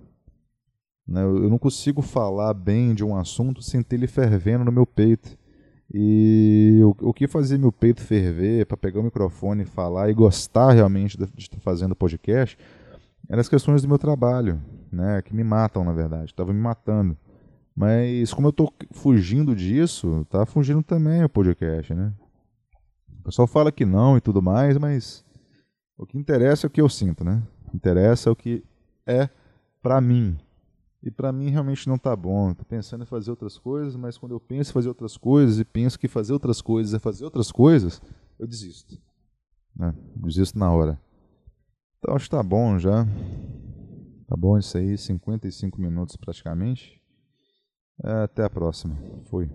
Né? 1.07 1.23
Eu 1.23 1.49
não 1.49 1.57
consigo 1.57 2.01
falar 2.01 2.53
bem 2.53 2.93
de 2.93 3.03
um 3.03 3.15
assunto 3.15 3.61
sem 3.61 3.81
ter 3.81 3.95
ele 3.95 4.07
fervendo 4.07 4.65
no 4.65 4.71
meu 4.71 4.85
peito. 4.85 5.37
E 5.93 6.79
o, 6.83 7.09
o 7.09 7.13
que 7.13 7.27
fazia 7.27 7.57
meu 7.57 7.71
peito 7.71 8.01
ferver 8.01 8.65
para 8.65 8.77
pegar 8.77 9.01
o 9.01 9.03
microfone 9.03 9.63
e 9.63 9.65
falar 9.65 10.09
e 10.09 10.13
gostar 10.13 10.71
realmente 10.71 11.17
de, 11.17 11.25
de 11.25 11.41
estar 11.41 11.59
fazendo 11.59 11.95
podcast 11.95 12.57
eram 13.29 13.39
as 13.39 13.49
questões 13.49 13.81
do 13.81 13.87
meu 13.87 13.97
trabalho, 13.97 14.61
né, 14.91 15.21
que 15.21 15.33
me 15.33 15.43
matam, 15.43 15.83
na 15.83 15.93
verdade, 15.93 16.25
estavam 16.25 16.53
me 16.53 16.59
matando. 16.59 17.17
Mas 17.75 18.33
como 18.33 18.47
eu 18.47 18.51
estou 18.51 18.73
fugindo 18.91 19.55
disso, 19.55 20.25
tá 20.29 20.45
fugindo 20.45 20.83
também 20.83 21.23
o 21.23 21.29
podcast, 21.29 21.93
né? 21.93 22.11
O 23.19 23.23
pessoal 23.23 23.47
fala 23.47 23.71
que 23.71 23.85
não 23.85 24.17
e 24.17 24.21
tudo 24.21 24.41
mais, 24.41 24.77
mas 24.77 25.23
o 25.97 26.05
que 26.05 26.17
interessa 26.17 26.65
é 26.65 26.67
o 26.67 26.69
que 26.69 26.81
eu 26.81 26.89
sinto, 26.89 27.23
né? 27.23 27.41
O 27.65 27.71
que 27.71 27.77
interessa 27.77 28.29
é 28.29 28.31
o 28.31 28.35
que 28.35 28.63
é 29.05 29.29
para 29.81 30.01
mim, 30.01 30.37
e 31.03 31.09
para 31.09 31.31
mim 31.31 31.49
realmente 31.49 31.87
não 31.87 31.97
tá 31.97 32.15
bom. 32.15 32.53
Tô 32.53 32.63
pensando 32.63 33.03
em 33.03 33.07
fazer 33.07 33.31
outras 33.31 33.57
coisas, 33.57 33.95
mas 33.95 34.17
quando 34.17 34.33
eu 34.33 34.39
penso 34.39 34.71
em 34.71 34.73
fazer 34.73 34.89
outras 34.89 35.17
coisas 35.17 35.59
e 35.59 35.65
penso 35.65 35.97
que 35.97 36.07
fazer 36.07 36.33
outras 36.33 36.61
coisas 36.61 36.93
é 36.93 36.99
fazer 36.99 37.25
outras 37.25 37.51
coisas, 37.51 38.01
eu 38.37 38.45
desisto. 38.45 39.01
Né? 39.75 39.95
Desisto 40.15 40.59
na 40.59 40.71
hora. 40.71 40.99
Então 41.99 42.15
acho 42.15 42.25
que 42.25 42.35
tá 42.35 42.43
bom 42.43 42.77
já. 42.77 43.05
Tá 44.27 44.35
bom 44.37 44.57
isso 44.57 44.77
aí, 44.77 44.97
55 44.97 45.81
minutos 45.81 46.15
praticamente. 46.15 47.01
Até 48.03 48.43
a 48.43 48.49
próxima. 48.49 48.95
Fui. 49.29 49.49